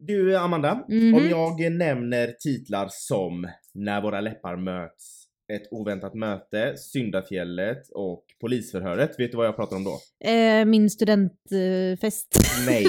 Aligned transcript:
Du 0.00 0.36
Amanda, 0.36 0.84
Mhm. 0.88 1.14
om 1.14 1.28
jag 1.28 1.72
nämner 1.72 2.26
titlar 2.40 2.88
som 2.90 3.48
När 3.74 4.02
våra 4.02 4.20
läppar 4.20 4.56
möts, 4.56 5.16
Ett 5.52 5.68
oväntat 5.70 6.14
möte, 6.14 6.76
Syndafjället 6.76 7.82
och 7.94 8.24
Polisförhöret, 8.40 9.20
vet 9.20 9.30
du 9.30 9.36
vad 9.36 9.46
jag 9.46 9.56
pratar 9.56 9.76
om 9.76 9.84
då? 9.84 9.98
Eh, 10.30 10.64
min 10.64 10.90
studentfest. 10.90 12.38
Nej. 12.66 12.86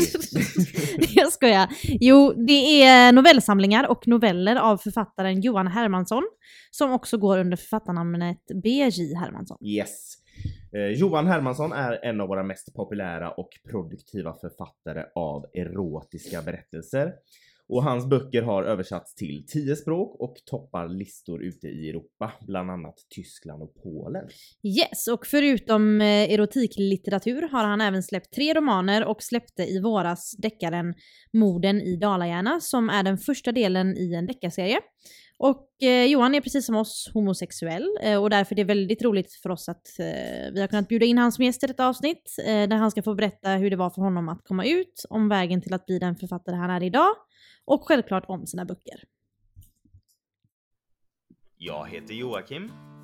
jag 1.15 1.33
skojar. 1.33 1.67
Jo, 1.83 2.33
det 2.47 2.83
är 2.83 3.11
novellsamlingar 3.11 3.87
och 3.87 4.07
noveller 4.07 4.55
av 4.55 4.77
författaren 4.77 5.41
Johan 5.41 5.67
Hermansson, 5.67 6.23
som 6.71 6.91
också 6.91 7.17
går 7.17 7.37
under 7.37 7.57
författarnamnet 7.57 8.41
B.J. 8.63 9.15
Hermansson. 9.15 9.57
Yes. 9.65 10.13
Eh, 10.75 10.99
Johan 10.99 11.27
Hermansson 11.27 11.71
är 11.71 12.05
en 12.05 12.21
av 12.21 12.27
våra 12.27 12.43
mest 12.43 12.73
populära 12.73 13.31
och 13.31 13.49
produktiva 13.69 14.33
författare 14.33 15.03
av 15.15 15.45
erotiska 15.53 16.41
berättelser. 16.41 17.13
Och 17.73 17.83
hans 17.83 18.05
böcker 18.05 18.41
har 18.41 18.63
översatts 18.63 19.15
till 19.15 19.45
10 19.47 19.75
språk 19.75 20.15
och 20.19 20.35
toppar 20.45 20.87
listor 20.87 21.43
ute 21.43 21.67
i 21.67 21.89
Europa, 21.89 22.31
bland 22.47 22.71
annat 22.71 22.95
Tyskland 23.15 23.63
och 23.63 23.73
Polen. 23.83 24.27
Yes, 24.63 25.07
och 25.07 25.27
förutom 25.27 26.01
eh, 26.01 26.07
erotiklitteratur 26.07 27.41
har 27.41 27.63
han 27.63 27.81
även 27.81 28.03
släppt 28.03 28.33
tre 28.33 28.53
romaner 28.53 29.05
och 29.05 29.23
släppte 29.23 29.63
i 29.63 29.79
våras 29.79 30.35
deckaren 30.37 30.93
Morden 31.33 31.81
i 31.81 31.95
Dalahjärna 31.95 32.59
som 32.59 32.89
är 32.89 33.03
den 33.03 33.17
första 33.17 33.51
delen 33.51 33.97
i 33.97 34.13
en 34.13 34.25
deckarserie. 34.25 34.79
Och 35.43 35.83
eh, 35.83 36.05
Johan 36.05 36.35
är 36.35 36.41
precis 36.41 36.65
som 36.65 36.75
oss 36.75 37.11
homosexuell 37.13 37.97
eh, 38.01 38.21
och 38.21 38.29
därför 38.29 38.55
är 38.55 38.57
det 38.57 38.63
väldigt 38.63 39.01
roligt 39.01 39.33
för 39.33 39.49
oss 39.49 39.69
att 39.69 39.99
eh, 39.99 40.51
vi 40.53 40.61
har 40.61 40.67
kunnat 40.67 40.87
bjuda 40.87 41.05
in 41.05 41.17
honom 41.17 41.31
som 41.31 41.45
gäst 41.45 41.63
i 41.63 41.67
detta 41.67 41.87
avsnitt 41.87 42.35
eh, 42.45 42.69
där 42.69 42.75
han 42.75 42.91
ska 42.91 43.03
få 43.03 43.15
berätta 43.15 43.49
hur 43.49 43.69
det 43.69 43.75
var 43.75 43.89
för 43.89 44.01
honom 44.01 44.29
att 44.29 44.43
komma 44.43 44.65
ut, 44.65 45.05
om 45.09 45.29
vägen 45.29 45.61
till 45.61 45.73
att 45.73 45.85
bli 45.85 45.99
den 45.99 46.15
författare 46.15 46.55
han 46.55 46.69
är 46.69 46.83
idag 46.83 47.09
och 47.65 47.87
självklart 47.87 48.25
om 48.27 48.47
sina 48.47 48.65
böcker. 48.65 49.03
Jag 51.57 51.89
heter 51.89 52.13
Joakim, 52.13 52.71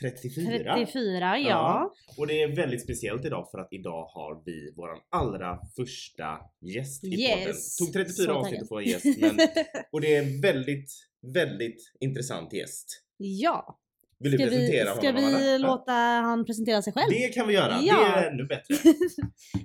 34. 0.00 0.74
34, 0.74 1.38
ja. 1.38 1.92
Och 2.18 2.26
det 2.26 2.42
är 2.42 2.56
väldigt 2.56 2.82
speciellt 2.82 3.24
idag 3.24 3.48
för 3.50 3.58
att 3.58 3.68
idag 3.72 4.04
har 4.06 4.42
vi 4.46 4.72
våran 4.76 4.98
allra 5.10 5.58
första 5.76 6.38
gäst 6.60 7.04
i 7.04 7.08
Yes. 7.22 7.76
podden. 7.78 7.92
Tog 7.92 7.92
34 7.92 8.24
Så 8.26 8.32
avsnitt 8.32 8.62
att 8.62 8.68
få 8.68 8.78
en 8.78 8.84
gäst 8.84 9.04
men, 9.20 9.30
och 9.92 10.00
det 10.00 10.14
är 10.16 10.22
en 10.22 10.40
väldigt, 10.40 10.90
väldigt 11.34 11.92
intressant 12.00 12.52
gäst. 12.52 13.02
ja. 13.16 13.80
Vill 14.18 14.32
du 14.32 14.38
Ska 14.38 14.44
vi, 14.46 14.50
presentera 14.50 14.94
ska 14.94 15.06
honom? 15.06 15.22
vi 15.22 15.26
Amanda? 15.28 15.50
Ja. 15.52 15.58
låta 15.58 15.92
han 15.92 16.44
presentera 16.44 16.82
sig 16.82 16.92
själv? 16.92 17.10
Det 17.10 17.28
kan 17.34 17.48
vi 17.48 17.54
göra, 17.54 17.78
Ja. 17.82 17.96
det 18.14 18.20
är 18.20 18.30
ännu 18.32 18.44
bättre. 18.44 18.74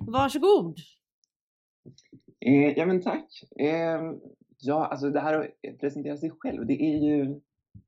Varsågod. 0.06 0.76
Eh, 2.46 2.78
ja 2.78 2.86
men 2.86 3.02
tack. 3.02 3.26
Eh, 3.60 4.00
ja, 4.58 4.86
alltså 4.86 5.10
det 5.10 5.20
här 5.20 5.34
att 5.40 5.80
presentera 5.80 6.16
sig 6.16 6.30
själv, 6.38 6.66
det 6.66 6.74
är 6.74 6.98
ju 7.08 7.40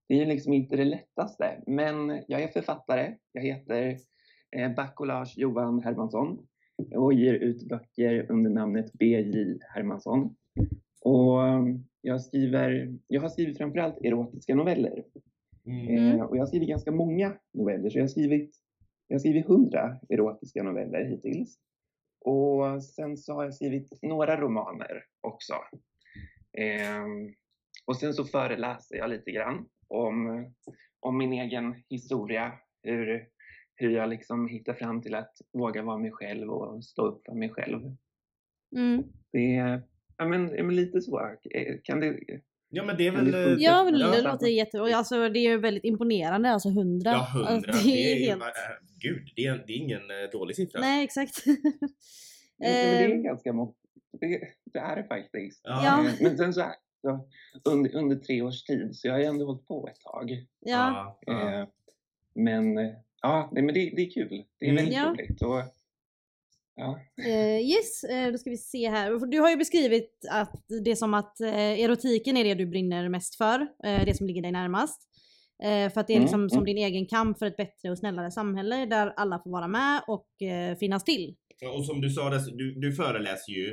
det 0.08 0.22
är 0.22 0.26
liksom 0.26 0.52
inte 0.52 0.76
det 0.76 0.84
lättaste. 0.84 1.62
Men 1.66 2.22
jag 2.28 2.42
är 2.42 2.48
författare. 2.48 3.14
Jag 3.32 3.42
heter 3.42 3.98
eh, 4.56 4.74
Baccolage 4.74 5.34
Johan 5.36 5.82
Hermansson 5.82 6.46
och 6.96 7.12
ger 7.12 7.34
ut 7.34 7.68
böcker 7.68 8.26
under 8.30 8.50
namnet 8.50 8.92
B.J. 8.92 9.58
Hermansson. 9.74 10.36
Och 11.00 11.46
eh, 11.46 11.62
jag 12.00 12.20
skriver, 12.20 12.98
jag 13.06 13.20
har 13.20 13.28
skrivit 13.28 13.58
framförallt 13.58 14.04
erotiska 14.04 14.54
noveller. 14.54 15.04
Mm. 15.66 15.88
Eh, 15.88 16.22
och 16.24 16.36
jag 16.36 16.42
har 16.42 16.46
skrivit 16.46 16.68
ganska 16.68 16.92
många 16.92 17.36
noveller, 17.52 17.90
så 17.90 17.98
jag 17.98 18.02
har 18.02 18.08
skrivit, 18.08 18.56
jag 19.06 19.14
har 19.14 19.20
skrivit 19.20 19.46
hundra 19.46 19.98
erotiska 20.08 20.62
noveller 20.62 21.04
hittills. 21.04 21.58
Och 22.24 22.84
sen 22.84 23.16
så 23.16 23.34
har 23.34 23.44
jag 23.44 23.54
skrivit 23.54 23.98
några 24.02 24.40
romaner 24.40 25.04
också. 25.20 25.54
Ehm, 26.58 27.34
och 27.86 27.96
sen 27.96 28.14
så 28.14 28.24
föreläser 28.24 28.96
jag 28.96 29.10
lite 29.10 29.30
grann 29.30 29.68
om, 29.92 30.46
om 31.00 31.18
min 31.18 31.32
egen 31.32 31.74
historia, 31.88 32.52
hur, 32.82 33.24
hur 33.76 33.90
jag 33.90 34.08
liksom 34.08 34.48
hittar 34.48 34.74
fram 34.74 35.02
till 35.02 35.14
att 35.14 35.32
våga 35.52 35.82
vara 35.82 35.98
mig 35.98 36.10
själv 36.12 36.50
och 36.50 36.84
stå 36.84 37.06
upp 37.06 37.22
för 37.26 37.34
mig 37.34 37.50
själv. 37.50 37.80
Mm. 38.76 39.02
Det 39.32 39.56
är 39.56 39.82
ja, 40.16 40.24
men, 40.28 40.76
lite 40.76 41.00
så. 41.00 41.20
Eh, 41.50 41.74
Kan 41.82 42.00
det, 42.00 42.18
Ja 42.74 42.84
men 42.84 42.96
det 42.96 43.06
är 43.06 43.12
väl... 43.12 43.30
det 43.30 43.52
eh. 43.52 43.56
Ja, 43.58 43.84
men 43.84 43.98
Ja. 44.00 44.10
det 44.10 44.22
låter 44.22 44.46
jättebra. 44.46 44.96
Alltså, 44.96 45.28
det 45.28 45.38
är 45.38 45.50
ju 45.50 45.58
väldigt 45.58 45.84
imponerande, 45.84 46.50
alltså 46.50 46.68
100. 46.68 47.10
Ja, 47.10 47.28
hundra. 47.34 47.48
Alltså, 47.48 47.88
det 47.88 48.12
är 48.12 48.26
helt... 48.26 48.42
Gud, 48.98 49.28
det 49.36 49.46
är, 49.46 49.64
det 49.66 49.72
är 49.72 49.76
ingen 49.76 50.00
eh, 50.10 50.30
dålig 50.32 50.56
siffra. 50.56 50.80
Nej, 50.80 51.04
exakt. 51.04 51.46
Men 51.46 52.68
det 52.70 53.04
är 53.04 53.10
Ehm, 53.10 53.22
ganska 53.22 53.52
många. 53.52 53.72
Det, 54.20 54.40
det 54.72 54.78
är 54.78 54.96
det 54.96 55.04
faktiskt. 55.04 55.60
Ja. 55.64 56.06
Eh, 56.06 56.12
Men 56.20 56.36
sen 56.36 56.54
så 56.54 56.60
så 57.02 57.28
under, 57.64 57.94
under 57.96 58.16
tre 58.16 58.42
års 58.42 58.62
tid, 58.64 58.96
så 58.96 59.06
jag 59.08 59.14
har 59.14 59.20
ju 59.20 59.24
ändå 59.26 59.46
hållit 59.46 59.66
på 59.66 59.88
ett 59.88 60.00
tag. 60.00 60.46
ja. 60.60 61.18
ja. 61.26 61.60
Eh, 61.60 61.68
Men 62.34 62.78
eh, 62.78 62.90
ja, 63.22 63.48
nej, 63.52 63.62
men 63.62 63.74
det, 63.74 63.80
det 63.96 64.02
är 64.02 64.10
kul. 64.10 64.44
Det 64.58 64.66
är 64.66 64.70
Mm. 64.70 64.76
väldigt 64.84 64.94
Ja. 64.96 65.08
roligt. 65.10 65.42
Och, 65.42 65.62
ja. 66.74 67.00
Eh, 67.26 67.60
yes, 67.60 68.04
eh, 68.04 68.32
då 68.32 68.38
ska 68.38 68.50
vi 68.50 68.56
se 68.56 68.90
här. 68.90 69.26
Du 69.26 69.40
har 69.40 69.50
ju 69.50 69.56
beskrivit 69.56 70.26
att 70.30 70.64
det 70.84 70.90
är 70.90 70.94
som 70.94 71.14
att 71.14 71.40
eh, 71.40 71.80
erotiken 71.80 72.36
är 72.36 72.44
det 72.44 72.54
du 72.54 72.66
brinner 72.66 73.08
mest 73.08 73.34
för, 73.34 73.66
det 74.06 74.16
som 74.16 74.26
ligger 74.26 74.42
dig 74.42 74.52
närmast. 74.52 75.08
För 75.62 75.98
att 76.00 76.06
det 76.06 76.12
är 76.12 76.16
Mm, 76.16 76.22
liksom 76.22 76.48
som 76.50 76.58
mm. 76.58 76.64
din 76.64 76.78
egen 76.78 77.06
kamp 77.06 77.38
för 77.38 77.46
ett 77.46 77.56
bättre 77.56 77.90
och 77.90 77.98
snällare 77.98 78.30
samhälle 78.30 78.86
där 78.86 79.12
alla 79.16 79.38
får 79.38 79.50
vara 79.50 79.68
med 79.68 80.02
och 80.06 80.42
eh, 80.42 80.76
finnas 80.78 81.04
till. 81.04 81.36
Ja, 81.58 81.70
Och 81.72 81.84
som 81.86 82.00
du 82.00 82.10
sa, 82.10 82.30
du, 82.30 82.74
du 82.74 82.92
föreläser 82.92 83.52
ju, 83.52 83.70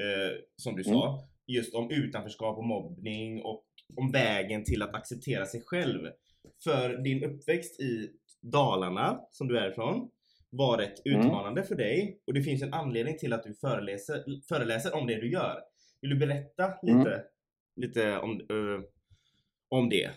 eh, 0.00 0.36
som 0.56 0.76
du 0.76 0.84
sa, 0.84 1.28
just 1.46 1.74
om 1.74 1.90
utanförskap 1.90 2.58
och 2.58 2.64
mobbning 2.64 3.42
och 3.42 3.64
om 3.96 4.12
vägen 4.12 4.64
till 4.64 4.82
att 4.82 4.94
acceptera 4.94 5.46
sig 5.46 5.62
själv. 5.66 6.08
För 6.64 6.98
din 7.02 7.24
uppväxt 7.24 7.80
i 7.80 8.10
Dalarna, 8.42 9.20
som 9.30 9.48
du 9.48 9.58
är 9.58 9.70
ifrån, 9.70 10.10
var 10.50 10.78
rätt 10.78 11.06
Mm. 11.06 11.20
utmanande 11.20 11.62
för 11.62 11.74
dig 11.74 12.20
och 12.26 12.34
det 12.34 12.42
finns 12.42 12.62
en 12.62 12.74
anledning 12.74 13.18
till 13.18 13.32
att 13.32 13.42
du 13.42 13.54
föreläser, 13.54 14.24
föreläser 14.48 14.94
om 14.94 15.06
det 15.06 15.20
du 15.20 15.30
gör. 15.32 15.60
Vill 16.00 16.10
du 16.10 16.16
berätta 16.16 16.74
lite, 16.82 17.24
lite 17.76 18.18
om, 18.18 18.40
eh, 18.40 18.84
om 19.68 19.88
det? 19.88 20.10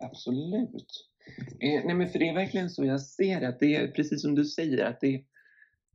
Absolut. 0.00 1.08
Eh, 1.60 1.84
nej 1.84 1.94
men 1.94 2.08
för 2.08 2.18
det 2.18 2.28
är 2.28 2.34
verkligen 2.34 2.70
så 2.70 2.84
jag 2.84 3.00
ser 3.00 3.40
det, 3.40 3.48
att 3.48 3.60
det 3.60 3.76
är 3.76 3.88
precis 3.88 4.22
som 4.22 4.34
du 4.34 4.44
säger, 4.44 4.84
att 4.84 5.00
det, 5.00 5.24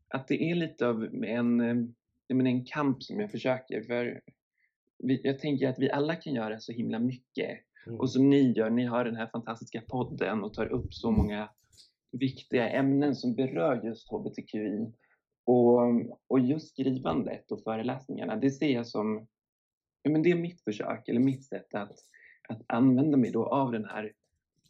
att 0.07 0.27
det 0.27 0.43
är 0.51 0.55
lite 0.55 0.87
av 0.87 1.23
en, 1.23 1.95
menar, 2.35 2.51
en 2.51 2.65
kamp 2.65 3.03
som 3.03 3.19
jag 3.19 3.31
försöker. 3.31 3.81
För 3.81 4.21
vi, 4.97 5.21
jag 5.23 5.39
tänker 5.39 5.69
att 5.69 5.79
vi 5.79 5.91
alla 5.91 6.15
kan 6.15 6.33
göra 6.33 6.59
så 6.59 6.71
himla 6.71 6.99
mycket. 6.99 7.59
Mm. 7.87 7.99
Och 7.99 8.09
som 8.09 8.29
ni 8.29 8.51
gör, 8.51 8.69
ni 8.69 8.85
har 8.85 9.05
den 9.05 9.15
här 9.15 9.27
fantastiska 9.27 9.81
podden 9.81 10.43
och 10.43 10.53
tar 10.53 10.65
upp 10.65 10.93
så 10.93 11.11
många 11.11 11.49
viktiga 12.11 12.69
ämnen 12.69 13.15
som 13.15 13.35
berör 13.35 13.81
just 13.85 14.09
HBTQI. 14.09 14.91
Och, 15.45 15.81
och 16.27 16.39
just 16.39 16.69
skrivandet 16.69 17.51
och 17.51 17.63
föreläsningarna, 17.63 18.35
det 18.35 18.51
ser 18.51 18.73
jag 18.73 18.87
som, 18.87 19.27
ja 20.01 20.11
men 20.11 20.23
det 20.23 20.31
är 20.31 20.35
mitt 20.35 20.61
försök, 20.61 21.07
eller 21.07 21.19
mitt 21.19 21.45
sätt 21.45 21.75
att, 21.75 21.99
att 22.49 22.61
använda 22.67 23.17
mig 23.17 23.31
då 23.31 23.45
av 23.45 23.71
den 23.71 23.85
här, 23.85 24.13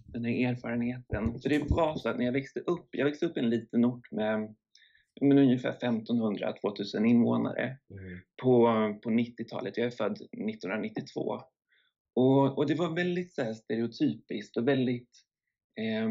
den 0.06 0.26
här 0.26 0.52
erfarenheten. 0.52 1.40
För 1.40 1.50
det 1.50 1.72
var 1.72 1.96
så 1.96 2.10
att 2.10 2.18
när 2.18 2.26
jag 2.26 2.32
växte 2.32 2.60
upp, 2.60 2.88
jag 2.92 3.06
växte 3.06 3.26
upp 3.26 3.38
i 3.38 3.40
en 3.40 3.50
liten 3.50 3.86
ort 3.86 4.12
med, 4.12 4.56
med 5.22 5.38
ungefär 5.38 5.72
1500-2000 5.72 7.06
invånare 7.06 7.78
Mm. 7.92 8.20
på, 8.44 8.66
på 9.04 9.10
90-talet. 9.10 9.78
Jag 9.78 9.86
är 9.86 9.92
född 9.92 10.12
1992. 10.12 11.42
Och, 12.16 12.58
och 12.58 12.68
det 12.68 12.76
var 12.76 12.96
väldigt 12.96 13.34
så 13.34 13.42
här, 13.44 13.54
stereotypiskt 13.54 14.58
och 14.58 14.68
väldigt 14.68 15.10
eh, 15.80 16.10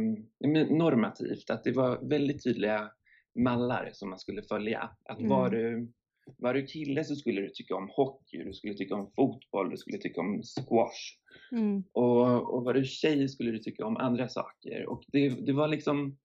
men 0.50 0.78
normativt. 0.78 1.50
Att 1.50 1.64
det 1.64 1.72
var 1.72 2.08
väldigt 2.08 2.44
tydliga 2.44 2.90
mallar 3.38 3.90
som 3.92 4.10
man 4.10 4.18
skulle 4.18 4.42
följa. 4.42 4.90
Att 5.04 5.18
Mm. 5.18 5.30
var, 5.30 5.50
du, 5.50 5.92
var 6.38 6.54
du 6.54 6.66
kille 6.66 7.04
så 7.04 7.14
skulle 7.16 7.40
du 7.40 7.48
tycka 7.48 7.74
om 7.76 7.88
hockey, 7.96 8.44
du 8.44 8.52
skulle 8.52 8.74
tycka 8.74 8.94
om 8.94 9.10
fotboll, 9.16 9.70
du 9.70 9.76
skulle 9.76 9.98
tycka 9.98 10.20
om 10.20 10.42
squash. 10.42 11.18
Mm. 11.52 11.84
Och, 11.92 12.54
och 12.54 12.64
var 12.64 12.74
du 12.74 12.84
tjej 12.84 13.28
skulle 13.28 13.50
du 13.50 13.58
tycka 13.58 13.86
om 13.86 13.96
andra 13.96 14.28
saker. 14.28 14.86
Och 14.88 15.04
det, 15.12 15.28
det 15.28 15.52
var 15.52 15.68
liksom... 15.68 16.18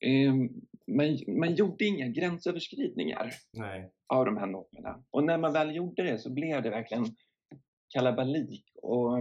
Eh, 0.00 0.34
man, 0.86 1.18
man 1.40 1.54
gjorde 1.54 1.84
inga 1.84 2.08
gränsöverskridningar 2.08 3.32
Nej. 3.52 3.90
av 4.06 4.24
de 4.24 4.36
här 4.36 4.46
normerna. 4.46 5.04
Och 5.10 5.24
när 5.24 5.38
man 5.38 5.52
väl 5.52 5.76
gjorde 5.76 6.02
det 6.02 6.18
så 6.18 6.32
blev 6.32 6.62
det 6.62 6.70
verkligen 6.70 7.04
kalabalik. 7.88 8.64
Och, 8.82 9.12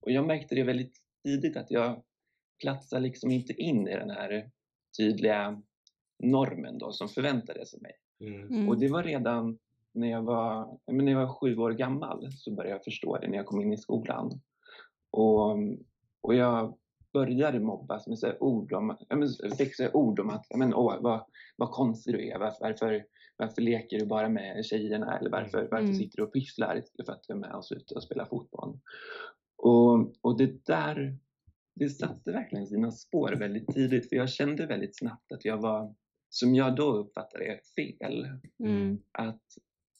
och 0.00 0.10
jag 0.10 0.26
märkte 0.26 0.54
det 0.54 0.62
väldigt 0.62 0.96
tidigt 1.24 1.56
att 1.56 1.70
jag 1.70 2.02
platsar 2.62 3.00
liksom 3.00 3.30
inte 3.30 3.52
in 3.52 3.88
i 3.88 3.94
den 3.94 4.10
här 4.10 4.50
tydliga 4.98 5.62
normen 6.22 6.78
då 6.78 6.92
som 6.92 7.08
förväntades 7.08 7.74
av 7.74 7.82
mig. 7.82 7.92
Mm. 8.20 8.48
Mm. 8.48 8.68
Och 8.68 8.78
det 8.78 8.88
var 8.88 9.02
redan 9.02 9.58
när 9.92 10.10
jag 10.10 10.22
var, 10.22 10.78
när 10.92 11.12
jag 11.12 11.26
var 11.26 11.34
sju 11.34 11.56
år 11.56 11.70
gammal 11.70 12.32
så 12.32 12.54
började 12.54 12.74
jag 12.74 12.84
förstå 12.84 13.18
det 13.18 13.28
när 13.28 13.36
jag 13.36 13.46
kom 13.46 13.60
in 13.60 13.72
i 13.72 13.76
skolan. 13.76 14.40
Och, 15.10 15.56
och 16.20 16.34
jag 16.34 16.78
började 17.12 17.60
mobbas 17.60 18.06
med 18.06 18.18
så 18.18 18.32
ord 18.40 18.72
om, 18.72 18.96
fick 19.58 19.76
så 19.76 19.90
ord 19.92 20.20
om 20.20 20.30
att 20.30 20.46
men, 20.56 20.74
åh, 20.74 20.96
vad, 21.00 21.24
vad 21.56 21.70
konstig 21.70 22.14
du 22.14 22.28
är, 22.28 22.38
varför, 22.38 22.58
varför, 22.60 23.04
varför 23.36 23.62
leker 23.62 23.98
du 23.98 24.06
bara 24.06 24.28
med 24.28 24.64
tjejerna 24.64 25.18
eller 25.18 25.30
varför, 25.30 25.68
varför 25.70 25.84
Mm. 25.84 25.94
sitter 25.94 26.16
du 26.16 26.22
och 26.22 26.32
pysslar 26.32 26.76
istället 26.78 27.06
för 27.06 27.12
att 27.12 27.24
du 27.28 27.34
är 27.34 27.38
med 27.38 27.54
oss 27.54 27.72
ute 27.72 27.94
och 27.94 28.02
spelar 28.02 28.24
fotboll. 28.24 28.80
Och, 29.56 30.12
och 30.20 30.38
det 30.38 30.66
där, 30.66 31.18
det 31.74 31.88
satte 31.88 32.32
verkligen 32.32 32.66
sina 32.66 32.90
spår 32.90 33.32
väldigt 33.32 33.68
tidigt 33.74 34.08
för 34.08 34.16
jag 34.16 34.30
kände 34.30 34.66
väldigt 34.66 34.98
snabbt 34.98 35.32
att 35.32 35.44
jag 35.44 35.58
var, 35.58 35.94
som 36.28 36.54
jag 36.54 36.76
då 36.76 36.92
uppfattade 36.92 37.44
det, 37.44 37.60
fel 37.74 38.26
Mm. 38.64 38.98
att, 39.12 39.42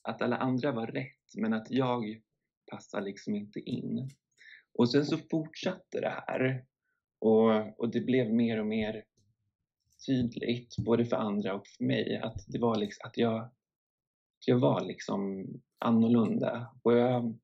att 0.02 0.22
alla 0.22 0.36
andra 0.36 0.72
var 0.72 0.86
rätt 0.86 1.34
men 1.36 1.52
att 1.52 1.70
jag 1.70 2.20
passar 2.70 3.00
liksom 3.00 3.34
inte 3.34 3.60
in. 3.60 4.10
Och 4.74 4.90
sen 4.90 5.04
så 5.06 5.18
fortsatte 5.30 6.00
det 6.00 6.22
här 6.26 6.64
och, 7.22 7.80
och 7.80 7.88
det 7.90 8.00
blev 8.00 8.32
mer 8.32 8.60
och 8.60 8.66
mer 8.66 9.04
tydligt 10.06 10.76
både 10.78 11.04
för 11.04 11.16
andra 11.16 11.54
och 11.54 11.66
för 11.66 11.84
mig 11.84 12.20
att 12.22 12.44
det 12.48 12.58
var 12.58 12.76
liksom 12.76 13.08
att 13.08 13.18
jag, 13.18 13.50
jag 14.46 14.58
var 14.58 14.80
liksom 14.80 15.46
annorlunda. 15.78 16.70
Och, 16.82 16.92
jag, 16.98 17.38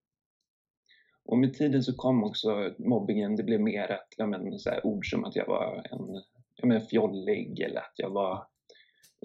och 1.25 1.39
med 1.39 1.55
tiden 1.55 1.83
så 1.83 1.95
kom 1.97 2.25
också 2.25 2.75
mobbingen, 2.79 3.37
det 3.37 3.43
blev 3.43 3.61
mer 3.61 3.91
att, 3.93 4.09
ja, 4.17 4.27
men, 4.27 4.59
så 4.59 4.71
här, 4.71 4.87
ord 4.87 5.11
som 5.11 5.25
att 5.25 5.37
jag 5.37 5.47
var 5.47 5.87
en 5.91 6.23
ja, 6.57 6.67
men, 6.67 6.81
fjollig 6.81 7.61
eller 7.61 7.81
att 7.81 7.95
jag 7.97 8.11
var 8.11 8.47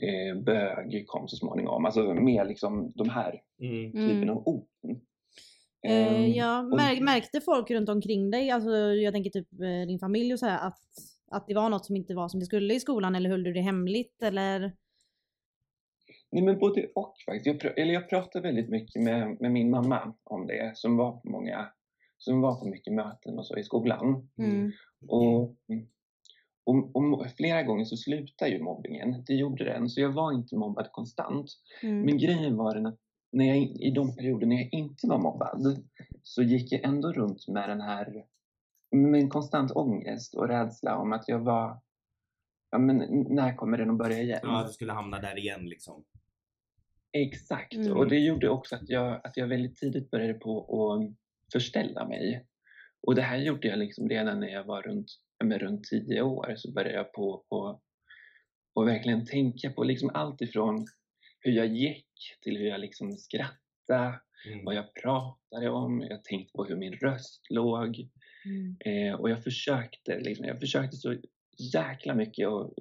eh, 0.02 0.42
bög 0.44 1.04
kom 1.08 1.28
så 1.28 1.36
småningom. 1.36 1.86
Alltså 1.86 2.14
mer 2.14 2.46
liksom 2.46 2.92
de 2.96 3.10
här 3.10 3.42
Mm. 3.60 3.92
typen 3.92 4.24
Mm. 4.24 4.30
av 4.30 4.48
ord. 4.48 4.68
Ehm, 5.84 6.32
ja, 6.32 6.62
mär, 6.62 7.02
märkte 7.02 7.42
folk 7.42 7.72
runt 7.72 7.90
omkring 7.90 8.32
dig, 8.32 8.52
alltså 8.52 8.72
jag 8.76 9.14
tänker 9.14 9.30
typ 9.30 9.54
eh, 9.54 9.88
din 9.88 10.00
familj 10.00 10.34
och 10.34 10.40
så 10.40 10.46
här, 10.46 10.68
att, 10.68 10.80
att 11.32 11.48
det 11.48 11.54
var 11.54 11.70
något 11.70 11.86
som 11.86 11.96
inte 11.96 12.16
var 12.16 12.30
som 12.30 12.40
det 12.40 12.46
skulle 12.46 12.74
i 12.74 12.80
skolan 12.80 13.16
eller 13.16 13.30
höll 13.30 13.44
du 13.44 13.54
det 13.54 13.62
hemligt 13.62 14.24
eller? 14.24 14.60
Nej 16.32 16.44
men 16.44 16.60
både 16.60 16.88
och 16.96 17.16
faktiskt. 17.26 17.46
Jag, 17.46 17.56
pr- 17.56 17.74
eller 17.78 17.94
jag 17.94 18.10
pratade 18.10 18.48
väldigt 18.48 18.70
mycket 18.70 19.02
med, 19.02 19.42
med 19.42 19.52
min 19.52 19.70
mamma 19.70 20.14
om 20.24 20.48
det 20.48 20.78
som 20.78 20.98
var 20.98 21.12
på 21.12 21.30
många 21.30 21.70
som 22.18 22.42
var 22.42 22.56
på 22.56 22.66
mycket 22.66 22.94
möten 22.94 23.40
och 23.40 23.46
så 23.46 23.58
i 23.58 23.64
skolan. 23.64 24.30
Mm. 24.38 24.72
Och, 25.08 25.56
och, 26.66 26.96
och 26.96 27.28
flera 27.38 27.64
gånger 27.64 27.86
så 27.86 27.98
slutade 27.98 28.52
ju 28.52 28.64
mobbingen. 28.64 29.24
Det 29.28 29.34
gjorde 29.34 29.64
den. 29.64 29.90
Så 29.90 30.02
jag 30.02 30.12
var 30.12 30.34
inte 30.34 30.56
mobbad 30.56 30.92
konstant. 30.92 31.52
Mm. 31.82 32.02
Men 32.02 32.18
grejen 32.18 32.58
var 32.58 32.76
den 32.76 32.86
att 32.86 33.00
när 33.34 33.46
jag, 33.46 33.58
i 33.58 33.92
de 33.96 34.16
perioder 34.16 34.48
när 34.48 34.56
jag 34.56 34.70
inte 34.74 35.08
var 35.08 35.18
mobbad 35.18 35.84
så 36.24 36.44
gick 36.44 36.72
jag 36.72 36.84
ändå 36.84 37.12
runt 37.12 37.48
med 37.48 37.70
den 37.70 37.82
här 37.82 38.26
med 38.92 39.22
en 39.22 39.30
konstant 39.30 39.72
ångest 39.72 40.36
och 40.36 40.48
rädsla 40.48 40.98
om 40.98 41.14
att 41.14 41.28
jag 41.28 41.40
var 41.40 41.82
ja, 42.72 42.78
men 42.78 42.98
när 43.30 43.56
kommer 43.56 43.78
den 43.78 43.90
att 43.90 43.98
börja 43.98 44.22
igen? 44.22 44.40
Ja, 44.44 44.60
att 44.60 44.68
du 44.68 44.74
skulle 44.74 44.94
hamna 44.94 45.20
där 45.20 45.38
igen 45.38 45.66
liksom. 45.66 46.04
Exakt, 47.12 47.74
Mm. 47.74 47.98
och 47.98 48.08
det 48.10 48.20
gjorde 48.20 48.50
också 48.50 48.76
att 48.76 48.90
jag, 48.90 49.22
att 49.24 49.38
jag 49.38 49.48
väldigt 49.48 49.78
tidigt 49.78 50.12
började 50.12 50.34
på 50.34 50.60
att 50.84 51.16
förställa 51.54 52.08
mig. 52.08 52.46
Och 53.08 53.16
det 53.16 53.22
här 53.22 53.38
gjorde 53.38 53.68
jag 53.68 53.80
liksom 53.80 54.10
redan 54.10 54.40
när 54.40 54.48
jag 54.48 54.64
var 54.64 54.82
runt, 54.82 55.08
ja, 55.38 55.46
men 55.46 55.60
runt 55.60 55.84
tio 55.84 56.22
år 56.22 56.54
så 56.58 56.72
började 56.72 56.98
jag 56.98 57.14
på, 57.14 57.46
på 57.50 57.82
och 58.76 58.88
verkligen 58.88 59.26
tänka 59.26 59.70
på 59.70 59.84
liksom 59.84 60.10
allt 60.14 60.42
ifrån 60.42 60.86
hur 61.44 61.52
jag 61.52 61.68
gick 61.68 62.08
till 62.42 62.58
hur 62.58 62.68
jag 62.68 62.80
liksom 62.80 63.18
skrattade, 63.18 64.20
Mm. 64.48 64.66
vad 64.66 64.76
jag 64.76 64.94
pratade 64.94 65.70
om, 65.70 66.02
jag 66.02 66.24
tänkte 66.24 66.54
på 66.54 66.64
hur 66.64 66.76
min 66.76 66.94
röst 66.94 67.42
låg. 67.50 68.10
Mm. 68.46 68.78
Eh, 68.86 69.20
och 69.20 69.30
jag 69.30 69.44
försökte, 69.44 70.20
liksom, 70.20 70.46
jag 70.46 70.60
försökte 70.60 70.98
så 70.98 71.16
jäkla 71.74 72.16
mycket 72.16 72.48
att 72.48 72.72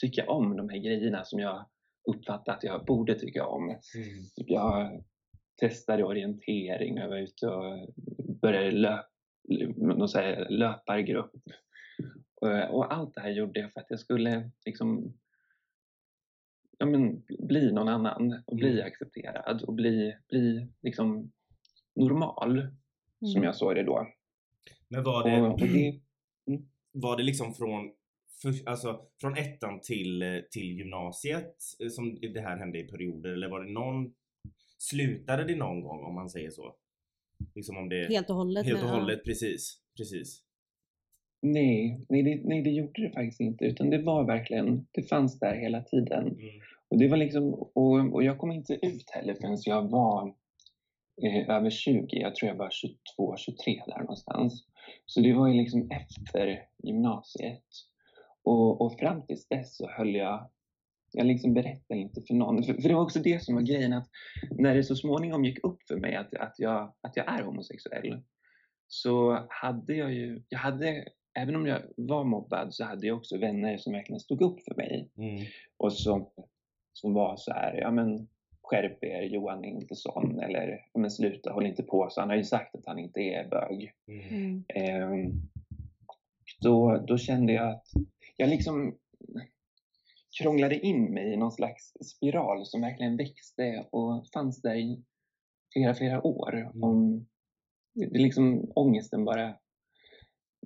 tycka 0.00 0.26
om 0.30 0.56
de 0.56 0.68
här 0.68 0.78
grejerna 0.78 1.24
som 1.24 1.38
jag 1.40 1.66
uppfattade 2.10 2.56
att 2.56 2.64
jag 2.64 2.84
borde 2.84 3.14
tycka 3.18 3.46
om. 3.46 3.64
Mm. 3.64 3.78
Typ 4.36 4.50
Jag 4.50 5.04
testade 5.60 6.04
orientering, 6.04 6.96
jag 6.96 7.08
var 7.08 7.16
ute 7.18 7.46
och 7.46 7.88
började 8.42 8.70
löp, 8.70 9.06
någon 9.76 10.08
så 10.08 10.18
här 10.18 10.46
löpargrupp. 10.50 11.32
Och, 12.40 12.74
och 12.76 12.94
allt 12.94 13.14
det 13.14 13.20
här 13.20 13.30
gjorde 13.30 13.60
jag 13.60 13.72
för 13.72 13.80
att 13.80 13.90
jag 13.90 14.00
skulle 14.00 14.50
liksom 14.66 15.18
ja, 16.78 16.86
men, 16.86 17.22
bli 17.38 17.72
någon 17.72 17.88
annan 17.88 18.42
och 18.46 18.56
bli 18.56 18.70
Mm. 18.72 18.86
accepterad 18.86 19.62
och 19.62 19.74
bli, 19.74 20.14
bli 20.28 20.68
liksom 20.82 21.32
normal, 21.94 22.68
som 23.20 23.30
Mm. 23.30 23.42
jag 23.42 23.56
såg 23.56 23.74
det 23.74 23.82
då. 23.82 24.06
Men 24.88 25.04
var 25.04 25.28
det, 25.30 25.40
Och, 25.42 25.52
och 25.52 25.58
det 25.60 26.00
var 26.92 27.16
det 27.16 27.22
liksom 27.22 27.54
från, 27.54 27.92
för, 28.42 28.68
alltså, 28.68 29.00
från 29.20 29.36
ettan 29.36 29.80
till, 29.80 30.42
till 30.50 30.78
gymnasiet 30.78 31.56
eh, 31.82 31.88
som 31.88 32.14
det 32.20 32.40
här 32.40 32.56
hände 32.56 32.78
i 32.78 32.84
perioder 32.84 33.30
eller 33.30 33.48
var 33.48 33.64
det 33.64 33.72
någon, 33.72 34.14
slutade 34.78 35.44
det 35.44 35.56
någon 35.56 35.80
gång 35.82 36.04
om 36.04 36.14
man 36.14 36.30
säger 36.30 36.50
så? 36.50 36.74
Liksom 37.54 37.76
om 37.76 37.88
det, 37.88 38.06
Helt 38.06 38.30
och 38.30 38.36
hållet. 38.36 38.66
helt 38.66 38.82
och 38.82 38.88
ja. 38.88 38.94
hållet, 38.94 39.24
precis, 39.24 39.80
precis. 39.96 40.42
Nej, 41.46 42.06
nej 42.08 42.22
det, 42.22 42.40
nej, 42.44 42.62
det 42.62 42.70
gjorde 42.70 43.02
det 43.02 43.10
faktiskt 43.10 43.40
inte. 43.40 43.64
Utan 43.64 43.90
det 43.90 43.98
var 43.98 44.24
verkligen, 44.24 44.86
det 44.92 45.02
fanns 45.02 45.38
där 45.38 45.54
hela 45.54 45.82
tiden. 45.82 46.26
Mm. 46.26 46.60
Och, 46.88 46.98
det 46.98 47.08
var 47.08 47.16
liksom, 47.16 47.54
och, 47.54 48.14
och 48.14 48.24
jag 48.24 48.38
kom 48.38 48.52
inte 48.52 48.74
ut 48.82 49.10
heller 49.10 49.34
förrän 49.34 49.58
jag 49.64 49.90
var 49.90 50.34
eh, 51.22 51.56
över 51.56 51.70
20. 51.70 52.06
Jag 52.10 52.34
tror 52.34 52.48
jag 52.48 52.56
var 52.56 52.70
22, 52.70 53.36
23 53.36 53.82
där 53.86 53.98
någonstans. 53.98 54.64
Så 55.06 55.20
det 55.20 55.32
var 55.32 55.48
ju 55.48 55.54
liksom 55.54 55.90
efter 55.90 56.62
gymnasiet. 56.82 57.64
Och, 58.44 58.80
och 58.80 58.98
fram 58.98 59.26
tills 59.26 59.48
dess 59.48 59.76
så 59.76 59.88
höll 59.88 60.14
jag, 60.14 60.50
jag 61.12 61.26
liksom 61.26 61.54
berättade 61.54 62.00
inte 62.00 62.22
för 62.22 62.34
någon. 62.34 62.62
För, 62.62 62.74
för 62.74 62.88
det 62.88 62.94
var 62.94 63.02
också 63.02 63.18
det 63.18 63.44
som 63.44 63.54
var 63.54 63.62
grejen 63.62 63.92
att 63.92 64.08
när 64.50 64.74
det 64.74 64.84
så 64.84 64.96
småningom 64.96 65.44
gick 65.44 65.64
upp 65.64 65.82
för 65.88 65.96
mig 65.96 66.14
att, 66.14 66.34
att, 66.34 66.54
jag, 66.58 66.94
att 67.00 67.16
jag 67.16 67.28
är 67.28 67.42
homosexuell 67.42 68.22
så 68.86 69.46
hade 69.48 69.94
jag 69.94 70.14
ju, 70.14 70.42
jag 70.48 70.58
hade, 70.58 71.04
även 71.34 71.56
om 71.56 71.66
jag 71.66 71.82
var 71.96 72.24
mobbad 72.24 72.74
så 72.74 72.84
hade 72.84 73.06
jag 73.06 73.16
också 73.16 73.38
vänner 73.38 73.76
som 73.76 73.92
verkligen 73.92 74.20
stod 74.20 74.42
upp 74.42 74.60
för 74.60 74.74
mig 74.74 75.10
Mm. 75.18 75.44
och 75.76 75.92
som, 75.92 76.30
som 76.92 77.14
var 77.14 77.36
så 77.36 77.52
här, 77.52 77.74
ja 77.80 77.90
men 77.90 78.28
skärp 78.62 79.04
er, 79.04 79.22
Johan 79.22 79.64
är 79.64 79.68
inte 79.68 79.96
sån 79.96 80.40
eller 80.40 80.80
ja, 80.92 81.00
men 81.00 81.10
sluta, 81.10 81.52
håll 81.52 81.66
inte 81.66 81.82
på 81.82 82.08
så. 82.10 82.20
Han 82.20 82.30
har 82.30 82.36
ju 82.36 82.44
sagt 82.44 82.74
att 82.74 82.86
han 82.86 82.98
inte 82.98 83.20
är 83.20 83.48
bög. 83.48 83.92
Mm. 84.08 84.64
Ehm, 84.68 85.32
då, 86.60 87.04
då 87.08 87.18
kände 87.18 87.52
jag 87.52 87.70
att 87.70 87.86
jag 88.36 88.48
liksom 88.48 88.98
krånglade 90.40 90.86
in 90.86 91.14
mig 91.14 91.32
i 91.32 91.36
någon 91.36 91.52
slags 91.52 91.92
spiral 92.14 92.66
som 92.66 92.80
verkligen 92.80 93.16
växte 93.16 93.86
och 93.90 94.26
fanns 94.34 94.62
där 94.62 94.74
i 94.74 95.02
flera, 95.72 95.94
flera 95.94 96.26
år. 96.26 96.56
Mm. 96.56 96.82
Om, 96.82 97.26
det 97.94 98.18
liksom, 98.18 98.72
ångesten 98.74 99.24
bara, 99.24 99.54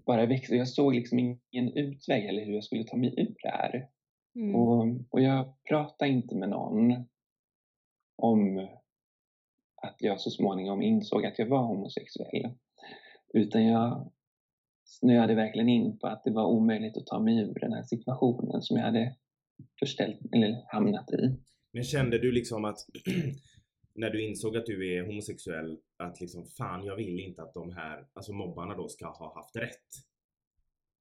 bara 0.09 0.27
växte. 0.27 0.57
Jag 0.57 0.69
såg 0.69 0.95
liksom 0.95 1.19
ingen 1.19 1.77
utväg 1.77 2.27
eller 2.27 2.45
hur 2.45 2.55
jag 2.55 2.65
skulle 2.65 2.85
ta 2.85 2.97
mig 2.97 3.15
ur 3.17 3.35
det 3.43 3.49
här. 3.49 3.88
Mm. 4.35 4.55
Och, 4.55 4.87
och 5.11 5.21
jag 5.21 5.55
pratade 5.69 6.11
inte 6.11 6.35
med 6.35 6.49
någon 6.49 7.05
om 8.17 8.69
att 9.83 9.97
jag 9.99 10.21
så 10.21 10.31
småningom 10.31 10.83
insåg 10.83 11.27
att 11.27 11.38
jag 11.38 11.47
var 11.47 11.62
homosexuell. 11.62 12.55
Utan 13.35 13.65
jag 13.65 14.12
snöade 14.85 15.35
verkligen 15.35 15.69
in 15.69 15.99
på 15.99 16.07
att 16.07 16.25
det 16.25 16.31
var 16.31 16.47
omöjligt 16.47 16.97
att 16.97 17.07
ta 17.07 17.19
mig 17.21 17.38
ur 17.38 17.59
den 17.61 17.73
här 17.73 17.83
situationen 17.83 18.62
som 18.62 18.77
jag 18.77 18.85
hade 18.85 19.15
förställt, 19.79 20.21
eller 20.33 20.65
hamnat 20.67 21.11
i. 21.12 21.37
Men 21.73 21.85
kände 21.85 22.19
du 22.19 22.33
liksom 22.33 22.65
att 22.65 22.79
när 23.99 24.11
du 24.11 24.23
insåg 24.28 24.57
att 24.57 24.67
du 24.67 24.95
är 24.97 25.07
homosexuell 25.07 25.78
att 25.97 26.21
liksom 26.21 26.47
fan 26.47 26.85
jag 26.85 26.97
vill 26.97 27.21
inte 27.21 27.43
att 27.43 27.55
de 27.55 27.71
här, 27.73 28.07
alltså 28.12 28.33
mobbarna 28.33 28.75
då 28.76 28.88
ska 28.88 29.07
ha 29.07 29.35
haft 29.35 29.57
rätt? 29.57 29.88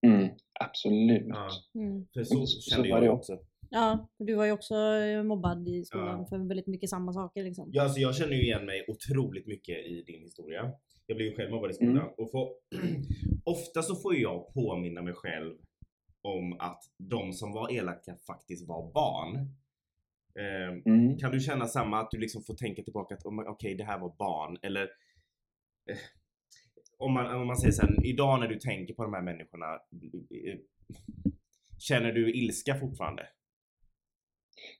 Mm, 0.08 0.30
absolut. 0.60 1.24
Ja. 1.28 1.50
Mm. 1.76 2.08
För 2.14 2.24
så 2.24 2.46
Så 2.46 2.62
kände 2.72 2.90
var 2.90 2.98
jag 2.98 3.04
det 3.04 3.10
också. 3.10 3.40
Ja, 3.70 4.08
för 4.18 4.24
du 4.26 4.36
var 4.36 4.46
ju 4.46 4.52
också 4.52 4.76
eh, 4.76 5.24
mobbad 5.24 5.68
i 5.68 5.86
skolan 5.86 6.20
Ja. 6.20 6.26
för 6.30 6.38
väldigt 6.48 6.68
mycket 6.68 6.90
samma 6.90 7.14
saker 7.14 7.44
liksom. 7.44 7.70
Ja, 7.74 7.84
alltså 7.84 8.00
jag 8.00 8.16
känner 8.16 8.34
ju 8.34 8.42
igen 8.44 8.66
mig 8.66 8.86
otroligt 8.88 9.48
mycket 9.48 9.78
i 9.86 10.04
din 10.08 10.22
historia. 10.22 10.72
Jag 11.06 11.18
blev 11.18 11.30
ju 11.30 11.36
själv 11.36 11.52
mobbad 11.52 11.72
i 11.72 11.74
skolan 11.74 11.98
Mm. 11.98 12.10
och 12.18 12.32
får, 12.32 12.50
ofta 13.44 13.82
så 13.82 13.96
får 13.96 14.16
jag 14.16 14.54
påminna 14.54 15.02
mig 15.02 15.14
själv 15.14 15.56
om 16.22 16.54
att 16.60 16.84
de 16.98 17.34
som 17.34 17.52
var 17.54 17.72
elaka 17.72 18.16
faktiskt 18.28 18.68
var 18.68 18.92
barn. 18.94 19.48
Eh, 20.40 20.74
Mm. 20.86 21.18
kan 21.18 21.32
du 21.32 21.40
känna 21.40 21.68
samma 21.68 22.00
att 22.00 22.12
du 22.12 22.18
liksom 22.18 22.44
får 22.44 22.54
tänka 22.54 22.84
tillbaka 22.84 23.16
att 23.16 23.26
okej 23.26 23.76
det 23.76 23.84
här 23.84 24.00
var 24.00 24.16
barn 24.18 24.58
eller 24.62 24.82
eh, 25.90 25.98
om, 26.98 27.14
man, 27.14 27.36
om 27.42 27.48
man 27.48 27.58
säger 27.58 27.72
så 27.72 27.82
här, 27.82 28.06
idag 28.06 28.40
när 28.40 28.48
du 28.48 28.60
tänker 28.60 28.94
på 28.94 29.04
de 29.04 29.14
här 29.14 29.22
människorna 29.22 29.66
eh, 29.74 30.58
Känner 31.80 32.12
du 32.12 32.32
ilska 32.34 32.76
fortfarande? 32.76 33.28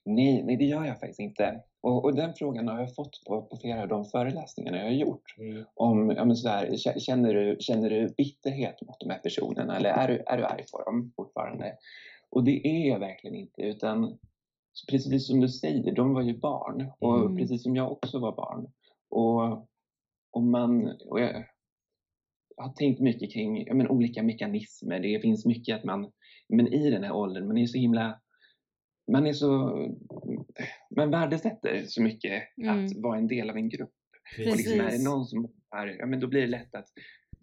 Nej, 0.04 0.42
nej 0.44 0.56
det 0.56 0.64
gör 0.64 0.84
jag 0.84 1.00
faktiskt 1.00 1.20
inte. 1.20 1.62
Och, 1.80 2.04
och 2.04 2.14
den 2.16 2.34
frågan 2.34 2.68
har 2.68 2.80
jag 2.80 2.94
fått 2.94 3.24
på, 3.26 3.42
på 3.42 3.56
flera 3.56 3.82
av 3.82 3.88
de 3.88 4.04
föreläsningarna 4.04 4.76
jag 4.76 4.84
har 4.84 4.90
gjort. 4.90 5.34
Mm. 5.38 5.64
Om, 5.74 6.10
ja, 6.10 6.24
men 6.24 6.36
så 6.36 6.48
här, 6.48 6.66
kä- 6.66 6.98
känner, 6.98 7.34
du, 7.34 7.56
känner 7.60 7.90
du 7.90 8.14
bitterhet 8.16 8.82
mot 8.82 9.00
de 9.00 9.10
här 9.10 9.18
personerna 9.18 9.76
eller 9.76 9.90
är 9.90 10.08
du, 10.08 10.22
är 10.26 10.36
du 10.36 10.44
arg 10.44 10.64
på 10.72 10.82
dem 10.82 11.12
fortfarande? 11.16 11.74
Och 12.30 12.44
det 12.44 12.66
är 12.66 12.88
jag 12.88 12.98
verkligen 12.98 13.36
inte 13.36 13.62
utan 13.62 14.18
precis 14.90 15.26
som 15.26 15.40
du 15.40 15.48
säger, 15.48 15.94
de 15.94 16.14
var 16.14 16.22
ju 16.22 16.38
barn 16.38 16.90
och 16.98 17.20
Mm. 17.20 17.36
precis 17.36 17.62
som 17.62 17.76
jag 17.76 17.92
också 17.92 18.18
var 18.18 18.36
barn. 18.36 18.72
Och, 19.10 19.68
och 20.32 20.42
man, 20.42 20.88
och 21.06 21.20
jag 21.20 21.44
har 22.56 22.72
tänkt 22.72 23.00
mycket 23.00 23.32
kring 23.32 23.66
ja, 23.66 23.74
men, 23.74 23.88
olika 23.88 24.22
mekanismer. 24.22 25.00
Det 25.00 25.20
finns 25.20 25.46
mycket 25.46 25.76
att 25.76 25.84
man, 25.84 26.12
men 26.48 26.68
i 26.68 26.90
den 26.90 27.04
här 27.04 27.12
åldern, 27.12 27.46
man 27.46 27.58
är 27.58 27.66
så 27.66 27.78
himla 27.78 28.20
man 29.12 29.26
är 29.26 29.32
så, 29.32 29.48
man 30.96 31.10
värdesätter 31.10 31.84
så 31.86 32.02
mycket 32.02 32.42
Mm. 32.62 32.84
att 32.84 32.96
vara 32.96 33.18
en 33.18 33.26
del 33.28 33.50
av 33.50 33.56
en 33.56 33.68
grupp. 33.68 33.88
Och 34.38 34.44
Precis. 34.44 34.56
liksom 34.56 34.80
är 34.80 34.90
det 34.90 35.04
någon 35.04 35.26
som 35.26 35.42
mobbar, 35.42 35.86
ja 35.98 36.06
men 36.06 36.20
då 36.20 36.26
blir 36.26 36.40
det 36.40 36.46
lätt 36.46 36.74
att 36.74 36.86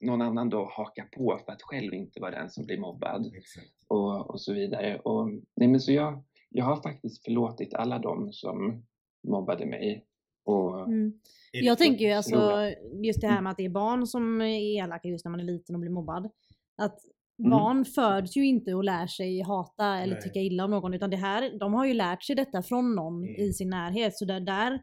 någon 0.01 0.21
annan 0.21 0.49
då 0.49 0.69
hakar 0.71 1.05
på 1.05 1.39
för 1.45 1.51
att 1.51 1.61
själv 1.61 1.93
inte 1.93 2.19
vara 2.21 2.31
den 2.31 2.49
som 2.49 2.65
blir 2.65 2.79
mobbad 2.79 3.31
Exakt. 3.35 3.67
och, 3.87 4.29
och 4.29 4.41
så 4.41 4.53
vidare. 4.53 4.99
Och, 4.99 5.29
nej 5.55 5.67
men 5.67 5.79
så 5.79 5.91
jag, 5.91 6.23
jag 6.49 6.65
har 6.65 6.81
faktiskt 6.81 7.23
förlåtit 7.25 7.73
alla 7.73 7.99
de 7.99 8.33
som 8.33 8.83
mobbade 9.27 9.65
mig. 9.65 10.05
Och, 10.45 10.79
Mm. 10.87 11.13
Jag 11.51 11.77
tänker 11.77 12.05
ju 12.05 12.11
alltså 12.11 12.61
just 13.03 13.21
det 13.21 13.27
här 13.27 13.41
med 13.41 13.51
att 13.51 13.57
det 13.57 13.65
är 13.65 13.69
barn 13.69 14.07
som 14.07 14.41
är 14.41 14.59
elaka 14.83 15.07
just 15.07 15.25
när 15.25 15.29
man 15.31 15.39
är 15.39 15.43
liten 15.43 15.75
och 15.75 15.81
blir 15.81 15.91
mobbad. 15.91 16.29
Att 16.77 16.97
Mm. 17.39 17.51
barn 17.51 17.85
föds 17.85 18.35
ju 18.37 18.45
inte 18.45 18.73
och 18.73 18.83
lär 18.83 19.07
sig 19.07 19.41
hata 19.41 19.85
eller 19.97 20.13
Nej. 20.13 20.23
tycka 20.23 20.39
illa 20.39 20.65
om 20.65 20.71
någon 20.71 20.93
utan 20.93 21.09
det 21.09 21.17
här, 21.17 21.59
de 21.59 21.73
har 21.73 21.85
ju 21.85 21.93
lärt 21.93 22.23
sig 22.23 22.35
detta 22.35 22.63
från 22.63 22.95
någon 22.95 23.23
Mm. 23.23 23.35
i 23.35 23.53
sin 23.53 23.69
närhet. 23.69 24.17
Så 24.17 24.25
där, 24.25 24.39
där 24.39 24.81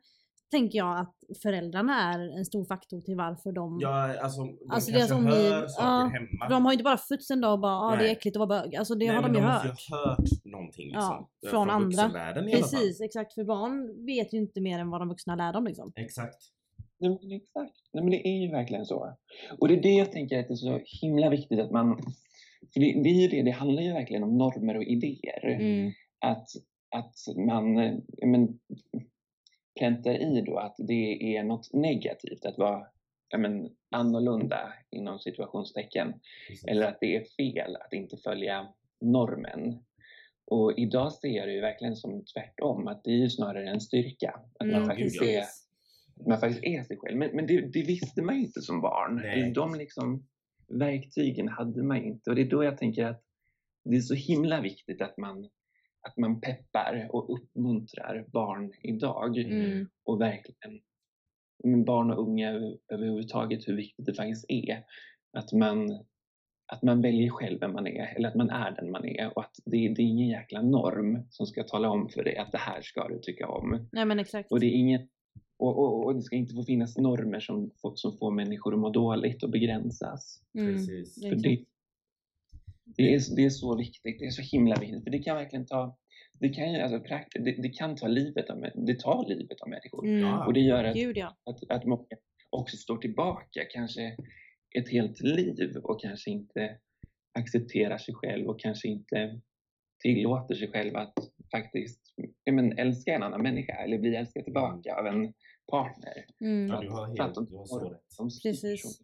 tänker 0.53 0.79
jag 0.79 0.99
att 0.99 1.15
föräldrarna 1.43 2.13
är 2.15 2.39
en 2.39 2.45
stor 2.45 2.65
faktor 2.65 3.01
till 3.01 3.17
varför 3.17 3.53
de 3.53 3.79
Ja, 3.81 4.21
alltså 4.21 4.41
de 4.41 4.59
Alltså, 4.71 4.93
det 4.93 4.99
kanske 4.99 5.15
som 5.15 5.27
hör 5.27 5.67
saker 5.67 5.87
ja, 5.87 6.11
hemma. 6.15 6.49
de 6.49 6.65
har 6.65 6.73
ju 6.73 6.75
inte 6.75 6.85
bara 6.85 6.97
fötts 6.97 7.31
en 7.31 7.41
dag 7.41 7.53
och 7.53 7.61
bara 7.61 7.79
ah, 7.79 7.97
det 7.97 8.09
är 8.09 8.13
äckligt 8.13 8.37
att 8.37 8.49
vara 8.49 8.63
bög. 8.63 8.77
Alltså 8.77 8.95
det 8.95 9.07
Nej, 9.07 9.17
har 9.17 9.23
de 9.23 9.35
ju 9.35 9.41
måste 9.41 9.69
hört. 9.69 9.91
ju 9.91 9.97
ha 9.97 10.09
hört 10.09 10.45
någonting 10.45 10.87
liksom. 10.87 11.29
Ja, 11.41 11.51
från 11.51 11.71
andra. 11.71 12.33
Precis, 12.35 13.01
exakt. 13.01 13.35
För 13.35 13.45
barn 13.45 14.07
vet 14.07 14.35
ju 14.35 14.39
inte 14.39 14.61
mer 14.61 14.79
än 14.79 14.91
vad 14.91 15.01
de 15.01 15.09
vuxna 15.09 15.35
lär 15.37 15.53
dem 15.53 15.65
liksom. 15.65 15.93
Exakt. 15.97 16.39
Nej, 16.99 17.11
men 17.11 17.33
exakt. 17.33 17.77
Nej, 17.93 18.05
men 18.05 18.11
det 18.11 18.29
är 18.29 18.43
ju 18.43 18.51
verkligen 18.51 18.87
så. 18.87 19.17
Och 19.59 19.69
det 19.69 19.75
är 19.75 19.83
det 19.83 19.95
jag 19.95 20.13
tänker 20.13 20.39
att 20.41 20.49
det 20.49 20.55
är 20.55 20.57
så 20.57 20.81
himla 21.03 21.31
viktigt 21.31 21.61
att 21.61 21.71
man... 21.71 21.97
För 22.73 22.81
det, 22.81 23.03
det 23.03 23.09
är 23.09 23.21
ju 23.23 23.29
det, 23.29 23.43
det 23.43 23.51
handlar 23.51 23.83
ju 23.83 23.93
verkligen 23.93 24.23
om 24.23 24.39
normer 24.39 24.77
och 24.77 24.85
idéer. 24.85 25.47
Mm. 25.61 25.93
Att, 26.21 26.49
att 26.97 27.15
man 27.47 27.79
eh, 27.79 27.95
men, 28.27 28.59
präntar 29.79 30.11
i 30.11 30.41
då 30.47 30.59
att 30.59 30.75
det 30.79 31.37
är 31.37 31.45
något 31.45 31.73
negativt 31.73 32.45
att 32.45 32.59
vara 32.59 32.87
ja, 33.29 33.39
men, 33.39 33.71
annorlunda 33.91 34.73
inom 34.91 35.19
situationstecken. 35.19 36.15
Precis. 36.49 36.65
Eller 36.65 36.87
att 36.89 37.01
det 37.01 37.17
är 37.17 37.25
fel 37.37 37.77
att 37.77 37.93
inte 37.93 38.17
följa 38.17 38.69
normen. 39.01 39.79
Och 40.47 40.79
idag 40.79 41.13
ser 41.13 41.29
jag 41.29 41.49
det 41.49 41.53
ju 41.53 41.61
verkligen 41.61 41.97
som 41.97 42.25
tvärtom, 42.25 42.89
att 42.89 43.05
det 43.05 43.11
är 43.11 43.17
ju 43.17 43.31
snarare 43.31 43.71
en 43.71 43.81
styrka. 43.81 44.31
Att 44.31 44.67
man, 44.67 44.77
Mm, 44.77 44.89
faktiskt 44.89 45.21
gud, 45.21 45.29
är, 45.29 45.45
man 46.27 46.41
faktiskt 46.41 46.65
är 46.65 46.83
sig 46.83 46.97
själv. 46.97 47.19
Men, 47.19 47.31
men 47.37 47.47
det, 47.47 47.61
det 47.61 47.83
visste 47.83 48.23
man 48.23 48.35
ju 48.35 48.41
inte 48.41 48.61
som 48.61 48.81
barn. 48.81 49.17
Nej. 49.17 49.53
De 49.53 49.75
liksom, 49.75 50.27
verktygen 50.69 51.49
hade 51.49 51.83
man 51.83 52.05
inte. 52.05 52.31
Och 52.31 52.37
det 52.37 52.43
är 52.43 52.51
då 52.51 52.65
jag 52.65 52.79
tänker 52.79 53.05
att 53.05 53.23
det 53.85 53.97
är 53.97 54.01
så 54.01 54.15
himla 54.15 54.61
viktigt 54.61 55.03
att 55.03 55.17
man, 55.17 55.49
att 56.09 56.17
man 56.17 56.41
peppar 56.41 57.09
och 57.13 57.35
uppmuntrar 57.35 58.25
barn 58.33 58.73
idag. 58.83 59.39
Mm. 59.39 59.89
Och 60.05 60.21
verkligen 60.21 60.81
barn 61.87 62.11
och 62.11 62.29
unga 62.29 62.51
över- 62.51 62.79
överhuvudtaget, 62.93 63.69
hur 63.69 63.77
viktigt 63.77 64.07
det 64.07 64.15
faktiskt 64.15 64.45
är. 64.49 64.85
Att 65.39 65.53
man, 65.53 65.91
att 66.73 66.83
man 66.83 67.03
väljer 67.03 67.31
själv 67.31 67.61
vem 67.61 67.73
man 67.73 67.87
är, 67.87 68.17
eller 68.17 68.29
att 68.29 68.35
man 68.35 68.51
är 68.51 68.71
den 68.71 68.91
man 68.91 69.05
är. 69.05 69.39
Och 69.39 69.45
att 69.45 69.55
det, 69.65 69.71
det 69.89 70.03
är 70.03 70.07
ingen 70.07 70.29
jäkla 70.29 70.63
norm 70.63 71.27
som 71.31 71.47
ska 71.47 71.65
tala 71.65 71.91
om 71.91 72.09
för 72.09 72.25
dig 72.25 72.37
att 72.37 72.53
det 72.53 72.59
här 72.59 72.83
ska 72.83 73.09
du 73.09 73.19
tycka 73.19 73.49
om. 73.49 73.89
Nej 73.93 74.05
men 74.05 74.19
exakt. 74.19 74.53
Och 74.53 74.61
det 74.61 74.67
är 74.67 74.71
inget 74.77 75.09
och, 75.59 75.79
och, 75.79 76.07
och 76.07 76.15
det 76.15 76.23
ska 76.23 76.37
inte 76.37 76.55
få 76.55 76.63
finnas 76.65 76.99
normer 76.99 77.41
som, 77.41 77.71
får- 77.83 77.95
som 77.95 78.19
får 78.19 78.31
människor 78.31 78.75
att 78.75 78.81
må 78.81 78.91
dåligt 78.91 79.43
och 79.43 79.51
begränsas. 79.51 80.43
Mm. 80.59 80.75
Precis. 80.75 81.23
För 81.23 81.37
det, 81.37 81.65
det, 82.85 83.15
är, 83.15 83.37
det 83.37 83.45
är 83.45 83.51
så 83.51 83.77
viktigt, 83.77 84.19
det 84.19 84.27
är 84.27 84.31
så 84.31 84.43
himla 84.43 84.77
viktigt. 84.77 85.05
För 85.05 85.11
det 85.11 85.19
kan 85.19 85.37
verkligen 85.37 85.67
ta, 85.67 85.97
det 86.41 86.49
kan, 86.49 86.73
ju, 86.73 86.81
alltså, 86.81 86.99
prakt- 86.99 87.45
det, 87.45 87.63
det 87.63 87.69
kan 87.69 87.97
ta 87.97 88.07
livet 88.07 88.51
av, 88.51 88.61
det 88.87 89.01
tar 89.01 89.29
livet 89.29 89.61
av 89.61 89.69
människor. 89.69 90.07
Mm. 90.07 90.39
Och 90.47 90.53
det 90.53 90.61
gör 90.61 90.85
att, 90.85 90.95
Gud 90.97 91.17
ja. 91.17 91.37
att, 91.45 91.71
att 91.71 91.85
många 91.85 92.07
också 92.51 92.77
står 92.77 92.97
tillbaka 92.97 93.61
kanske 93.73 94.17
ett 94.79 94.89
helt 94.89 95.21
liv 95.21 95.77
och 95.83 96.01
kanske 96.01 96.31
inte 96.31 96.79
accepterar 97.39 97.99
sig 97.99 98.15
själv 98.15 98.47
och 98.49 98.61
kanske 98.61 98.89
inte 98.89 99.41
tillåter 100.03 100.55
sig 100.55 100.69
själv 100.69 100.97
att 100.97 101.15
faktiskt 101.51 102.01
men, 102.51 102.79
älska 102.79 103.15
en 103.15 103.23
annan 103.23 103.43
människa 103.43 103.73
eller 103.73 103.99
bli 103.99 104.17
älskad 104.17 104.45
tillbaka 104.45 104.95
av 104.97 105.07
en 105.07 105.33
partner. 105.71 106.25
Mm. 106.41 106.69
Ja, 106.69 106.81
du 106.81 106.89
har 106.89 107.07
För 107.07 107.13
att 107.13 107.19
helt, 107.19 107.35
de- 107.35 107.47
du 107.47 107.57
har 107.57 107.67
så 107.67 107.89
rätt. 107.89 108.43
Precis. 108.43 109.01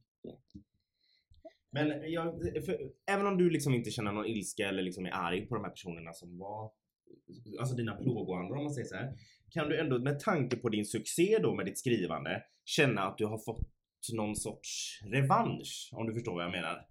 Men 1.71 2.13
jag, 2.13 2.41
för, 2.67 2.79
även 3.07 3.27
om 3.27 3.39
du 3.39 3.51
liksom 3.51 3.75
inte 3.75 3.91
känner 3.91 4.13
någon 4.13 4.27
ilska 4.27 4.69
eller 4.69 4.83
liksom 4.83 5.07
är 5.07 5.11
arg 5.11 5.47
på 5.47 5.55
de 5.55 5.65
här 5.65 5.71
personerna 5.71 6.13
som 6.13 6.39
var 6.39 6.71
Alltså 7.61 7.75
dina 7.75 7.95
plågoandar 7.97 8.57
om 8.57 8.65
man 8.65 8.75
säger 8.75 8.89
så 8.89 8.95
här. 8.95 9.13
Kan 9.51 9.69
du 9.69 9.81
ändå 9.81 9.99
med 9.99 10.21
tanke 10.21 10.57
på 10.57 10.69
din 10.69 10.85
succé 10.85 11.39
då 11.43 11.55
med 11.55 11.67
ditt 11.67 11.79
skrivande 11.79 12.43
känna 12.65 13.03
att 13.03 13.19
du 13.19 13.27
har 13.27 13.39
fått 13.39 13.61
någon 14.13 14.37
sorts 14.37 15.01
revansch? 15.05 15.91
Om 15.93 16.07
du 16.07 16.15
förstår 16.15 16.35
vad 16.35 16.45
jag 16.45 16.51
menar? 16.51 16.87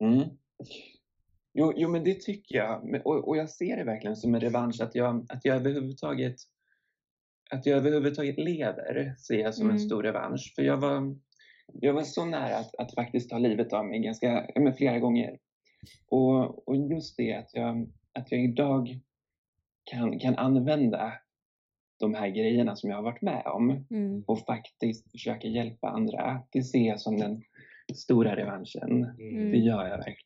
Mm. 0.00 0.28
Jo, 1.52 1.72
jo, 1.76 1.88
men 1.88 2.04
det 2.04 2.20
tycker 2.20 2.56
jag. 2.56 3.00
Och, 3.04 3.28
och 3.28 3.36
jag 3.36 3.50
ser 3.50 3.76
det 3.76 3.84
verkligen 3.84 4.16
som 4.16 4.34
en 4.34 4.40
revansch 4.40 4.80
att 4.80 4.94
jag, 4.94 5.26
att 5.28 5.44
jag 5.44 5.56
överhuvudtaget 5.56 6.36
att 7.50 7.66
jag 7.66 7.78
överhuvudtaget 7.78 8.38
lever 8.38 9.14
ser 9.18 9.38
jag 9.38 9.54
som 9.54 9.70
en 9.70 9.76
Mm. 9.76 9.88
stor 9.88 10.02
revansch. 10.02 10.52
För 10.56 10.62
jag 10.62 10.76
var, 10.76 11.16
jag 11.72 11.92
var 11.94 12.02
så 12.02 12.24
nära 12.24 12.56
att, 12.56 12.74
att 12.78 12.94
faktiskt 12.94 13.30
ta 13.30 13.38
livet 13.38 13.72
av 13.72 13.86
mig 13.86 13.98
ganska, 13.98 14.46
men 14.56 14.74
flera 14.74 14.98
gånger. 14.98 15.38
Och, 16.08 16.68
och 16.68 16.76
just 16.76 17.16
det 17.16 17.34
att 17.34 17.50
jag, 17.54 17.86
att 18.12 18.32
jag 18.32 18.44
idag 18.44 19.00
kan, 19.84 20.18
kan 20.18 20.34
använda 20.36 21.12
de 22.00 22.14
här 22.14 22.28
grejerna 22.28 22.76
som 22.76 22.90
jag 22.90 22.96
har 22.96 23.02
varit 23.02 23.22
med 23.22 23.42
om 23.46 23.86
Mm. 23.90 24.24
och 24.26 24.38
faktiskt 24.40 25.10
försöka 25.10 25.48
hjälpa 25.48 25.88
andra. 25.88 26.42
Det 26.52 26.62
ser 26.62 26.78
jag 26.88 27.00
som 27.00 27.18
den 27.18 27.42
stora 27.94 28.36
revanschen. 28.36 29.04
Mm. 29.04 29.50
Det 29.50 29.58
gör 29.58 29.82
jag 29.88 29.96
verkligen. 29.96 30.18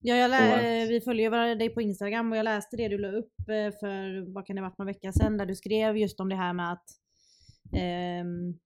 Ja, 0.00 0.14
jag 0.16 0.30
lä- 0.30 0.76
eh, 0.78 0.82
att- 0.84 0.90
vi 0.90 1.00
följer 1.00 1.56
dig 1.56 1.68
på 1.70 1.82
Instagram 1.82 2.32
och 2.32 2.38
jag 2.38 2.44
läste 2.44 2.76
det 2.76 2.88
du 2.88 2.98
la 2.98 3.08
upp 3.08 3.32
eh, 3.40 3.78
för, 3.80 4.32
vad 4.34 4.46
kan 4.46 4.56
det 4.56 4.62
varit, 4.62 4.78
några 4.78 4.92
vecka 4.92 5.12
sedan 5.12 5.36
där 5.38 5.46
du 5.46 5.54
skrev 5.54 5.96
just 5.96 6.20
om 6.20 6.28
det 6.28 6.36
här 6.36 6.52
med 6.52 6.72
att 6.72 6.84
ehm, 7.76 8.58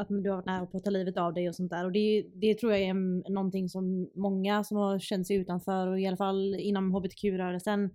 att 0.00 0.08
du 0.08 0.30
har 0.30 0.36
varit 0.36 0.46
nära 0.46 0.66
på 0.66 0.76
att 0.76 0.84
ta 0.84 0.90
livet 0.90 1.16
av 1.16 1.34
dig 1.34 1.48
och 1.48 1.54
sånt 1.54 1.70
där. 1.70 1.84
Och 1.84 1.92
det, 1.92 2.26
det 2.34 2.54
tror 2.58 2.72
jag 2.72 2.80
är 2.82 2.94
någonting 3.32 3.68
som 3.68 4.10
många 4.14 4.64
som 4.64 4.76
har 4.76 4.98
känt 4.98 5.26
sig 5.26 5.36
utanför 5.36 5.86
och 5.86 6.00
i 6.00 6.06
alla 6.06 6.16
fall 6.16 6.54
inom 6.54 6.94
hbtq-rörelsen 6.94 7.90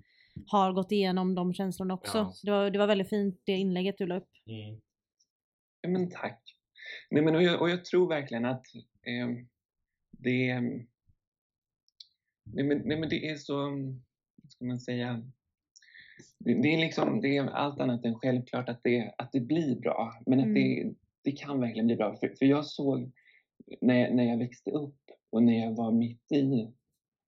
har 0.48 0.74
gått 0.74 0.92
igenom 0.92 1.36
de 1.36 1.54
känslorna 1.54 1.94
också. 1.94 2.18
Ja. 2.18 2.34
Det, 2.44 2.52
var, 2.52 2.70
det 2.70 2.80
var 2.80 2.88
väldigt 2.88 3.10
fint 3.10 3.42
det 3.46 3.52
inlägget 3.52 3.98
du 3.98 4.08
la 4.08 4.18
upp. 4.18 4.30
Mm. 4.46 4.82
Ja, 5.82 5.90
men 5.90 6.10
tack. 6.10 6.42
Nej, 7.10 7.24
men, 7.24 7.36
och, 7.36 7.44
jag, 7.44 7.62
och 7.62 7.70
jag 7.70 7.86
tror 7.86 8.08
verkligen 8.10 8.46
att 8.46 8.66
eh, 9.08 9.28
det, 10.12 10.62
nej, 12.44 12.66
men, 12.66 12.82
nej, 12.86 13.00
men 13.00 13.10
det 13.10 13.30
är 13.30 13.36
så, 13.36 13.56
vad 14.44 14.52
ska 14.52 14.66
man 14.66 14.80
säga, 14.80 15.24
det, 16.40 16.54
det 16.62 16.74
är 16.74 16.78
liksom 16.78 17.22
det 17.22 17.38
är 17.38 17.46
allt 17.46 17.80
annat 17.80 18.06
än 18.06 18.16
självklart 18.16 18.70
att 18.70 18.84
det, 18.84 19.16
att 19.18 19.32
det 19.32 19.40
blir 19.40 19.76
bra. 19.80 20.14
Men 20.26 20.40
att 20.40 20.46
Mm. 20.46 20.54
det, 20.54 20.94
det 21.26 21.32
kan 21.32 21.60
verkligen 21.60 21.86
bli 21.88 21.96
bra. 21.96 22.16
För, 22.16 22.28
för 22.40 22.46
jag 22.46 22.66
såg 22.66 23.12
när, 23.82 23.96
jag- 24.00 24.16
när 24.16 24.24
jag 24.24 24.38
växte 24.38 24.72
upp 24.72 25.00
och 25.30 25.44
när 25.44 25.60
jag 25.66 25.76
var 25.76 25.92
mitt 25.92 26.32
i, 26.32 26.72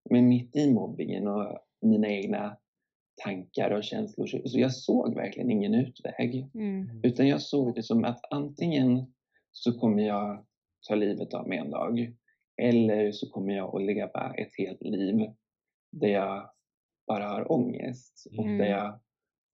men 0.09 0.27
mitt 0.27 0.55
i 0.55 0.73
mobbingen 0.73 1.27
och 1.27 1.59
mina 1.81 2.07
egna 2.09 2.57
tankar 3.23 3.71
och 3.71 3.83
känslor. 3.83 4.27
Så, 4.27 4.59
jag 4.59 4.73
såg 4.73 5.15
verkligen 5.15 5.51
ingen 5.51 5.75
utväg. 5.75 6.47
Mm. 6.53 7.01
Utan 7.03 7.27
jag 7.27 7.41
såg 7.41 7.75
det 7.75 7.83
som 7.83 8.03
att 8.05 8.21
antingen 8.33 9.13
så 9.51 9.79
kommer 9.79 10.03
jag 10.03 10.45
ta 10.87 10.95
livet 10.95 11.33
av 11.33 11.47
mig 11.47 11.57
en 11.57 11.69
dag. 11.71 12.13
Eller 12.61 13.11
så 13.11 13.29
kommer 13.29 13.53
jag 13.53 13.75
att 13.75 13.83
leva 13.85 14.33
ett 14.33 14.57
helt 14.57 14.81
liv 14.81 15.31
där 15.91 16.07
jag 16.07 16.49
bara 17.07 17.27
har 17.27 17.51
ångest. 17.51 18.27
Och 18.37 18.43
Mm. 18.45 18.57
där 18.57 18.65
jag 18.65 18.99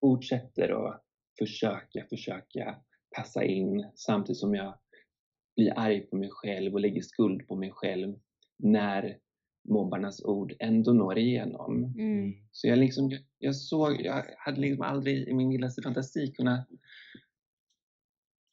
fortsätter 0.02 0.88
att 0.88 1.04
försöka, 1.40 2.06
försöka 2.10 2.76
passa 3.16 3.44
in 3.44 3.86
samtidigt 3.96 4.40
som 4.40 4.56
jag 4.56 4.78
blir 5.56 5.80
arg 5.80 6.00
på 6.02 6.16
mig 6.16 6.30
själv 6.32 6.74
och 6.74 6.80
lägger 6.80 7.02
skuld 7.02 7.48
på 7.48 7.56
mig 7.56 7.72
själv 7.72 8.16
när 8.58 9.18
mobbarnas 9.70 10.24
ord 10.24 10.54
ändå 10.60 10.94
når 10.94 11.18
igenom. 11.18 11.84
Mm. 11.84 12.34
Så 12.52 12.68
jag, 12.68 12.78
liksom, 12.80 13.10
jag- 13.10 13.22
jag 13.38 13.56
såg, 13.56 14.02
jag 14.02 14.24
hade 14.38 14.62
liksom 14.62 14.82
aldrig 14.82 15.28
i 15.28 15.34
min 15.34 15.50
vildaste 15.50 15.82
fantasi 15.82 16.32
kunnat 16.32 16.68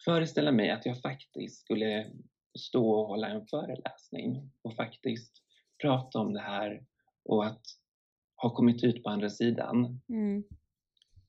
föreställa 0.04 0.52
mig 0.52 0.70
att 0.70 0.86
jag 0.86 1.00
faktiskt 1.02 1.60
skulle 1.60 2.10
stå 2.58 2.90
och 2.90 3.06
hålla 3.06 3.28
en 3.28 3.46
föreläsning 3.46 4.50
och 4.62 4.76
faktiskt 4.76 5.32
prata 5.82 6.18
om 6.18 6.32
det 6.32 6.40
här 6.40 6.84
och 7.24 7.46
att 7.46 7.62
ha 8.36 8.54
kommit 8.54 8.84
ut 8.84 9.02
på 9.02 9.10
andra 9.10 9.30
sidan. 9.30 10.00
Mm. 10.08 10.44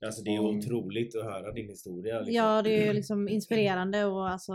Alltså 0.05 0.21
det 0.23 0.29
är 0.35 0.39
Mm. 0.39 0.57
otroligt 0.59 1.15
att 1.15 1.23
höra 1.23 1.51
din 1.51 1.67
historia. 1.69 2.19
Liksom. 2.19 2.33
Ja, 2.35 2.61
det 2.61 2.69
är 2.81 2.85
ju 2.85 2.93
liksom 2.99 3.29
inspirerande 3.29 4.05
och 4.05 4.29
alltså 4.29 4.53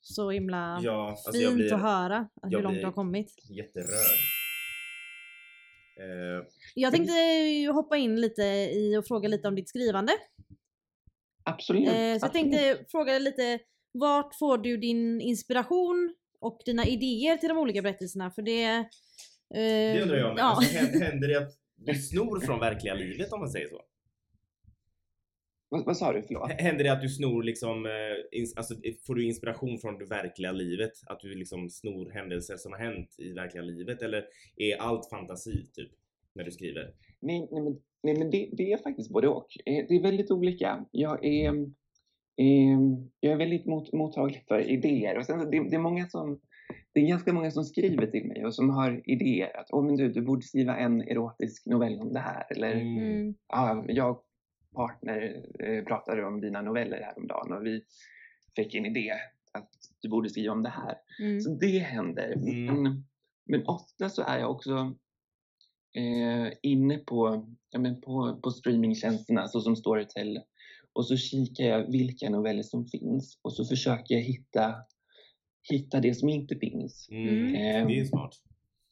så 0.00 0.30
himla 0.30 0.80
Ja, 0.82 1.08
alltså 1.10 1.32
fint 1.32 1.42
jag 1.44 1.54
blir 1.54 1.74
att 1.74 1.80
höra 1.80 2.28
hur 2.42 2.52
jag 2.52 2.62
långt 2.62 2.78
du 2.78 2.84
har 2.84 2.92
kommit. 2.92 3.34
jätterörd. 3.50 4.18
Eh, 6.00 6.46
Jag 6.74 6.92
tänkte 6.92 7.14
hoppa 7.74 7.96
in 7.96 8.20
lite 8.20 8.42
i 8.72 8.96
och 8.96 9.06
fråga 9.06 9.28
lite 9.28 9.48
om 9.48 9.54
ditt 9.54 9.68
skrivande. 9.68 10.12
Absolut. 11.44 11.88
Eh, 11.88 11.92
så 11.92 11.98
jag 11.98 12.14
absolut. 12.14 12.32
tänkte 12.32 12.84
fråga 12.90 13.12
dig 13.12 13.20
lite, 13.20 13.58
vart 13.92 14.34
får 14.38 14.58
du 14.58 14.76
din 14.76 15.20
inspiration 15.20 16.14
och 16.40 16.60
dina 16.64 16.84
idéer 16.86 17.36
till 17.36 17.48
de 17.48 17.58
olika 17.58 17.82
berättelserna? 17.82 18.30
För 18.30 18.42
det... 18.42 18.64
eh, 18.64 18.84
det 19.54 20.02
undrar 20.02 20.16
jag 20.16 20.34
med. 20.34 20.42
Ja. 20.42 20.44
Alltså, 20.44 20.76
hän- 20.78 21.02
händer 21.02 21.28
det 21.28 21.38
att 21.38 21.52
du 21.76 21.94
snor 21.94 22.40
från 22.40 22.60
verkliga 22.60 22.94
livet 22.94 23.32
om 23.32 23.40
man 23.40 23.50
säger 23.50 23.68
så? 23.68 23.80
Vad, 25.68 25.84
vad 25.84 25.96
sa 25.96 26.12
du? 26.12 26.22
Förlåt? 26.22 26.50
Händer 26.52 26.84
det 26.84 26.92
att 26.92 27.02
du 27.02 27.08
snor 27.08 27.42
liksom, 27.42 27.86
eh, 27.86 28.42
alltså 28.56 28.74
får 29.06 29.14
du 29.14 29.26
inspiration 29.26 29.78
från 29.78 29.98
det 29.98 30.04
verkliga 30.04 30.52
livet? 30.52 30.92
Att 31.06 31.20
du 31.20 31.34
liksom 31.34 31.70
snor 31.70 32.10
händelser 32.10 32.56
som 32.56 32.72
har 32.72 32.78
hänt 32.78 33.14
i 33.18 33.32
verkliga 33.32 33.62
livet? 33.62 34.02
Eller 34.02 34.24
är 34.56 34.76
allt 34.76 35.08
fantasi 35.10 35.66
typ? 35.74 35.90
När 36.34 36.44
du 36.44 36.50
skriver? 36.50 36.94
Nej, 37.20 37.48
nej, 37.52 37.62
men, 37.62 37.76
nej, 38.02 38.18
men 38.18 38.30
det, 38.30 38.48
det 38.52 38.72
är 38.72 38.78
faktiskt 38.78 39.10
både 39.10 39.28
och. 39.28 39.46
Eh, 39.66 39.84
Det 39.88 39.96
är 39.96 40.02
väldigt 40.02 40.30
olika. 40.30 40.84
Jag 40.90 41.24
är, 41.24 41.48
eh, 42.36 42.78
jag 43.20 43.32
är 43.32 43.36
väldigt 43.36 43.66
mot, 43.66 43.92
mottaglig 43.92 44.44
för 44.48 44.70
idéer. 44.70 45.18
Och 45.18 45.24
sen, 45.26 45.38
det, 45.38 45.70
det, 45.70 45.76
är 45.76 45.78
många 45.78 46.06
som, 46.08 46.40
det 46.92 47.00
är 47.00 47.06
ganska 47.08 47.32
många 47.32 47.50
som 47.50 47.64
skriver 47.64 48.06
till 48.06 48.24
mig 48.26 48.44
och 48.44 48.54
som 48.54 48.70
har 48.70 49.02
idéer. 49.04 49.56
Att 49.60 49.70
oh, 49.70 49.84
men 49.84 49.96
du, 49.96 50.12
du 50.12 50.22
borde 50.22 50.42
skriva 50.42 50.76
en 50.76 51.02
erotisk 51.02 51.66
novell 51.66 52.00
om 52.00 52.12
det 52.12 52.20
här. 52.20 52.46
Eller 52.50 52.72
Mm. 52.74 53.34
ah, 53.48 53.84
jag 53.88 54.18
partner 54.74 55.46
eh, 55.58 55.84
pratade 55.84 56.26
om 56.26 56.40
dina 56.40 56.62
noveller 56.62 57.00
häromdagen 57.00 57.52
och 57.52 57.66
vi 57.66 57.82
fick 58.56 58.74
en 58.74 58.86
idé 58.86 59.12
att 59.52 59.70
du 60.00 60.08
borde 60.08 60.30
skriva 60.30 60.52
om 60.52 60.62
det 60.62 60.68
här. 60.68 60.94
Mm. 61.20 61.40
Så 61.40 61.50
det 61.50 61.78
händer. 61.78 62.32
Mm. 62.32 62.82
Men, 62.82 63.04
men 63.46 63.66
ofta 63.66 64.08
så 64.08 64.22
är 64.22 64.38
jag 64.38 64.50
också 64.50 64.94
eh, 65.96 66.52
inne 66.62 66.98
på, 66.98 67.46
ja, 67.70 67.78
men 67.78 68.00
på, 68.00 68.40
på 68.42 68.50
streamingtjänsterna 68.50 69.48
såsom 69.48 69.76
Storytel 69.76 70.40
och 70.92 71.06
så 71.06 71.16
kikar 71.16 71.64
jag 71.64 71.90
vilka 71.90 72.30
noveller 72.30 72.62
som 72.62 72.86
finns 72.86 73.38
och 73.42 73.52
så 73.52 73.64
försöker 73.64 74.14
jag 74.14 74.22
hitta, 74.22 74.74
hitta 75.70 76.00
det 76.00 76.14
som 76.14 76.28
inte 76.28 76.56
finns. 76.56 77.08
Mm. 77.10 77.28
Mm. 77.28 77.88
Det 77.88 78.00
är 78.00 78.04
smart. 78.04 78.34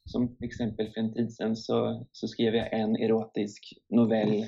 Som 0.07 0.35
till 0.35 0.47
exempel 0.47 0.91
för 0.93 0.99
en 1.01 1.13
tid 1.13 1.33
sedan 1.33 1.55
så, 1.55 2.05
så 2.11 2.27
skrev 2.27 2.55
jag 2.55 2.73
en 2.73 2.95
erotisk 2.95 3.73
novell 3.89 4.45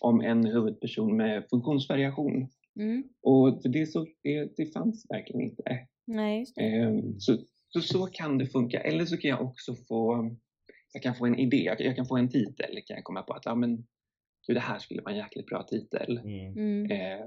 om 0.00 0.20
en 0.20 0.46
huvudperson 0.46 1.16
med 1.16 1.46
funktionsvariation. 1.50 2.48
Mm. 2.80 3.04
Och 3.22 3.62
det, 3.70 3.86
så, 3.86 4.06
det, 4.22 4.56
det 4.56 4.66
fanns 4.72 5.06
verkligen 5.10 5.40
inte. 5.42 5.86
Nej, 6.06 6.38
just 6.40 6.54
det. 6.54 6.62
Ehm, 6.62 7.20
Så, 7.20 7.38
så, 7.68 7.80
så 7.80 8.06
kan 8.06 8.38
det 8.38 8.46
funka. 8.46 8.80
Eller 8.80 9.04
så 9.04 9.16
kan 9.16 9.28
jag 9.30 9.42
också 9.42 9.74
få, 9.74 10.30
jag 10.92 11.02
kan 11.02 11.14
få 11.14 11.26
en 11.26 11.38
idé, 11.38 11.56
jag 11.56 11.78
kan, 11.78 11.86
jag 11.86 11.96
kan 11.96 12.06
få 12.06 12.16
en 12.16 12.28
titel, 12.28 12.80
kan 12.86 12.94
jag 12.96 13.04
komma 13.04 13.22
på 13.22 13.32
att 13.34 13.44
ja, 13.46 13.54
men, 13.54 13.86
du, 14.46 14.54
det 14.54 14.60
här 14.60 14.78
skulle 14.78 15.02
vara 15.02 15.12
en 15.12 15.18
jäkligt 15.18 15.46
bra 15.46 15.62
titel. 15.62 16.18
Mm. 16.18 16.90
Eh, 16.90 17.26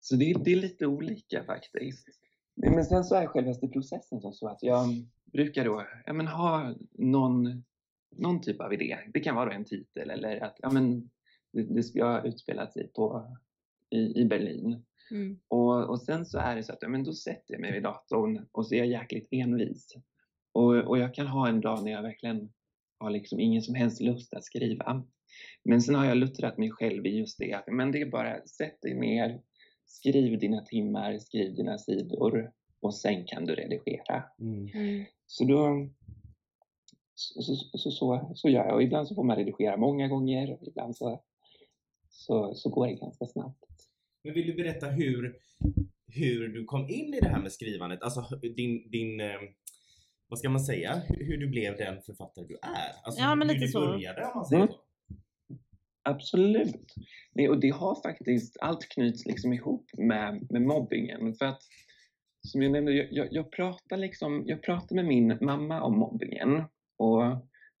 så 0.00 0.16
det, 0.16 0.30
är- 0.30 0.38
det 0.44 0.52
är 0.52 0.56
lite 0.56 0.86
olika 0.86 1.44
faktiskt. 1.44 2.08
Men 2.54 2.84
sen 2.84 3.04
så 3.04 3.14
är 3.14 3.26
självaste 3.26 3.68
processen 3.68 4.20
som 4.20 4.32
så 4.32 4.48
att 4.48 4.62
jag 4.62 4.86
brukar 5.32 5.64
då 5.64 5.86
ja, 6.06 6.12
men, 6.12 6.26
ha 6.26 6.74
någon, 6.92 7.64
någon 8.10 8.40
typ 8.40 8.60
av 8.60 8.72
idé. 8.72 8.98
Det 9.14 9.20
kan 9.20 9.34
vara 9.34 9.46
då 9.46 9.52
en 9.52 9.64
titel 9.64 10.10
eller 10.10 10.40
att 10.40 10.56
ja, 10.62 10.70
men, 10.70 11.10
det, 11.52 11.62
det 11.62 11.82
ska 11.82 12.22
utspela 12.24 12.66
sig 12.66 12.88
på, 12.88 13.36
i, 13.90 14.20
i 14.20 14.24
Berlin. 14.24 14.84
Mm. 15.10 15.38
Och, 15.48 15.90
och 15.90 16.02
sen 16.02 16.26
så 16.26 16.38
är 16.38 16.56
det 16.56 16.62
så 16.62 16.72
att 16.72 16.82
ja, 16.82 16.88
men 16.88 17.04
då 17.04 17.12
sätter 17.12 17.54
jag 17.54 17.60
mig 17.60 17.72
vid 17.72 17.82
datorn 17.82 18.46
och 18.52 18.66
så 18.66 18.74
är 18.74 18.78
jag 18.78 18.86
jäkligt 18.86 19.28
envis. 19.30 19.96
Och, 20.52 20.74
och 20.74 20.98
jag 20.98 21.14
kan 21.14 21.26
ha 21.26 21.48
en 21.48 21.60
dag 21.60 21.84
när 21.84 21.92
jag 21.92 22.02
verkligen 22.02 22.52
har 22.98 23.10
liksom 23.10 23.40
ingen 23.40 23.62
som 23.62 23.74
helst 23.74 24.00
lust 24.00 24.34
att 24.34 24.44
skriva. 24.44 25.04
Men 25.64 25.82
sen 25.82 25.94
har 25.94 26.04
jag 26.04 26.16
luttrat 26.16 26.58
mig 26.58 26.70
själv 26.70 27.06
i 27.06 27.18
just 27.18 27.38
det 27.38 27.52
att 27.52 27.66
men 27.66 27.92
det 27.92 28.00
är 28.00 28.06
bara 28.06 28.46
sätt 28.46 28.82
dig 28.82 28.94
ner, 28.94 29.40
skriv 29.86 30.38
dina 30.38 30.60
timmar, 30.60 31.18
skriv 31.18 31.54
dina 31.54 31.78
sidor 31.78 32.52
och 32.80 32.94
sen 32.94 33.24
kan 33.24 33.44
du 33.44 33.54
redigera. 33.54 34.24
Mm. 34.40 35.04
Så 35.32 35.44
då 35.44 35.88
så, 37.14 37.42
så, 37.42 37.78
så, 37.78 37.90
så, 37.90 38.30
så 38.34 38.48
gör 38.48 38.64
jag 38.64 38.74
och 38.74 38.82
ibland 38.82 39.08
så 39.08 39.14
får 39.14 39.24
man 39.24 39.36
redigera 39.36 39.76
många 39.76 40.08
gånger 40.08 40.52
och 40.52 40.68
ibland 40.68 40.96
så, 40.96 41.22
så, 42.08 42.54
så 42.54 42.70
går 42.70 42.86
det 42.86 42.94
ganska 42.94 43.26
snabbt. 43.26 43.64
Men 44.24 44.34
vill 44.34 44.46
du 44.46 44.54
berätta 44.54 44.86
hur, 44.86 45.36
hur 46.06 46.48
du 46.48 46.64
kom 46.64 46.88
in 46.88 47.14
i 47.14 47.20
det 47.20 47.28
här 47.28 47.40
med 47.42 47.52
skrivandet? 47.52 48.02
Alltså 48.02 48.36
din, 48.56 48.90
din 48.90 49.20
eh, 49.20 49.40
vad 50.28 50.38
ska 50.38 50.48
man 50.50 50.60
säga? 50.64 51.02
Hur, 51.08 51.24
hur 51.26 51.36
du 51.36 51.48
blev 51.48 51.76
den 51.76 52.02
författare 52.02 52.44
du 52.46 52.54
är? 52.62 52.92
Alltså 53.04 53.20
Ja, 53.22 53.34
men 53.34 53.48
hur 53.48 53.54
lite 53.54 53.66
du 53.66 53.72
så. 53.72 53.80
började 53.80 54.24
om 54.24 54.32
man 54.34 54.44
säger 54.44 54.62
Mm. 54.62 54.72
så. 54.74 54.80
Absolut. 56.04 56.94
Nej, 57.32 57.48
och 57.48 57.60
det 57.60 57.70
har 57.70 58.02
faktiskt, 58.02 58.56
allt 58.60 58.88
knyts 58.88 59.26
liksom 59.26 59.52
ihop 59.52 59.90
med, 59.98 60.46
med 60.50 60.62
mobbingen. 60.62 61.34
För 61.34 61.44
att, 61.44 61.62
som 62.46 62.62
jag 62.62 62.72
nämnde, 62.72 62.92
jag, 62.92 63.08
jag, 63.10 63.28
jag, 63.30 63.52
pratar 63.52 63.96
liksom, 63.96 64.42
jag 64.46 64.62
pratar 64.62 64.96
med 64.96 65.04
min 65.04 65.38
mamma 65.40 65.82
om 65.82 65.98
mobbingen 65.98 66.62
och, 66.98 67.22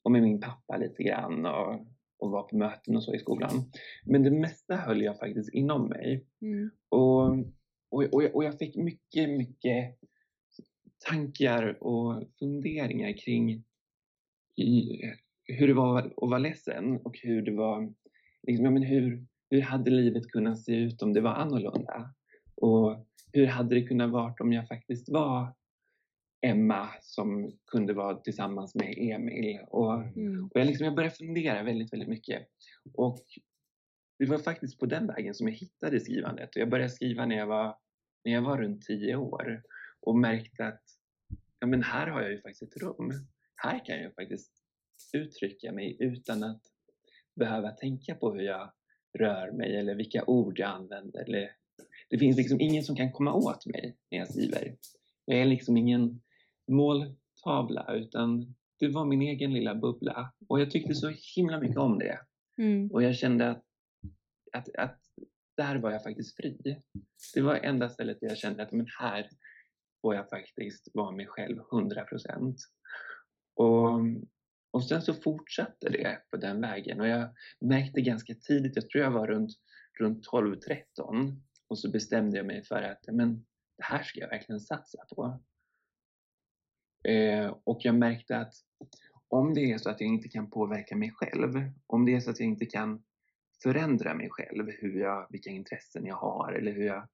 och 0.02 0.10
med 0.10 0.22
min 0.22 0.40
pappa 0.40 0.76
lite 0.76 1.02
grann 1.02 1.46
och, 1.46 1.86
och 2.18 2.30
var 2.30 2.42
på 2.42 2.56
möten 2.56 2.96
och 2.96 3.02
så 3.02 3.14
i 3.14 3.18
skolan. 3.18 3.70
Men 4.04 4.22
det 4.22 4.30
mesta 4.30 4.76
höll 4.76 5.02
jag 5.02 5.18
faktiskt 5.18 5.54
inom 5.54 5.88
mig. 5.88 6.26
Mm. 6.42 6.70
Och, 6.88 7.28
och, 7.90 8.04
och, 8.12 8.22
jag, 8.22 8.34
och 8.34 8.44
jag 8.44 8.58
fick 8.58 8.76
mycket, 8.76 9.30
mycket 9.30 9.98
tankar 11.08 11.82
och 11.82 12.22
funderingar 12.38 13.12
kring 13.12 13.64
i, 14.56 15.00
hur 15.44 15.68
det 15.68 15.74
var 15.74 15.98
att 15.98 16.12
vara 16.16 16.38
ledsen 16.38 16.96
och 16.96 17.18
hur 17.22 17.42
det 17.42 17.52
var, 17.52 17.94
liksom, 18.42 18.64
ja, 18.64 18.70
men 18.70 18.82
hur, 18.82 19.26
hur 19.50 19.60
hade 19.60 19.90
livet 19.90 20.26
kunnat 20.26 20.60
se 20.60 20.72
ut 20.72 21.02
om 21.02 21.12
det 21.12 21.20
var 21.20 21.34
annorlunda? 21.34 22.14
Och 22.62 23.06
hur 23.32 23.46
hade 23.46 23.74
det 23.74 23.82
kunnat 23.82 24.10
vara 24.10 24.34
om 24.40 24.52
jag 24.52 24.68
faktiskt 24.68 25.08
var 25.08 25.54
Emma 26.46 26.88
som 27.00 27.52
kunde 27.66 27.92
vara 27.92 28.16
tillsammans 28.16 28.74
med 28.74 28.94
Emil? 28.98 29.60
Och, 29.68 29.94
Mm. 29.94 30.44
och 30.44 30.60
jag, 30.60 30.66
liksom, 30.66 30.84
jag 30.84 30.94
började 30.94 31.14
fundera 31.14 31.62
väldigt, 31.62 31.92
väldigt 31.92 32.08
mycket. 32.08 32.48
Och 32.94 33.24
det 34.18 34.26
var 34.26 34.38
faktiskt 34.38 34.78
på 34.78 34.86
den 34.86 35.06
vägen 35.06 35.34
som 35.34 35.48
jag 35.48 35.54
hittade 35.54 36.00
skrivandet. 36.00 36.56
Och 36.56 36.62
jag 36.62 36.70
började 36.70 36.90
skriva 36.90 37.26
när 37.26 37.36
jag 37.36 37.46
var, 37.46 37.76
när 38.24 38.32
jag 38.32 38.42
var 38.42 38.58
runt 38.58 38.82
tio 38.82 39.16
år 39.16 39.62
och 40.00 40.18
märkte 40.18 40.66
att 40.66 40.82
ja, 41.58 41.66
men 41.66 41.82
här 41.82 42.06
har 42.06 42.22
jag 42.22 42.30
ju 42.30 42.40
faktiskt 42.40 42.62
ett 42.62 42.82
rum. 42.82 43.10
Här 43.56 43.84
kan 43.84 44.02
jag 44.02 44.14
faktiskt 44.14 44.52
uttrycka 45.14 45.72
mig 45.72 45.96
utan 46.00 46.42
att 46.44 46.62
behöva 47.36 47.70
tänka 47.70 48.14
på 48.14 48.32
hur 48.32 48.42
jag 48.42 48.72
rör 49.18 49.52
mig 49.52 49.76
eller 49.76 49.94
vilka 49.94 50.24
ord 50.24 50.58
jag 50.58 50.70
använder. 50.70 51.20
Eller, 51.20 51.50
det 52.12 52.18
finns 52.18 52.36
liksom 52.36 52.60
ingen 52.60 52.82
som 52.82 52.96
kan 52.96 53.12
komma 53.12 53.32
åt 53.32 53.66
mig 53.66 53.96
när 54.10 54.18
jag 54.18 54.28
skriver. 54.28 54.76
Jag 55.24 55.38
är 55.38 55.44
liksom 55.44 55.76
ingen 55.76 56.20
måltavla 56.70 57.94
utan 57.94 58.54
det 58.78 58.88
var 58.88 59.04
min 59.04 59.22
egen 59.22 59.54
lilla 59.54 59.74
bubbla. 59.74 60.32
Och 60.48 60.60
jag 60.60 60.70
tyckte 60.70 60.94
så 60.94 61.12
himla 61.36 61.60
mycket 61.60 61.76
om 61.76 61.98
det. 61.98 62.18
Mm. 62.58 62.90
Och 62.90 63.02
jag 63.02 63.16
kände 63.16 63.50
att, 63.50 63.64
att, 64.52 64.76
att 64.76 65.00
där 65.56 65.76
var 65.76 65.90
jag 65.90 66.02
faktiskt 66.02 66.36
fri. 66.36 66.82
Det 67.34 67.40
var 67.40 67.54
enda 67.54 67.88
stället 67.88 68.20
där 68.20 68.28
jag 68.28 68.38
kände 68.38 68.62
att 68.62 68.72
men 68.72 68.86
här 69.00 69.28
får 70.02 70.14
jag 70.14 70.28
faktiskt 70.28 70.88
vara 70.94 71.10
mig 71.10 71.26
själv 71.26 71.58
100 71.72 72.04
procent. 72.04 72.56
Och, 73.54 73.90
och 74.70 74.84
sen 74.84 75.02
så 75.02 75.14
fortsatte 75.14 75.88
det 75.88 76.18
på 76.30 76.36
den 76.36 76.60
vägen 76.60 77.00
och 77.00 77.08
jag 77.08 77.28
märkte 77.60 78.00
ganska 78.00 78.34
tidigt, 78.34 78.76
jag 78.76 78.88
tror 78.88 79.04
jag 79.04 79.10
var 79.10 79.26
runt, 79.26 79.50
runt 80.00 80.26
12-13 80.26 81.40
och 81.72 81.78
så 81.78 81.90
bestämde 81.90 82.36
jag 82.36 82.46
mig 82.46 82.64
för 82.64 82.82
att 82.82 83.04
men, 83.12 83.44
det 83.76 83.84
här 83.84 84.02
ska 84.02 84.20
jag 84.20 84.28
verkligen 84.28 84.60
satsa 84.60 84.98
på. 85.16 85.40
Eh, 87.08 87.56
och 87.64 87.78
jag 87.82 87.94
märkte 87.94 88.36
att 88.38 88.54
om 89.28 89.54
det 89.54 89.72
är 89.72 89.78
så 89.78 89.90
att 89.90 90.00
jag 90.00 90.08
inte 90.08 90.28
kan 90.28 90.50
påverka 90.50 90.96
mig 90.96 91.10
själv, 91.10 91.70
om 91.86 92.04
det 92.04 92.14
är 92.14 92.20
så 92.20 92.30
att 92.30 92.40
jag 92.40 92.48
inte 92.48 92.66
kan 92.66 93.02
förändra 93.62 94.14
mig 94.14 94.28
själv, 94.30 94.70
hur 94.80 95.00
jag, 95.00 95.26
vilka 95.30 95.50
intressen 95.50 96.06
jag 96.06 96.16
har 96.16 96.52
eller 96.52 96.72
hur 96.72 96.86
jag 96.86 97.08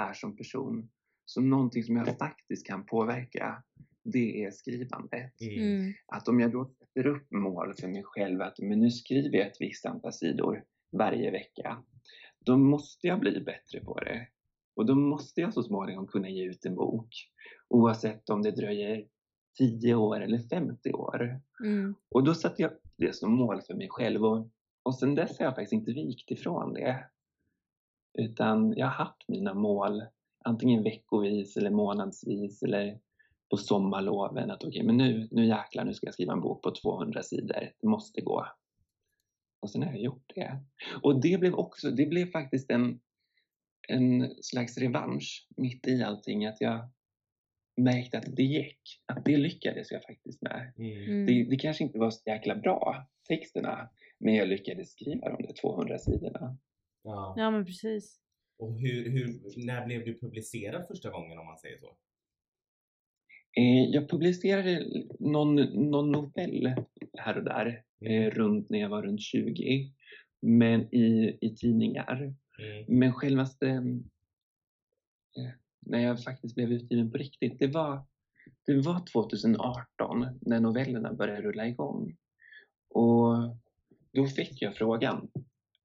är 0.00 0.12
som 0.12 0.36
person, 0.36 0.90
så 1.24 1.40
någonting 1.40 1.84
som 1.84 1.96
jag 1.96 2.18
faktiskt 2.18 2.66
kan 2.66 2.86
påverka, 2.86 3.62
det 4.04 4.44
är 4.44 4.50
skrivandet. 4.50 5.40
Mm. 5.40 5.92
Att 6.06 6.28
om 6.28 6.40
jag 6.40 6.52
då 6.52 6.64
sätter 6.64 7.06
upp 7.06 7.30
mål 7.30 7.74
för 7.80 7.88
mig 7.88 8.02
själv 8.04 8.42
att 8.42 8.58
men 8.58 8.80
nu 8.80 8.90
skriver 8.90 9.38
jag 9.38 9.46
ett 9.46 9.60
visst 9.60 9.86
antal 9.86 10.12
sidor 10.12 10.64
varje 10.92 11.30
vecka, 11.30 11.84
då 12.44 12.56
måste 12.56 13.06
jag 13.06 13.20
bli 13.20 13.40
bättre 13.40 13.80
på 13.80 14.00
det. 14.00 14.28
Och 14.76 14.86
då 14.86 14.94
måste 14.94 15.40
jag 15.40 15.54
så 15.54 15.62
småningom 15.62 16.06
kunna 16.06 16.28
ge 16.28 16.44
ut 16.44 16.64
en 16.64 16.74
bok, 16.74 17.08
oavsett 17.68 18.30
om 18.30 18.42
det 18.42 18.50
dröjer 18.50 19.06
10 19.58 19.94
år 19.94 20.20
eller 20.20 20.38
50 20.38 20.92
år. 20.92 21.40
Mm. 21.64 21.94
Och 22.10 22.24
då 22.24 22.34
satte 22.34 22.62
jag 22.62 22.70
det 22.96 23.16
som 23.16 23.34
mål 23.34 23.62
för 23.62 23.74
mig 23.74 23.88
själv 23.90 24.24
och, 24.24 24.48
och 24.82 24.98
sen 24.98 25.14
dess 25.14 25.38
har 25.38 25.44
jag 25.44 25.54
faktiskt 25.54 25.72
inte 25.72 25.92
vikt 25.92 26.30
ifrån 26.30 26.74
det. 26.74 27.04
Utan 28.18 28.72
jag 28.76 28.86
har 28.86 29.04
haft 29.04 29.28
mina 29.28 29.54
mål 29.54 30.02
antingen 30.44 30.82
veckovis 30.82 31.56
eller 31.56 31.70
månadsvis 31.70 32.62
eller 32.62 32.98
på 33.50 33.56
sommarloven 33.56 34.50
att 34.50 34.64
okej, 34.64 34.82
men 34.82 34.96
nu, 34.96 35.28
nu 35.30 35.46
jäklar, 35.46 35.84
nu 35.84 35.94
ska 35.94 36.06
jag 36.06 36.14
skriva 36.14 36.32
en 36.32 36.40
bok 36.40 36.62
på 36.62 36.70
200 36.70 37.22
sidor. 37.22 37.70
Det 37.80 37.88
måste 37.88 38.20
gå. 38.20 38.46
Och 39.62 39.70
sen 39.70 39.82
har 39.82 39.92
jag 39.92 40.00
gjort 40.00 40.32
det. 40.34 40.60
Och 41.02 41.20
det 41.20 41.40
blev 41.40 41.54
också, 41.54 41.90
det 41.90 42.06
blev 42.06 42.26
faktiskt 42.30 42.70
en, 42.70 43.00
en 43.88 44.34
slags 44.42 44.78
revansch 44.78 45.48
mitt 45.56 45.86
i 45.86 46.02
allting. 46.02 46.46
Att 46.46 46.60
jag 46.60 46.90
märkte 47.76 48.18
att 48.18 48.36
det 48.36 48.42
gick. 48.42 48.80
Att 49.06 49.24
det 49.24 49.36
lyckades 49.36 49.90
jag 49.90 50.02
faktiskt 50.02 50.42
med. 50.42 50.72
Mm. 50.78 51.02
Mm. 51.02 51.26
Det, 51.26 51.50
det 51.50 51.56
kanske 51.56 51.84
inte 51.84 51.98
var 51.98 52.10
så 52.10 52.22
jäkla 52.26 52.56
bra, 52.56 53.06
texterna, 53.28 53.90
men 54.18 54.34
jag 54.34 54.48
lyckades 54.48 54.92
skriva 54.92 55.28
de 55.28 55.42
där 55.42 55.52
200 55.52 55.98
sidorna. 55.98 56.58
Ja. 57.02 57.34
Ja 57.36 57.50
men 57.50 57.64
precis. 57.64 58.20
Och 58.58 58.80
hur, 58.80 59.10
hur, 59.10 59.40
när 59.66 59.86
blev 59.86 60.04
du 60.04 60.18
publicerad 60.18 60.86
första 60.86 61.10
gången 61.10 61.38
om 61.38 61.46
man 61.46 61.58
säger 61.58 61.78
så? 61.78 61.96
Eh, 63.56 63.84
jag 63.90 64.08
publicerade 64.08 64.86
någon, 65.18 65.54
någon 65.90 66.12
novell 66.12 66.74
här 67.18 67.36
och 67.38 67.44
där, 67.44 67.82
Mm. 68.00 68.22
eh, 68.22 68.30
runt 68.30 68.70
när 68.70 68.78
jag 68.78 68.88
var 68.88 69.02
runt 69.02 69.20
20, 69.20 69.92
men 70.40 70.94
i, 70.94 71.38
i 71.40 71.54
tidningar. 71.56 72.34
Mm. 72.58 72.98
Men 72.98 73.12
självaste, 73.12 73.68
eh, 73.68 75.50
när 75.80 75.98
jag 75.98 76.22
faktiskt 76.22 76.54
blev 76.54 76.72
utgiven 76.72 77.10
på 77.10 77.18
riktigt, 77.18 77.58
det 77.58 77.66
var, 77.66 78.02
det 78.66 78.80
var 78.80 79.06
2018 79.12 80.26
när 80.40 80.60
novellerna 80.60 81.12
började 81.12 81.42
rulla 81.42 81.68
igång. 81.68 82.16
Och 82.88 83.36
då 84.12 84.26
fick 84.26 84.62
jag 84.62 84.76
frågan 84.76 85.28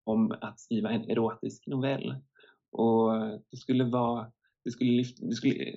om 0.03 0.31
att 0.41 0.59
skriva 0.59 0.89
en 0.91 1.09
erotisk 1.09 1.67
novell. 1.67 2.15
Och 2.71 3.11
det 3.51 3.57
skulle 3.57 3.83
vara, 3.83 4.31
det 4.63 4.71
skulle 4.71 5.03
det 5.17 5.35
skulle, 5.35 5.75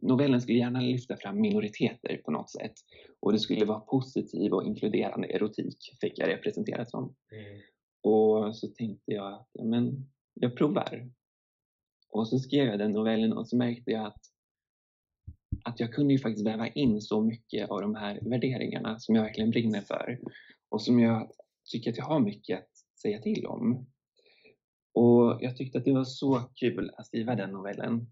novellen 0.00 0.40
skulle 0.40 0.58
gärna 0.58 0.80
lyfta 0.80 1.16
fram 1.16 1.40
minoriteter 1.40 2.20
på 2.24 2.30
något 2.30 2.50
sätt. 2.50 2.72
Och 3.20 3.32
det 3.32 3.38
skulle 3.38 3.64
vara 3.64 3.80
positiv 3.80 4.52
och 4.52 4.64
inkluderande 4.64 5.28
erotik, 5.28 5.96
fick 6.00 6.18
jag 6.18 6.28
det 6.28 6.36
presenterat 6.36 6.90
som. 6.90 7.14
Mm. 7.32 7.60
Och 8.02 8.56
så 8.56 8.68
tänkte 8.68 9.12
jag 9.12 9.32
att 9.32 9.48
ja, 9.52 9.64
men, 9.64 10.10
jag 10.34 10.56
provar. 10.56 11.10
Och 12.10 12.28
så 12.28 12.38
skrev 12.38 12.66
jag 12.66 12.78
den 12.78 12.92
novellen 12.92 13.32
och 13.32 13.48
så 13.48 13.56
märkte 13.56 13.90
jag 13.90 14.06
att, 14.06 14.20
att 15.64 15.80
jag 15.80 15.92
kunde 15.92 16.14
ju 16.14 16.18
faktiskt 16.18 16.46
väva 16.46 16.68
in 16.68 17.00
så 17.00 17.20
mycket 17.20 17.70
av 17.70 17.80
de 17.80 17.94
här 17.94 18.20
värderingarna 18.22 18.98
som 18.98 19.14
jag 19.14 19.22
verkligen 19.22 19.50
brinner 19.50 19.80
för 19.80 20.20
och 20.68 20.82
som 20.82 21.00
jag 21.00 21.30
tycker 21.72 21.90
att 21.90 21.96
jag 21.96 22.04
har 22.04 22.20
mycket 22.20 22.58
att 22.58 22.70
säga 23.02 23.22
till 23.22 23.46
om. 23.46 23.86
Och 24.94 25.38
jag 25.40 25.56
tyckte 25.56 25.78
att 25.78 25.84
det 25.84 25.92
var 25.92 26.04
så 26.04 26.40
kul 26.54 26.90
att 26.96 27.06
skriva 27.06 27.34
den 27.34 27.50
novellen. 27.50 28.06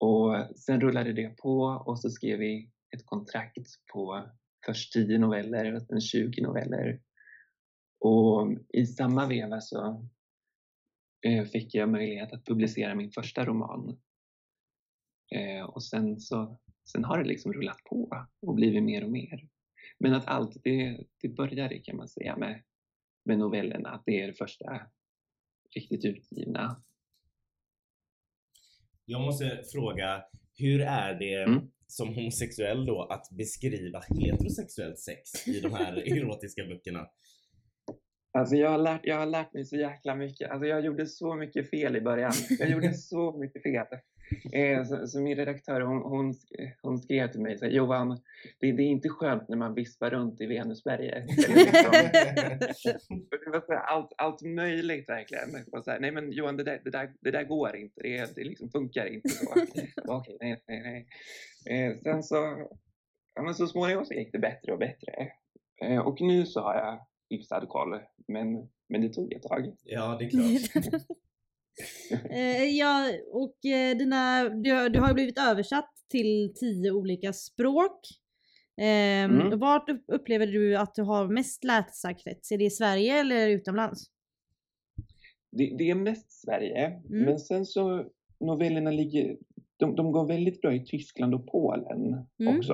Och 0.00 0.56
sen 0.56 0.80
rullade 0.80 1.12
det 1.12 1.36
på 1.36 1.60
och 1.86 2.00
så 2.00 2.10
skrev 2.10 2.38
vi 2.38 2.70
ett 2.96 3.06
kontrakt 3.06 3.86
på 3.92 4.30
först 4.66 4.92
10 4.92 5.18
noveller 5.18 5.74
och 5.74 5.82
sen 5.82 6.00
20 6.00 6.42
noveller. 6.42 7.00
Och 8.00 8.52
i 8.68 8.86
samma 8.86 9.26
veva 9.26 9.60
så 9.60 10.06
eh, 11.26 11.44
fick 11.44 11.74
jag 11.74 11.88
möjlighet 11.88 12.32
att 12.32 12.44
publicera 12.44 12.94
min 12.94 13.10
första 13.10 13.44
roman. 13.44 14.00
Eh, 15.34 15.64
och 15.64 15.84
sen 15.84 16.20
så 16.20 16.60
sen 16.92 17.04
har 17.04 17.18
det 17.18 17.28
liksom 17.28 17.52
rullat 17.52 17.84
på 17.84 18.26
och 18.40 18.54
blivit 18.54 18.82
mer 18.82 19.04
och 19.04 19.10
mer. 19.10 19.48
Men 19.98 20.14
att 20.14 20.26
allt, 20.26 20.56
det, 20.64 21.04
det 21.20 21.28
började 21.28 21.78
kan 21.78 21.96
man 21.96 22.08
säga 22.08 22.36
med, 22.36 22.62
med 23.24 23.38
novellerna, 23.38 23.90
att 23.90 24.02
det 24.06 24.22
är 24.22 24.26
det 24.26 24.32
första 24.32 24.80
riktigt 25.74 26.04
utgivna. 26.04 26.82
Jag 29.10 29.20
måste 29.20 29.62
fråga, 29.72 30.22
hur 30.58 30.80
är 30.80 31.14
det 31.14 31.34
Mm. 31.42 31.60
som 31.86 32.14
homosexuell 32.14 32.86
då 32.86 33.02
att 33.02 33.30
beskriva 33.30 34.00
heterosexuellt 34.08 34.98
sex 34.98 35.48
i 35.48 35.60
de 35.60 35.72
här 35.74 35.92
erotiska 36.16 36.64
böckerna? 36.64 37.06
Alltså 38.38 38.56
jag 38.56 38.70
har, 38.70 38.78
lärt, 38.78 39.00
jag 39.04 39.16
har 39.16 39.26
lärt 39.26 39.52
mig 39.54 39.64
så 39.64 39.76
jäkla 39.76 40.14
mycket. 40.14 40.50
Alltså 40.50 40.66
jag 40.66 40.84
gjorde 40.84 41.06
så 41.06 41.34
mycket 41.34 41.70
fel 41.70 41.96
i 41.96 42.00
början. 42.00 42.32
Jag 42.58 42.70
gjorde 42.70 42.94
så 43.12 43.38
mycket 43.38 43.62
fel. 43.62 43.86
Eh, 44.52 44.84
så, 44.84 45.06
så 45.06 45.20
min 45.20 45.36
redaktör 45.36 45.80
hon, 45.80 46.02
hon, 46.02 46.34
hon 46.82 46.98
skrev 46.98 47.28
till 47.28 47.40
mig 47.40 47.58
så 47.58 47.64
här, 47.64 47.72
Johan, 47.72 48.20
det, 48.60 48.72
det 48.72 48.82
är 48.82 48.86
inte 48.86 49.08
skönt 49.08 49.48
när 49.48 49.56
man 49.56 49.74
vispar 49.74 50.10
runt 50.10 50.40
i 50.40 50.46
Venusberget. 50.46 51.26
Liksom, 51.28 51.54
det 53.44 53.50
var 53.50 53.60
så 53.66 53.72
här, 53.72 53.80
allt, 53.80 54.12
allt 54.16 54.42
möjligt 54.42 55.08
verkligen. 55.08 55.64
Och 55.72 55.84
så 55.84 55.90
här, 55.90 56.00
nej 56.00 56.10
men 56.10 56.32
Johan, 56.32 56.56
det 56.56 56.64
där, 56.64 56.80
det 56.84 56.90
där, 56.90 57.12
det 57.20 57.30
där 57.30 57.44
går 57.44 57.76
inte. 57.76 58.02
Det, 58.02 58.34
det 58.34 58.44
liksom 58.44 58.70
funkar 58.70 59.06
inte 59.06 59.28
så. 59.28 59.46
Okej, 60.04 60.36
nej, 60.40 60.62
nej, 60.68 60.82
nej. 60.82 61.88
Eh, 61.90 61.96
sen 61.96 62.22
så, 62.22 62.68
ja, 63.34 63.42
men 63.42 63.54
så 63.54 63.66
småningom 63.66 64.04
så 64.04 64.14
gick 64.14 64.32
det 64.32 64.38
bättre 64.38 64.72
och 64.72 64.78
bättre. 64.78 65.28
Eh, 65.82 65.98
och 65.98 66.20
nu 66.20 66.46
så 66.46 66.60
har 66.60 66.74
jag 66.74 67.06
hyfsad 67.30 67.68
koll, 67.68 68.00
men, 68.28 68.68
men 68.88 69.00
det 69.00 69.08
tog 69.08 69.32
ett 69.32 69.42
tag. 69.42 69.74
Ja, 69.84 70.16
det 70.18 70.24
är 70.24 70.30
klart. 70.30 71.02
Eh, 72.30 72.64
ja, 72.64 73.08
och 73.32 73.64
eh, 73.66 73.96
dina, 73.96 74.48
du, 74.48 74.88
du 74.88 75.00
har 75.00 75.14
blivit 75.14 75.38
översatt 75.38 75.90
till 76.10 76.52
tio 76.54 76.90
olika 76.92 77.32
språk. 77.32 78.00
Ehm, 78.80 79.40
Mm. 79.40 79.58
Vart 79.58 79.88
upp- 79.90 80.04
upplever 80.12 80.46
du 80.46 80.76
att 80.76 80.94
du 80.94 81.02
har 81.02 81.28
mest 81.28 81.64
läsarkrets? 81.64 82.52
Är 82.52 82.58
det 82.58 82.64
i 82.64 82.70
Sverige 82.70 83.20
eller 83.20 83.48
utomlands? 83.48 84.04
Det, 85.52 85.74
det 85.78 85.90
är 85.90 85.94
mest 85.94 86.32
Sverige, 86.32 86.86
Mm. 86.86 87.02
men 87.24 87.38
sen 87.38 87.66
så 87.66 88.04
novellerna 88.40 88.90
ligger, 88.90 89.36
de, 89.76 89.96
de 89.96 90.12
går 90.12 90.26
väldigt 90.26 90.60
bra 90.60 90.74
i 90.74 90.84
Tyskland 90.84 91.34
och 91.34 91.46
Polen 91.46 92.26
Mm. 92.40 92.58
också. 92.58 92.72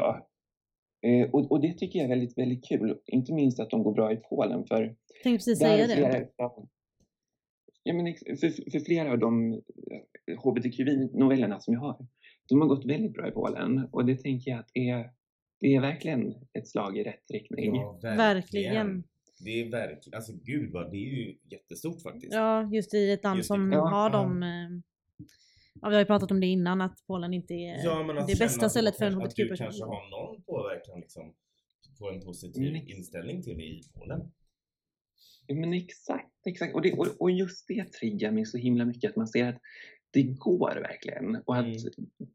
Eh, 1.06 1.30
och, 1.30 1.50
och 1.52 1.60
det 1.60 1.72
tycker 1.78 1.98
jag 1.98 2.04
är 2.04 2.08
väldigt, 2.08 2.38
väldigt 2.38 2.64
kul. 2.68 2.98
Inte 3.06 3.32
minst 3.32 3.60
att 3.60 3.70
de 3.70 3.82
går 3.82 3.92
bra 3.92 4.12
i 4.12 4.16
Polen 4.16 4.66
för 4.66 4.96
Tänkte 5.22 5.30
precis 5.44 5.58
säga 5.58 5.86
det. 5.86 5.94
flera, 5.94 6.24
ja, 7.86 7.92
men 7.94 8.14
för, 8.14 8.70
för 8.70 8.80
flera 8.80 9.12
av 9.12 9.18
de 9.18 9.52
eh, 9.52 10.38
hbtqi-novellerna 10.44 11.58
som 11.60 11.74
jag 11.74 11.80
har, 11.80 12.06
de 12.48 12.60
har 12.60 12.68
gått 12.68 12.84
väldigt 12.84 13.12
bra 13.12 13.28
i 13.28 13.30
Polen 13.30 13.88
och 13.92 14.04
det 14.04 14.16
tänker 14.16 14.50
jag 14.50 14.60
att 14.60 14.70
är, 14.74 15.10
det 15.60 15.74
är 15.74 15.80
verkligen 15.80 16.34
ett 16.52 16.68
slag 16.68 16.98
i 16.98 17.02
rätt 17.04 17.30
riktning. 17.30 17.76
Ja, 17.76 17.98
Verkligen. 18.02 19.04
Det 19.44 19.50
är 19.60 19.70
verkligen, 19.70 20.16
alltså 20.16 20.32
gud 20.44 20.72
vad, 20.72 20.90
det 20.90 20.96
är 20.96 21.10
ju 21.16 21.36
jättestort 21.50 22.02
faktiskt. 22.02 22.32
Ja, 22.32 22.70
just 22.72 22.94
i 22.94 23.10
ett 23.10 23.24
land 23.24 23.44
som 23.44 23.72
ja, 23.72 23.88
har 23.88 24.10
ja. 24.10 24.18
de... 24.18 24.42
eh, 24.42 24.82
Ja, 25.82 25.88
vi 25.88 25.94
har 25.94 26.00
ju 26.02 26.06
pratat 26.06 26.30
om 26.30 26.40
det 26.40 26.46
innan 26.46 26.80
att 26.80 27.06
Polen 27.06 27.34
inte 27.34 27.54
är 27.54 27.84
Ja, 27.84 28.02
men 28.02 28.18
att 28.18 28.26
det 28.26 28.38
bästa 28.38 28.68
stället 28.68 28.96
för 28.96 29.04
en 29.04 29.12
kanske 29.12 29.26
Att 29.28 29.36
du 29.36 29.42
hbtq-person. 29.42 29.66
kanske 29.66 29.84
har 29.84 30.10
någon 30.10 30.42
påverkan 30.42 31.00
liksom 31.00 31.34
på 31.98 32.10
en 32.10 32.20
positiv 32.20 32.68
Mm. 32.68 32.86
inställning 32.88 33.42
till 33.42 33.56
det 33.56 33.62
i 33.64 33.82
Polen. 33.94 34.20
Ja, 35.46 35.54
men 35.54 35.72
exakt, 35.72 36.46
exakt. 36.46 36.74
Och, 36.74 36.82
det, 36.82 36.92
och, 36.92 37.06
och 37.20 37.30
just 37.30 37.68
det 37.68 37.92
triggar 37.92 38.30
mig 38.30 38.46
så 38.46 38.58
himla 38.58 38.84
mycket, 38.84 39.10
att 39.10 39.16
man 39.16 39.28
ser 39.28 39.48
att 39.48 39.60
det 40.10 40.22
går 40.22 40.74
verkligen. 40.74 41.36
Och 41.44 41.56
att, 41.56 41.66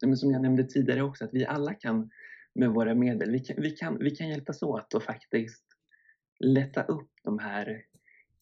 Mm. 0.04 0.16
som 0.18 0.32
jag 0.32 0.42
nämnde 0.42 0.64
tidigare 0.64 1.02
också, 1.02 1.26
att 1.26 1.34
vi 1.34 1.46
alla 1.46 1.74
kan 1.74 2.10
med 2.56 2.70
våra 2.70 2.96
medel, 2.96 3.32
vi 3.32 3.40
kan, 3.40 3.56
vi 3.62 3.72
kan, 3.72 3.98
vi 4.00 4.12
kan 4.12 4.30
hjälpas 4.30 4.64
åt 4.64 4.94
och 4.94 5.04
faktiskt 5.04 5.64
lätta 6.40 6.84
upp 6.84 7.10
de 7.24 7.40
här 7.40 7.84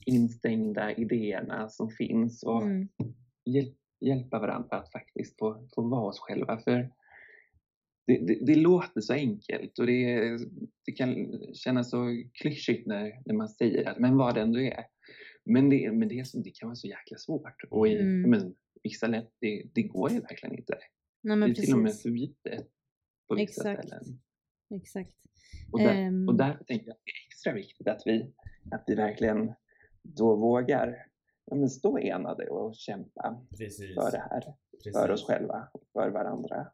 instängda 0.06 0.94
idéerna 0.94 1.70
som 1.70 1.90
finns 1.90 2.44
och 2.44 2.62
Mm. 2.64 2.88
hjäl, 3.46 3.74
hjälpa 4.00 4.40
varandra 4.40 4.78
att 4.78 4.92
faktiskt 4.92 5.40
få, 5.40 5.68
få 5.76 5.82
vara 5.82 6.06
oss 6.06 6.20
själva. 6.20 6.58
För 6.58 6.92
det, 8.10 8.18
det, 8.28 8.46
det 8.46 8.56
låter 8.56 9.02
så 9.02 9.14
enkelt 9.14 9.80
och 9.80 9.86
det, 9.88 10.38
det 10.86 10.92
kan 10.92 11.40
kännas 11.54 11.90
så 11.90 12.24
klyschigt 12.34 12.88
när, 12.88 13.22
när 13.26 13.34
man 13.34 13.50
säger 13.50 13.90
att 13.90 14.00
men 14.00 14.18
var 14.18 14.34
den 14.34 14.52
du 14.52 14.68
är. 14.68 14.86
Men 15.46 15.70
det, 15.70 15.92
men 15.92 16.08
det, 16.08 16.20
är 16.20 16.24
så- 16.24 16.40
det 16.40 16.50
kan 16.50 16.68
vara 16.70 16.76
så 16.76 16.88
jäkla 16.88 17.18
svårt. 17.18 17.64
Och 17.70 17.88
i 17.88 18.00
Mm. 18.00 18.30
men, 18.30 18.56
vissa 18.84 19.08
länder, 19.08 19.32
det, 19.42 19.64
det 19.74 19.84
går 19.84 20.12
ju 20.12 20.20
verkligen 20.20 20.58
inte. 20.58 20.78
Nej 21.24 21.38
men 21.38 21.50
det 21.54 21.60
är 21.60 21.64
till 21.66 21.74
och 21.74 21.80
med 21.80 21.86
precis. 21.92 22.02
förbjudet 22.02 22.68
på 23.28 23.36
vissa 23.36 23.72
Exakt. 23.72 23.88
ställen. 23.88 24.20
Exakt. 24.76 25.16
Och, 25.72 25.80
där, 25.80 25.96
Ehm. 25.96 26.28
och 26.30 26.36
därför 26.36 26.64
tänker 26.64 26.86
jag 26.88 26.94
att 26.94 27.02
det 27.06 27.12
är 27.12 27.28
extra 27.28 27.54
viktigt 27.54 27.88
att 27.88 28.02
vi, 28.06 28.34
att 28.72 28.84
vi 28.88 28.96
verkligen 28.96 29.54
då 30.02 30.36
vågar 30.36 31.06
ja, 31.46 31.56
men 31.56 31.70
stå 31.70 31.98
enade 32.00 32.50
och 32.50 32.76
kämpa 32.76 33.46
Precis. 33.58 33.94
för 33.96 34.12
det 34.12 34.18
här. 34.30 34.44
Precis. 34.72 34.94
För 34.94 35.12
oss 35.12 35.26
själva 35.28 35.68
och 35.74 35.84
för 35.94 36.10
varandra. 36.10 36.68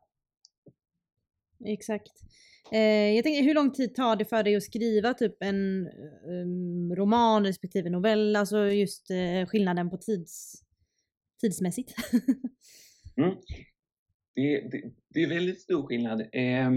Exakt. 1.65 2.11
Eh, 2.71 3.15
jag 3.15 3.23
tänker, 3.23 3.43
hur 3.43 3.53
lång 3.53 3.71
tid 3.71 3.95
tar 3.95 4.15
det 4.15 4.25
för 4.25 4.43
dig 4.43 4.55
att 4.55 4.63
skriva 4.63 5.13
typ 5.13 5.43
en 5.43 5.89
um, 6.23 6.95
roman 6.95 7.45
respektive 7.45 7.89
novell? 7.89 8.35
Alltså 8.35 8.65
just 8.65 9.11
eh, 9.11 9.47
skillnaden 9.47 9.89
på 9.89 9.97
tids, 9.97 10.63
tidsmässigt. 11.41 11.93
mm. 13.17 13.35
det, 14.35 14.69
det, 14.71 14.91
det, 15.09 15.23
är 15.23 15.29
väldigt 15.29 15.61
stor 15.61 15.87
skillnad. 15.87 16.21
Eh, 16.21 16.71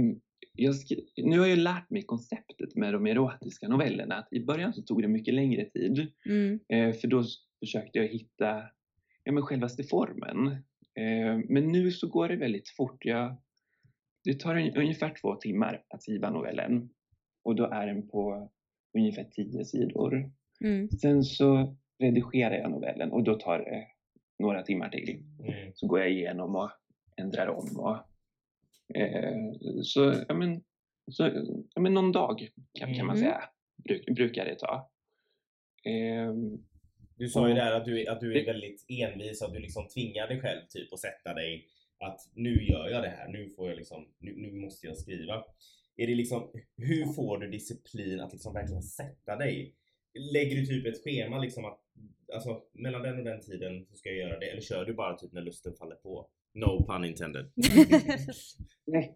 jag 0.52 0.74
nu 1.16 1.38
har 1.38 1.46
jag 1.46 1.58
lärt 1.58 1.90
mig 1.90 2.02
konceptet 2.02 2.76
med 2.76 2.92
de 2.92 3.06
erotiska 3.06 3.68
novellerna. 3.68 4.14
Att 4.14 4.32
I 4.32 4.44
början 4.44 4.72
så 4.72 4.82
tog 4.82 5.02
det 5.02 5.08
mycket 5.08 5.34
längre 5.34 5.64
tid. 5.64 6.12
Mm. 6.26 6.60
Eh, 6.68 6.94
för 6.94 7.08
då 7.08 7.24
försökte 7.60 7.98
jag 7.98 8.08
hitta 8.08 8.62
ja, 9.24 9.32
men 9.32 9.42
självaste 9.42 9.84
formen. 9.84 10.46
Eh, 10.94 11.40
men 11.48 11.72
nu 11.72 11.90
så 11.90 12.08
går 12.08 12.28
det 12.28 12.36
väldigt 12.36 12.68
fort. 12.68 13.04
Jag, 13.04 13.36
det 14.28 14.34
tar 14.34 14.54
en, 14.54 14.76
ungefär 14.76 15.14
två 15.20 15.34
timmar 15.34 15.84
att 15.88 16.02
skriva 16.02 16.30
novellen. 16.30 16.88
Och 17.42 17.56
då 17.56 17.64
är 17.64 17.86
den 17.86 18.08
på 18.08 18.50
ungefär 18.98 19.24
tio 19.24 19.64
sidor. 19.64 20.32
Mm. 20.60 20.88
Sen 20.90 21.24
så 21.24 21.76
redigerar 21.98 22.54
jag 22.54 22.70
novellen 22.70 23.12
och 23.12 23.22
då 23.22 23.34
tar 23.34 23.58
det 23.58 23.86
några 24.38 24.62
timmar 24.62 24.88
till. 24.88 25.22
Mm. 25.40 25.72
Så 25.74 25.86
går 25.86 25.98
jag 25.98 26.10
igenom 26.10 26.56
och 26.56 26.70
ändrar 27.16 27.46
om. 27.46 27.76
Och, 27.76 27.96
eh, 28.96 29.52
så, 29.82 30.14
ja, 30.28 30.34
men, 30.34 30.64
så 31.10 31.30
ja, 31.74 31.80
men 31.80 31.94
någon 31.94 32.12
dag 32.12 32.48
kan, 32.78 32.94
kan 32.94 33.06
man 33.06 33.16
mm. 33.16 33.28
säga 33.28 33.42
bruk, 33.84 34.06
brukar 34.06 34.44
det 34.44 34.58
ta. 34.58 34.90
Eh, 35.84 36.34
du 37.16 37.28
sa 37.28 37.48
ju 37.48 37.54
där 37.54 37.72
att 37.72 37.84
du, 37.84 38.06
att 38.06 38.20
du 38.20 38.40
är 38.40 38.46
väldigt 38.46 38.84
envis, 38.88 39.42
att 39.42 39.52
du 39.52 39.58
liksom 39.58 39.88
tvingar 39.88 40.28
dig 40.28 40.40
själv 40.40 40.60
typ 40.68 40.92
att 40.92 41.00
sätta 41.00 41.34
dig 41.34 41.66
att 42.00 42.20
nu 42.34 42.62
gör 42.64 42.88
jag 42.88 43.02
det 43.02 43.08
här, 43.08 43.28
nu 43.28 43.48
får 43.48 43.68
jag 43.68 43.76
liksom, 43.76 44.08
nu, 44.18 44.34
nu 44.36 44.52
måste 44.52 44.86
jag 44.86 44.96
skriva. 44.96 45.44
Är 45.96 46.06
det 46.06 46.14
liksom, 46.14 46.50
hur 46.76 47.06
får 47.06 47.38
du 47.38 47.50
disciplin 47.50 48.20
att 48.20 48.32
liksom 48.32 48.54
verkligen 48.54 48.82
sätta 48.82 49.36
dig? 49.36 49.74
Lägger 50.32 50.56
du 50.56 50.66
typ 50.66 50.86
ett 50.86 51.04
schema 51.04 51.38
liksom 51.38 51.64
att 51.64 51.80
alltså 52.34 52.62
mellan 52.72 53.02
den 53.02 53.18
och 53.18 53.24
den 53.24 53.40
tiden 53.40 53.86
så 53.86 53.96
ska 53.96 54.08
jag 54.08 54.18
göra 54.18 54.38
det 54.38 54.46
eller 54.46 54.60
kör 54.60 54.84
du 54.84 54.94
bara 54.94 55.16
typ 55.16 55.32
när 55.32 55.42
lusten 55.42 55.74
faller 55.74 55.96
på? 55.96 56.28
No 56.54 56.86
pun 56.86 57.04
intended. 57.04 57.50
nej, 58.86 59.14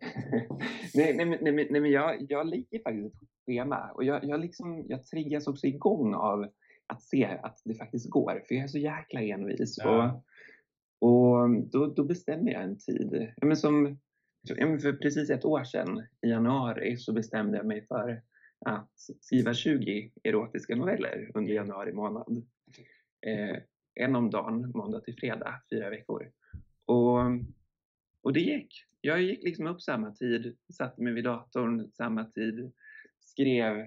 nej, 0.94 1.14
nej, 1.14 1.38
nej, 1.40 1.52
nej, 1.70 1.80
men 1.80 1.90
jag, 1.90 2.26
jag 2.28 2.46
lägger 2.46 2.82
faktiskt 2.82 3.06
ett 3.06 3.28
schema 3.46 3.90
och 3.90 4.04
jag, 4.04 4.24
jag, 4.24 4.40
liksom, 4.40 4.84
jag 4.88 5.06
triggas 5.06 5.46
också 5.46 5.66
igång 5.66 6.14
av 6.14 6.48
att 6.86 7.02
se 7.02 7.24
att 7.42 7.62
det 7.64 7.74
faktiskt 7.74 8.10
går 8.10 8.44
för 8.48 8.54
jag 8.54 8.64
är 8.64 8.68
så 8.68 8.78
jäkla 8.78 9.20
envis. 9.20 9.78
Ja. 9.78 10.12
Och, 10.12 10.24
och 11.02 11.44
mm, 11.44 11.68
då, 11.68 11.86
då 11.86 12.04
bestämmer 12.04 12.52
jag 12.52 12.62
en 12.62 12.78
tid. 12.78 13.32
Ja, 13.36 13.46
men 13.46 13.56
som, 13.56 13.98
för 14.48 14.92
precis 14.92 15.30
ett 15.30 15.44
år 15.44 15.64
sedan, 15.64 16.06
i 16.20 16.28
januari, 16.28 16.96
så 16.96 17.12
bestämde 17.12 17.56
jag 17.56 17.66
mig 17.66 17.86
för 17.86 18.22
att 18.66 18.90
skriva 19.20 19.54
20 19.54 20.12
erotiska 20.22 20.76
noveller 20.76 21.30
under 21.34 21.52
januari 21.52 21.92
månad. 21.92 22.46
Eh, 23.26 23.56
en 23.94 24.16
om 24.16 24.30
dagen, 24.30 24.72
måndag 24.74 25.00
till 25.00 25.16
fredag, 25.16 25.62
fyra 25.70 25.90
veckor. 25.90 26.30
Och, 26.84 27.20
mm, 27.20 27.46
och 28.22 28.32
det 28.32 28.40
gick. 28.40 28.84
Jag 29.00 29.22
gick 29.22 29.42
liksom 29.42 29.66
upp 29.66 29.82
samma 29.82 30.10
tid, 30.10 30.56
satte 30.72 31.02
mig 31.02 31.12
vid 31.12 31.24
datorn 31.24 31.90
samma 31.92 32.24
tid, 32.24 32.72
skrev 33.20 33.78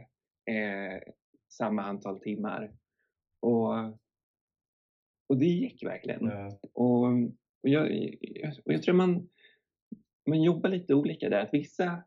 eh, 0.45 1.01
samma 1.49 1.84
antal 1.84 2.19
timmar. 2.19 2.71
Och, 3.39 3.99
och 5.28 5.38
det 5.38 5.46
gick 5.46 5.84
verkligen. 5.84 6.26
Ja. 6.26 6.60
Och, 6.74 7.04
och, 7.64 7.70
jag, 7.70 8.16
och 8.66 8.74
jag 8.74 8.84
tror 8.84 8.96
man, 8.96 9.30
man 10.28 10.44
jobbar 10.44 10.70
lite 10.70 10.94
olika 10.94 11.30
där. 11.30 11.40
Att 11.40 11.54
vissa 11.54 12.04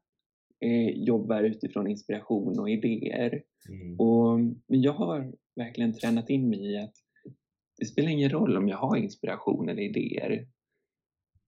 eh, 0.61 0.89
jobbar 0.89 1.43
utifrån 1.43 1.87
inspiration 1.87 2.59
och 2.59 2.71
idéer. 2.71 3.43
Mm. 3.69 4.01
Och, 4.01 4.41
men 4.41 4.83
jag 4.83 4.93
har 4.93 5.33
verkligen 5.57 5.95
tränat 5.95 6.31
in 6.31 6.49
mig 6.49 6.73
i 6.73 6.79
att 6.79 6.95
det 7.79 7.87
spelar 7.87 8.09
ingen 8.09 8.31
roll 8.31 8.57
om 8.57 8.69
jag 8.69 8.77
har 8.77 8.97
inspiration 8.97 9.69
eller 9.69 9.83
idéer. 9.83 10.49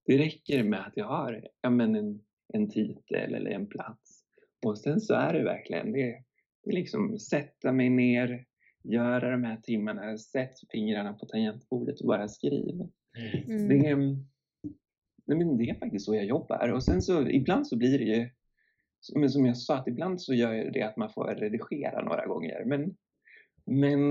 Det 0.06 0.18
räcker 0.18 0.62
med 0.62 0.86
att 0.86 0.96
jag 0.96 1.06
har 1.06 1.48
ja, 1.60 1.70
men 1.70 1.96
en, 1.96 2.20
en 2.52 2.70
titel 2.70 3.34
eller 3.34 3.50
en 3.50 3.66
plats. 3.66 4.24
Och 4.66 4.78
sen 4.78 5.00
så 5.00 5.14
är 5.14 5.32
det 5.32 5.44
verkligen 5.44 5.92
det, 5.92 6.22
det 6.64 6.70
är 6.70 6.74
liksom 6.74 7.18
sätta 7.18 7.72
mig 7.72 7.90
ner, 7.90 8.46
göra 8.82 9.30
de 9.30 9.44
här 9.44 9.56
timmarna, 9.56 10.18
sätt 10.18 10.54
fingrarna 10.72 11.12
på 11.12 11.26
tangentbordet 11.26 12.00
och 12.00 12.06
bara 12.06 12.28
skriv. 12.28 12.88
Mm. 13.46 13.68
Det, 13.68 13.88
är, 13.88 13.96
nej 15.26 15.38
men 15.38 15.56
det 15.56 15.70
är 15.70 15.74
faktiskt 15.74 16.04
så 16.04 16.14
jag 16.14 16.24
jobbar. 16.24 16.68
Och 16.68 16.84
sen 16.84 17.02
så 17.02 17.28
ibland 17.28 17.66
så 17.66 17.76
blir 17.76 17.98
det 17.98 18.04
ju, 18.04 18.30
som, 19.00 19.28
som 19.28 19.46
jag 19.46 19.56
sa, 19.56 19.76
att 19.76 19.88
ibland 19.88 20.22
så 20.22 20.34
gör 20.34 20.70
det 20.70 20.82
att 20.82 20.96
man 20.96 21.12
får 21.12 21.24
redigera 21.24 22.04
några 22.04 22.26
gånger. 22.26 22.64
Men, 22.64 22.96
men, 23.66 24.08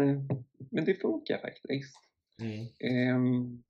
men 0.71 0.85
det 0.85 0.93
funkar 0.93 1.37
faktiskt. 1.37 1.95
Mm. 2.41 3.15
Um, 3.15 3.63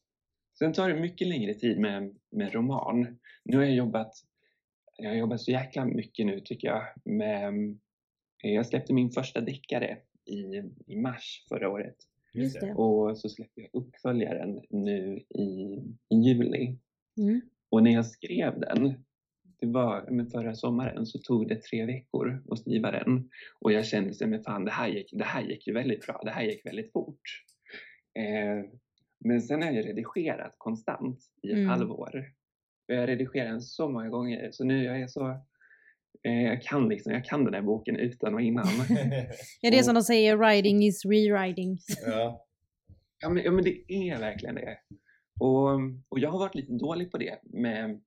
sen 0.59 0.73
tar 0.73 0.89
det 0.89 1.01
mycket 1.01 1.27
längre 1.27 1.53
tid 1.53 1.79
med, 1.79 2.15
med 2.31 2.53
roman. 2.53 3.19
Nu 3.43 3.57
har 3.57 3.63
jag 3.63 3.75
jobbat 3.75 4.13
jag 5.01 5.09
har 5.09 5.15
jobbat 5.15 5.41
så 5.41 5.51
jäkla 5.51 5.85
mycket 5.85 6.25
nu 6.25 6.39
tycker 6.39 6.67
jag. 6.67 6.83
Med, 7.03 7.53
jag 8.41 8.65
släppte 8.65 8.93
min 8.93 9.12
första 9.12 9.41
deckare 9.41 9.97
i, 10.29 10.63
i 10.87 10.95
mars 10.95 11.45
förra 11.49 11.69
året. 11.69 11.95
Och 12.75 13.17
så 13.17 13.29
släppte 13.29 13.61
jag 13.61 13.69
uppföljaren 13.73 14.61
nu 14.69 15.23
i, 15.29 15.77
i 16.09 16.15
juli. 16.15 16.77
Mm. 17.17 17.41
Och 17.69 17.83
när 17.83 17.91
jag 17.91 18.05
skrev 18.05 18.59
den, 18.59 18.93
det 19.59 19.67
var 19.67 20.11
men 20.11 20.27
förra 20.27 20.55
sommaren, 20.55 21.05
så 21.05 21.19
tog 21.19 21.47
det 21.47 21.61
tre 21.61 21.85
veckor 21.85 22.43
att 22.51 22.59
skriva 22.59 22.91
den. 22.91 23.29
Och 23.59 23.71
jag 23.71 23.85
kände 23.85 24.13
sig, 24.13 24.27
men 24.27 24.43
fan 24.43 24.65
det 24.65 24.71
här 24.71 24.87
gick, 24.87 25.09
det 25.13 25.23
här 25.23 25.41
gick 25.41 25.67
ju 25.67 25.73
väldigt 25.73 26.05
bra, 26.05 26.21
det 26.25 26.31
här 26.31 26.43
gick 26.43 26.65
väldigt 26.65 26.91
fort. 26.91 27.21
Eh, 28.19 28.71
men 29.19 29.41
sen 29.41 29.61
har 29.61 29.71
jag 29.71 29.85
redigerat 29.85 30.55
konstant 30.57 31.19
i 31.43 31.51
ett 31.51 31.57
mm. 31.57 31.69
halvår. 31.69 32.25
Jag 32.85 32.99
har 32.99 33.07
redigerat 33.07 33.49
den 33.49 33.61
så 33.61 33.89
många 33.89 34.09
gånger 34.09 34.49
så 34.51 34.63
nu 34.63 34.83
jag 34.83 35.01
är 35.01 35.07
så 35.07 35.21
Eh, 35.25 35.39
jag 36.21 36.61
kan, 36.61 36.89
liksom, 36.89 37.11
jag 37.11 37.25
kan 37.25 37.45
den 37.45 37.53
här 37.53 37.61
boken 37.61 37.95
utan 37.95 38.33
och 38.33 38.41
innan. 38.41 38.65
ja, 39.61 39.71
det 39.71 39.79
är 39.79 39.83
som 39.83 39.95
de 39.95 40.03
säger, 40.03 40.35
writing 40.35 40.83
is 40.83 41.05
rewriting. 41.05 41.77
ja. 42.05 42.45
Ja 43.21 43.29
men, 43.29 43.43
ja, 43.43 43.51
men 43.51 43.63
det 43.63 43.91
är 43.93 44.19
verkligen 44.19 44.55
det. 44.55 44.77
Och, 45.39 45.69
och 46.09 46.19
jag 46.19 46.31
har 46.31 46.39
varit 46.39 46.55
lite 46.55 46.73
dålig 46.73 47.11
på 47.11 47.17
det 47.17 47.39
med 47.43 48.01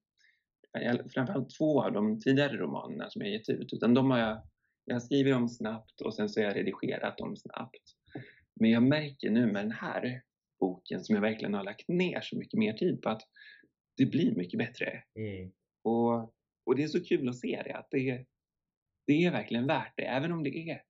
framförallt 1.14 1.50
två 1.58 1.82
av 1.82 1.92
de 1.92 2.20
tidigare 2.20 2.56
romanerna 2.56 3.10
som 3.10 3.22
jag 3.22 3.30
gett 3.30 3.48
ut. 3.48 3.72
Utan 3.72 3.94
de 3.94 4.10
har 4.10 4.18
jag, 4.18 4.42
jag 4.84 4.94
har 4.94 5.00
skrivit 5.00 5.34
dem 5.34 5.48
snabbt 5.48 6.00
och 6.00 6.14
sen 6.14 6.28
så 6.28 6.40
har 6.40 6.44
jag 6.44 6.56
redigerat 6.56 7.18
dem 7.18 7.36
snabbt. 7.36 7.82
Men 8.60 8.70
jag 8.70 8.82
märker 8.82 9.30
nu 9.30 9.46
med 9.46 9.64
den 9.64 9.72
här 9.72 10.22
boken 10.60 11.04
som 11.04 11.14
jag 11.14 11.22
verkligen 11.22 11.54
har 11.54 11.64
lagt 11.64 11.88
ner 11.88 12.20
så 12.20 12.38
mycket 12.38 12.58
mer 12.58 12.72
tid 12.72 13.02
på 13.02 13.08
att 13.08 13.22
det 13.96 14.06
blir 14.06 14.34
mycket 14.34 14.58
bättre. 14.58 15.02
Mm. 15.18 15.52
Och 15.84 16.34
och 16.66 16.76
det 16.76 16.82
är 16.82 16.88
så 16.88 17.04
kul 17.04 17.28
att 17.28 17.38
se 17.38 17.62
det, 17.64 17.74
att 17.74 17.88
det, 17.90 18.26
det 19.06 19.24
är 19.24 19.30
verkligen 19.30 19.66
värt 19.66 19.92
det, 19.96 20.02
även 20.02 20.32
om 20.32 20.42
det 20.42 20.70
är 20.70 20.82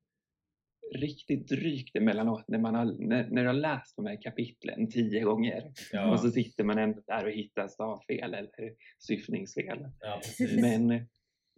riktigt 0.94 1.48
drygt 1.48 1.96
emellanåt 1.96 2.44
när, 2.48 2.58
man 2.58 2.74
har, 2.74 2.84
när, 2.84 3.30
när 3.30 3.42
du 3.42 3.48
har 3.48 3.54
läst 3.54 3.96
de 3.96 4.06
här 4.06 4.22
kapitlen 4.22 4.90
tio 4.90 5.20
gånger 5.20 5.72
ja. 5.92 6.12
och 6.12 6.20
så 6.20 6.30
sitter 6.30 6.64
man 6.64 6.78
ändå 6.78 7.02
där 7.06 7.24
och 7.24 7.30
hittar 7.30 7.68
stavfel 7.68 8.34
eller 8.34 8.50
syftningsfel. 8.98 9.88
Ja, 10.00 10.20
men, 10.60 10.86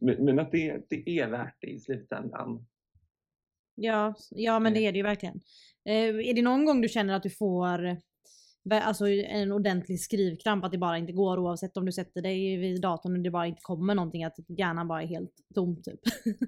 men, 0.02 0.24
men, 0.24 0.38
att 0.38 0.52
det, 0.52 0.86
det 0.88 1.18
är 1.18 1.30
värt 1.30 1.56
det 1.60 1.66
i 1.66 1.78
slutändan. 1.78 2.66
Ja, 3.74 4.14
ja 4.30 4.58
men 4.58 4.74
det 4.74 4.80
är 4.80 4.92
det 4.92 4.98
ju 4.98 5.02
verkligen. 5.02 5.40
Eh, 5.84 6.28
är 6.28 6.34
det 6.34 6.42
någon 6.42 6.64
gång 6.64 6.80
du 6.80 6.88
känner 6.88 7.14
att 7.14 7.22
du 7.22 7.30
får 7.30 7.96
alltså 8.70 9.08
en 9.08 9.52
ordentlig 9.52 10.00
skrivkramp, 10.00 10.64
att 10.64 10.72
det 10.72 10.78
bara 10.78 10.98
inte 10.98 11.12
går 11.12 11.38
oavsett 11.38 11.76
om 11.76 11.86
du 11.86 11.92
sätter 11.92 12.22
dig 12.22 12.56
vid 12.56 12.80
datorn 12.80 13.16
och 13.16 13.22
det 13.22 13.30
bara 13.30 13.46
inte 13.46 13.62
kommer 13.62 13.94
någonting, 13.94 14.24
att 14.24 14.36
hjärnan 14.48 14.88
bara 14.88 15.02
är 15.02 15.06
helt 15.06 15.34
tom 15.54 15.82
typ. 15.82 16.00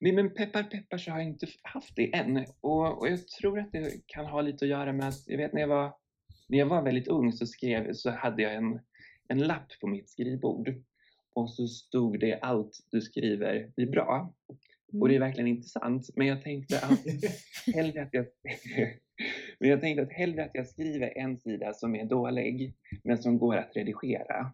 Nej 0.00 0.12
men 0.12 0.34
peppar 0.34 0.62
peppar 0.62 0.98
så 0.98 1.10
har 1.10 1.18
jag 1.18 1.28
inte 1.28 1.46
haft 1.62 1.96
det 1.96 2.14
än 2.14 2.44
och, 2.60 2.98
och 2.98 3.08
jag 3.08 3.28
tror 3.28 3.58
att 3.58 3.72
det 3.72 3.92
kan 4.06 4.26
ha 4.26 4.40
lite 4.40 4.64
att 4.64 4.68
göra 4.68 4.92
med 4.92 5.08
att, 5.08 5.22
jag 5.26 5.38
vet 5.38 5.52
när 5.52 5.60
jag 5.60 5.68
var, 5.68 5.92
när 6.48 6.58
jag 6.58 6.66
var 6.66 6.82
väldigt 6.82 7.08
ung 7.08 7.32
så 7.32 7.46
skrev, 7.46 7.92
så 7.92 8.10
hade 8.10 8.42
jag 8.42 8.54
en, 8.54 8.80
en 9.28 9.38
lapp 9.38 9.80
på 9.80 9.86
mitt 9.86 10.10
skrivbord 10.10 10.74
och 11.34 11.50
så 11.50 11.66
stod 11.66 12.20
det 12.20 12.38
allt 12.38 12.78
du 12.90 13.00
skriver 13.00 13.72
blir 13.76 13.90
bra. 13.90 14.34
Mm. 14.92 15.02
Och 15.02 15.08
det 15.08 15.14
är 15.14 15.16
mm. 15.16 15.28
verkligen 15.28 15.48
inte 15.48 15.68
sant, 15.68 16.10
men 16.16 16.26
jag 16.26 16.42
tänkte 16.42 16.80
att 16.80 17.04
hellre 17.74 18.02
att 18.02 18.08
jag 18.12 18.26
Men 19.58 19.70
jag 19.70 19.80
tänkte 19.80 20.02
att 20.02 20.12
hellre 20.12 20.44
att 20.44 20.50
jag 20.54 20.66
skriver 20.66 21.18
en 21.18 21.36
sida 21.38 21.72
som 21.72 21.94
är 21.94 22.04
dålig, 22.04 22.74
men 23.04 23.18
som 23.18 23.38
går 23.38 23.56
att 23.56 23.70
redigera, 23.76 24.52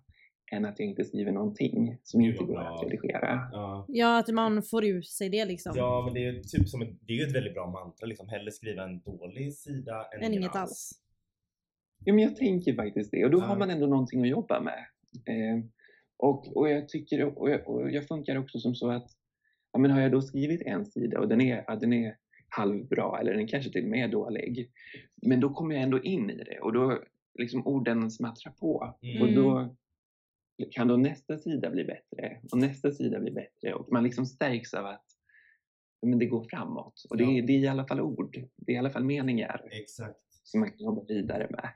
än 0.53 0.65
att 0.65 0.79
jag 0.79 0.89
inte 0.89 1.05
skriver 1.05 1.33
någonting 1.33 1.99
som 2.03 2.21
inte 2.21 2.45
går 2.45 2.61
att 2.61 2.85
redigera. 2.85 3.49
Ja. 3.53 3.85
ja, 3.89 4.19
att 4.19 4.29
man 4.29 4.63
får 4.63 4.85
ur 4.85 5.03
sig 5.03 5.29
det 5.29 5.45
liksom. 5.45 5.73
Ja, 5.77 6.03
men 6.05 6.15
det 6.15 6.21
är 6.21 6.33
ju 6.33 6.43
typ 6.43 6.69
som 6.69 6.83
ett, 6.83 6.99
det 7.01 7.13
är 7.13 7.27
ett 7.29 7.35
väldigt 7.35 7.55
bra 7.55 7.71
mantra 7.71 8.07
liksom. 8.07 8.29
Hellre 8.29 8.51
skriva 8.51 8.85
en 8.85 9.01
dålig 9.01 9.55
sida 9.55 10.07
än, 10.17 10.23
än 10.23 10.33
inget 10.33 10.57
alls. 10.57 10.57
alls. 10.57 10.93
Ja, 12.05 12.15
men 12.15 12.25
jag 12.25 12.37
tänker 12.37 12.75
faktiskt 12.75 13.11
det. 13.11 13.25
Och 13.25 13.31
då 13.31 13.39
ja. 13.39 13.45
har 13.45 13.57
man 13.57 13.71
ändå 13.71 13.87
någonting 13.87 14.23
att 14.23 14.29
jobba 14.29 14.61
med. 14.61 14.85
Eh, 15.27 15.65
Och, 16.17 16.57
och 16.57 16.71
jag 16.71 16.89
tycker, 16.89 17.39
och 17.39 17.51
jag, 17.51 17.69
och 17.69 17.91
jag 17.91 18.09
funkar 18.09 18.37
också 18.39 18.59
som 18.59 18.75
så 18.75 18.91
att, 18.91 19.11
ja 19.73 19.79
men 19.79 19.91
har 19.91 20.01
jag 20.01 20.13
då 20.13 20.21
skrivit 20.23 20.63
en 20.63 20.87
sida 20.87 21.21
och 21.21 21.29
den 21.29 21.41
är, 21.41 21.65
ja, 21.67 21.77
den 21.77 21.93
är 21.93 22.17
halvbra 22.57 23.21
eller 23.21 23.35
den 23.35 23.47
kanske 23.49 23.73
till 23.73 23.85
och 23.85 23.91
med 23.91 24.05
är 24.05 24.09
dålig. 24.09 24.71
Men 25.27 25.41
då 25.41 25.51
kommer 25.55 25.75
jag 25.75 25.85
ändå 25.85 26.03
in 26.03 26.31
i 26.31 26.45
det 26.45 26.61
och 26.61 26.73
då 26.73 27.03
liksom 27.39 27.67
orden 27.67 28.11
smattrar 28.11 28.53
på. 28.53 28.99
Mm. 29.03 29.23
Och 29.23 29.33
då 29.33 29.77
kan 30.71 30.89
då 30.89 30.97
nästa 30.97 31.39
sida 31.39 31.71
bli 31.71 31.85
bättre 31.85 32.41
och 32.53 32.59
nästa 32.59 32.91
sida 32.91 33.21
bli 33.21 33.31
bättre 33.31 33.75
och 33.75 33.93
man 33.93 34.05
liksom 34.05 34.27
stärks 34.27 34.75
av 34.75 34.87
att 34.87 35.05
men 36.07 36.19
det 36.19 36.27
går 36.27 36.45
framåt. 36.51 37.05
Och 37.11 37.17
det, 37.17 37.25
är, 37.25 37.41
Ja. 37.41 37.47
det 37.47 37.53
är 37.53 37.59
i 37.59 37.69
alla 37.69 37.87
fall 37.87 38.01
ord, 38.01 38.37
det 38.57 38.73
är 38.73 38.77
i 38.77 38.79
alla 38.79 38.91
fall 38.91 39.05
meningar 39.05 39.69
Exakt. 39.71 40.19
som 40.43 40.61
man 40.61 40.71
kan 40.71 40.79
jobba 40.81 41.05
vidare 41.05 41.47
med. 41.51 41.69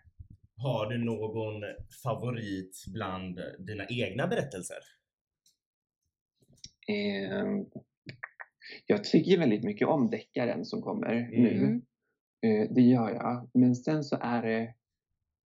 Har 0.56 0.90
du 0.90 0.98
någon 1.04 1.62
favorit 2.02 2.84
bland 2.92 3.40
dina 3.58 3.86
egna 3.88 4.26
berättelser? 4.26 4.76
Eh, 6.88 7.44
jag 8.86 9.04
tycker 9.04 9.38
väldigt 9.38 9.64
mycket 9.64 9.88
om 9.88 10.10
deckaren 10.10 10.64
som 10.64 10.82
kommer 10.82 11.12
Mm. 11.12 11.30
nu. 11.32 11.82
Eh, 12.48 12.68
det 12.70 12.82
gör 12.82 13.10
jag. 13.10 13.50
Men 13.54 13.74
sen 13.76 14.04
så 14.04 14.16
är 14.20 14.42
det, 14.42 14.74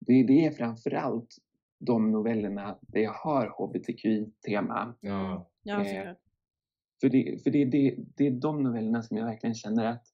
det, 0.01 0.23
det 0.23 0.47
är 0.47 0.51
framförallt 0.51 1.37
de 1.79 2.11
novellerna 2.13 2.79
där 2.83 3.01
jag 3.01 3.13
har 3.13 3.47
hbtqi-tema. 3.47 4.95
Ja. 5.01 5.51
Ja, 5.63 5.87
Eh. 5.87 6.15
För, 7.01 7.09
det, 7.09 7.43
för 7.43 7.51
det, 7.51 7.65
det, 7.65 7.95
det 8.17 8.27
är 8.27 8.31
de 8.31 8.63
novellerna 8.63 9.03
som 9.03 9.17
jag 9.17 9.25
verkligen 9.25 9.55
känner 9.55 9.85
att, 9.85 10.07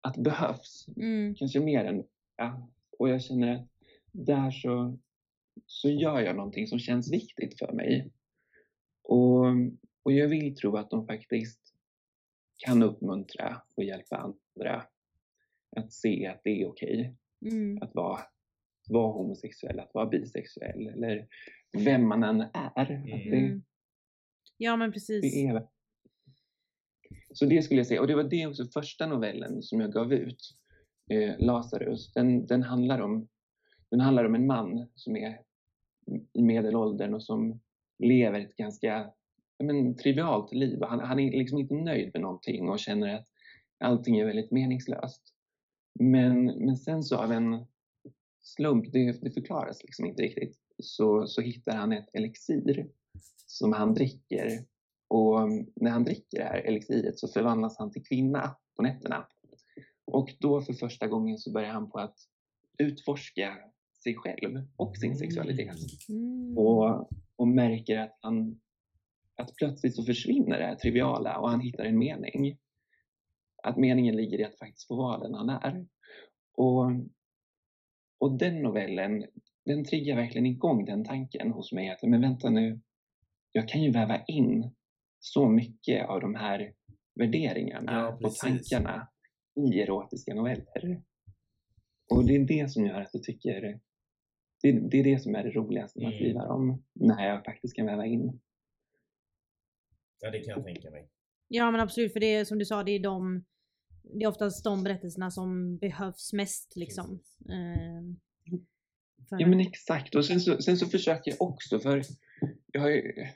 att 0.00 0.16
behövs. 0.16 0.86
Mm. 0.96 1.34
Kanske 1.34 1.60
mer 1.60 1.84
än... 1.84 2.04
Ja, 2.36 2.70
och 2.98 3.08
jag 3.08 3.22
känner 3.22 3.54
att 3.54 3.68
där 4.12 4.50
så, 4.50 4.98
så 5.66 5.88
gör 5.90 6.20
jag 6.20 6.36
någonting 6.36 6.66
som 6.66 6.78
känns 6.78 7.12
viktigt 7.12 7.58
för 7.58 7.72
mig. 7.72 8.10
Och, 9.02 9.44
och 10.02 10.12
jag 10.12 10.28
vill 10.28 10.56
tro 10.56 10.76
att 10.76 10.90
de 10.90 11.06
faktiskt 11.06 11.65
kan 12.56 12.82
uppmuntra 12.82 13.62
och 13.76 13.84
hjälpa 13.84 14.16
andra 14.16 14.86
att 15.76 15.92
se 15.92 16.26
att 16.26 16.40
det 16.44 16.62
är 16.62 16.68
okej 16.68 17.16
Mm. 17.46 17.82
att 17.82 17.94
vara, 17.94 18.20
vara 18.88 19.12
homosexuell, 19.12 19.80
att 19.80 19.94
vara 19.94 20.06
bisexuell 20.06 20.86
eller 20.86 21.28
vem 21.84 22.08
man 22.08 22.22
än 22.24 22.40
är. 22.40 22.72
Att 22.74 22.88
det, 22.88 22.94
Mm. 23.38 23.62
Ja 24.56 24.76
men 24.76 24.92
precis. 24.92 25.22
det 25.22 25.46
är 25.46 25.66
så 27.34 27.46
det 27.46 27.62
skulle 27.62 27.80
jag 27.80 27.86
säga. 27.86 28.00
Och 28.00 28.06
det 28.06 28.14
var 28.14 28.24
det 28.24 28.46
också 28.46 28.64
första 28.66 29.06
novellen 29.06 29.62
som 29.62 29.80
jag 29.80 29.92
gav 29.92 30.12
ut. 30.12 30.40
Eh, 31.10 31.34
Lazarus. 31.38 32.12
Den, 32.12 32.46
den, 32.46 32.62
handlar 32.62 33.00
om, 33.00 33.28
den 33.90 34.00
handlar 34.00 34.24
om 34.24 34.34
en 34.34 34.46
man 34.46 34.88
som 34.94 35.16
är 35.16 35.40
i 36.32 36.42
medelåldern 36.42 37.14
och 37.14 37.22
som 37.22 37.60
lever 37.98 38.40
ett 38.40 38.56
ganska 38.56 39.12
men, 39.58 39.96
trivialt 39.96 40.52
liv. 40.52 40.78
Han, 40.82 41.00
han 41.00 41.18
är 41.18 41.38
liksom 41.38 41.58
inte 41.58 41.74
nöjd 41.74 42.10
med 42.14 42.22
någonting 42.22 42.68
och 42.68 42.78
känner 42.78 43.14
att 43.14 43.26
allting 43.78 44.18
är 44.18 44.26
väldigt 44.26 44.50
meningslöst. 44.50 45.22
Men, 46.00 46.44
men 46.44 46.76
sen 46.76 47.02
så 47.02 47.16
av 47.16 47.32
en 47.32 47.66
slump, 48.42 48.92
det, 48.92 49.22
det 49.22 49.30
förklaras 49.30 49.82
liksom 49.82 50.06
inte 50.06 50.22
riktigt, 50.22 50.58
så, 50.78 51.26
så 51.26 51.40
hittar 51.40 51.76
han 51.76 51.92
ett 51.92 52.08
elixir 52.12 52.88
som 53.46 53.72
han 53.72 53.94
dricker 53.94 54.50
och 55.08 55.40
um, 55.40 55.66
när 55.76 55.90
han 55.90 56.04
dricker 56.04 56.38
det 56.38 56.44
här 56.44 56.58
elixiret 56.58 57.18
så 57.18 57.28
förvandlas 57.28 57.78
han 57.78 57.90
till 57.90 58.04
kvinna 58.04 58.56
på 58.76 58.82
nätterna. 58.82 59.26
Och 60.04 60.34
då 60.38 60.60
för 60.60 60.72
första 60.72 61.06
gången 61.06 61.38
så 61.38 61.52
börjar 61.52 61.72
han 61.72 61.90
på 61.90 61.98
att 61.98 62.16
utforska 62.78 63.56
sig 64.02 64.14
själv 64.14 64.66
och 64.76 64.96
sin 64.96 65.16
sexualitet. 65.16 65.78
Mm. 66.08 66.58
Och, 66.58 67.10
och 67.36 67.48
märker 67.48 67.98
att 67.98 68.18
han 68.20 68.60
att 69.36 69.54
plötsligt 69.56 69.96
så 69.96 70.04
försvinner 70.04 70.58
det 70.58 70.64
här 70.66 70.74
triviala 70.74 71.38
och 71.38 71.50
han 71.50 71.60
hittar 71.60 71.84
en 71.84 71.98
mening. 71.98 72.58
Att 73.62 73.76
meningen 73.76 74.16
ligger 74.16 74.40
i 74.40 74.44
att 74.44 74.58
faktiskt 74.58 74.88
få 74.88 74.96
vara 74.96 75.18
den 75.18 75.34
han 75.34 75.48
är. 75.50 75.86
Och, 76.54 76.84
och 78.20 78.38
den 78.38 78.62
novellen, 78.62 79.24
den 79.64 79.84
triggar 79.84 80.16
verkligen 80.16 80.46
igång 80.46 80.84
den 80.84 81.04
tanken 81.04 81.50
hos 81.52 81.72
mig 81.72 81.90
att 81.90 82.02
men 82.02 82.20
vänta 82.20 82.50
nu, 82.50 82.80
jag 83.52 83.68
kan 83.68 83.82
ju 83.82 83.90
väva 83.90 84.24
in 84.24 84.70
så 85.18 85.48
mycket 85.48 86.08
av 86.08 86.20
de 86.20 86.34
här 86.34 86.72
värderingarna 87.14 87.92
Ja, 87.92 88.26
och 88.26 88.34
tankarna 88.34 89.08
i 89.56 89.80
erotiska 89.80 90.34
noveller. 90.34 91.02
Och 92.14 92.26
det 92.26 92.36
är 92.36 92.44
det 92.44 92.70
som 92.70 92.86
gör 92.86 93.00
att 93.00 93.10
jag 93.12 93.22
tycker 93.22 93.80
det, 94.62 94.72
det 94.90 95.00
är 95.00 95.04
det 95.04 95.18
som 95.18 95.34
är 95.34 95.44
det 95.44 95.50
roligaste 95.50 96.00
med 96.00 96.08
att 96.08 96.14
Mm. 96.14 96.24
skriva 96.24 96.48
om, 96.48 96.82
när 96.94 97.28
jag 97.28 97.44
faktiskt 97.44 97.76
kan 97.76 97.86
väva 97.86 98.06
in. 98.06 98.40
Ja, 100.20 100.30
det 100.30 100.38
kan 100.38 100.54
jag 100.54 100.64
tänka 100.64 100.90
mig. 100.90 101.08
Ja 101.48 101.70
men 101.70 101.80
absolut 101.80 102.12
för 102.12 102.20
det 102.20 102.34
är 102.34 102.44
som 102.44 102.58
du 102.58 102.64
sa 102.64 102.82
det 102.82 102.92
är 102.92 102.98
de 103.00 103.44
Det 104.02 104.24
är 104.24 104.28
oftast 104.28 104.64
de 104.64 104.84
berättelserna 104.84 105.30
som 105.30 105.76
behövs 105.78 106.32
mest 106.32 106.76
liksom. 106.76 107.20
Ehm, 107.48 108.16
för- 109.28 109.40
Ja 109.40 109.46
men 109.46 109.60
exakt. 109.60 110.14
Och 110.14 110.24
sen 110.24 110.40
så, 110.40 110.62
sen 110.62 110.76
så 110.76 110.86
försöker 110.86 111.30
jag 111.30 111.42
också, 111.42 111.78
för 111.78 112.02
jag 112.72 112.80
har 112.80 112.88
ju, 112.90 113.26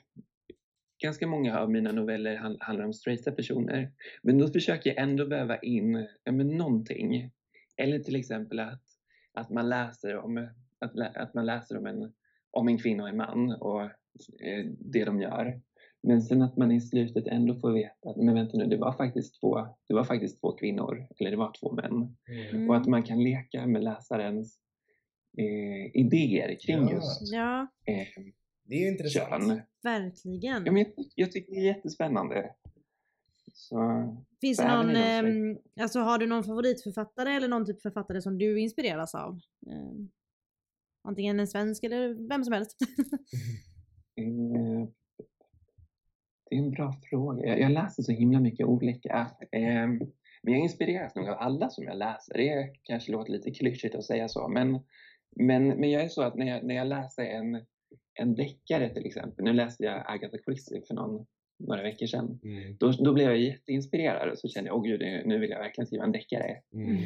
ganska 1.03 1.27
många 1.27 1.59
av 1.59 1.71
mina 1.71 1.91
noveller 1.91 2.35
hand, 2.35 2.57
handlar 2.59 2.85
om 2.85 2.93
straighta 2.93 3.31
personer. 3.31 3.91
Men 4.21 4.37
då 4.37 4.47
försöker 4.47 4.89
jag 4.89 5.03
ändå 5.03 5.25
väva 5.25 5.57
in 5.57 6.07
ja, 6.23 6.31
men 6.31 6.47
någonting. 6.57 7.31
Eller 7.77 7.99
till 7.99 8.15
exempel 8.15 8.59
att, 8.59 8.83
att 9.33 9.49
man 9.49 9.69
läser 9.69 10.17
om 10.17 10.37
att, 10.79 10.99
att 11.15 11.33
man 11.33 11.45
läser 11.45 11.77
om 11.77 11.85
en, 11.85 12.13
om 12.51 12.67
en 12.67 12.77
kvinna 12.77 13.03
och 13.03 13.09
en 13.09 13.17
man 13.17 13.51
och 13.51 13.81
eh, 13.83 14.65
det 14.79 15.05
de 15.05 15.21
gör. 15.21 15.61
Men 16.03 16.21
sen 16.21 16.41
att 16.41 16.57
man 16.57 16.71
i 16.71 16.81
slutet 16.81 17.27
ändå 17.27 17.55
får 17.55 17.71
veta 17.71 18.09
att 18.09 18.17
men 18.17 18.33
vänta 18.35 18.57
nu, 18.57 18.65
det 18.65 18.77
var 18.77 18.93
faktiskt 18.93 19.39
två, 19.41 19.67
det 19.87 19.93
var 19.93 20.03
faktiskt 20.03 20.41
två 20.41 20.51
kvinnor 20.51 21.07
eller 21.19 21.31
det 21.31 21.37
var 21.37 21.53
två 21.59 21.71
män. 21.71 22.17
Mm. 22.51 22.69
Och 22.69 22.75
att 22.75 22.87
man 22.87 23.03
kan 23.03 23.23
leka 23.23 23.67
med 23.67 23.83
läsarens 23.83 24.59
eh, 25.37 25.95
idéer 26.01 26.59
kring 26.59 26.77
Ja. 26.77 26.91
just 26.93 27.33
Ja, 27.33 27.67
eh, 27.85 28.07
Det 28.63 28.75
är 28.75 28.91
intressant. 28.91 29.47
kön. 29.47 29.61
verkligen. 29.83 30.65
Ja, 30.65 30.71
men 30.71 30.77
jag, 30.77 31.05
jag 31.15 31.31
tycker 31.31 31.51
det 31.53 31.59
är 31.59 31.65
jättespännande. 31.65 32.51
Så, 33.53 33.77
Finns 34.41 34.57
det 34.57 34.75
någon, 34.77 34.95
ehm, 34.95 35.57
alltså 35.79 35.99
har 35.99 36.17
du 36.17 36.27
någon 36.27 36.43
favoritförfattare 36.43 37.29
eller 37.33 37.47
någon 37.47 37.65
typ 37.65 37.81
författare 37.81 38.21
som 38.21 38.37
du 38.37 38.59
inspireras 38.59 39.15
av? 39.15 39.39
Ehm, 39.71 40.09
antingen 41.03 41.39
en 41.39 41.47
svensk 41.47 41.83
eller 41.83 42.27
vem 42.29 42.43
som 42.43 42.53
helst. 42.53 42.77
det 46.51 46.57
är 46.57 46.59
en 46.59 46.71
bra 46.71 46.93
fråga. 47.09 47.47
Jag, 47.47 47.59
jag 47.59 47.71
läser 47.71 48.03
så 48.03 48.11
himla 48.11 48.39
mycket 48.39 48.65
olika. 48.65 49.27
Eh, 49.51 49.87
men 50.43 50.53
jag 50.53 50.59
inspireras 50.59 51.15
nog 51.15 51.29
av 51.29 51.37
alla 51.39 51.69
som 51.69 51.83
jag 51.83 51.97
läser. 51.97 52.37
Det 52.37 52.73
kanske 52.83 53.11
låter 53.11 53.31
lite 53.31 53.51
klyschigt 53.51 53.95
att 53.95 54.05
säga 54.05 54.27
så. 54.27 54.47
Men, 54.47 54.79
men, 55.35 55.67
men 55.67 55.91
jag 55.91 56.03
är 56.03 56.07
så 56.07 56.21
att 56.21 56.35
när 56.35 56.45
jag, 56.45 56.63
när 56.63 56.75
jag 56.75 56.87
läser 56.87 57.23
en, 57.23 57.65
en 58.13 58.35
deckare 58.35 58.89
till 58.89 59.05
exempel. 59.05 59.45
Nu 59.45 59.53
läste 59.53 59.83
jag 59.83 60.03
Agatha 60.05 60.37
Christie 60.45 60.81
för 60.87 60.93
någon, 60.93 61.25
några 61.59 61.83
veckor 61.83 62.05
sedan. 62.05 62.39
Mm. 62.43 62.77
Då, 62.79 62.91
då 62.91 63.13
blev 63.13 63.27
jag 63.27 63.39
jätteinspirerad 63.39 64.29
och 64.29 64.37
så 64.37 64.47
kände 64.47 64.67
jag, 64.67 64.77
åh 64.77 64.83
gud, 64.83 65.01
nu 65.25 65.39
vill 65.39 65.49
jag 65.49 65.59
verkligen 65.59 65.87
skriva 65.87 66.03
en 66.03 66.11
deckare. 66.11 66.57
Mm. 66.73 66.97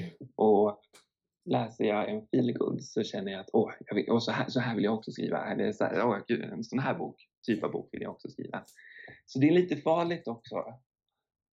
Läser 1.45 1.83
jag 1.85 2.09
en 2.09 2.27
feelgood 2.27 2.83
så 2.83 3.03
känner 3.03 3.31
jag 3.31 3.41
att 3.41 3.49
åh, 3.53 3.71
jag 3.87 3.95
vill, 3.95 4.05
åh, 4.11 4.19
så, 4.19 4.31
här, 4.31 4.49
så 4.49 4.59
här 4.59 4.75
vill 4.75 4.83
jag 4.83 4.93
också 4.93 5.11
skriva. 5.11 5.45
Eller 5.45 5.71
så 5.71 5.83
här, 5.83 6.05
åh, 6.05 6.17
gud, 6.27 6.43
en 6.43 6.63
sån 6.63 6.79
här 6.79 6.95
bok, 6.95 7.15
typ 7.47 7.63
av 7.63 7.71
bok 7.71 7.89
vill 7.91 8.01
jag 8.01 8.11
också 8.11 8.29
skriva. 8.29 8.63
Så 9.25 9.39
det 9.39 9.47
är 9.47 9.51
lite 9.51 9.75
farligt 9.75 10.27
också. 10.27 10.55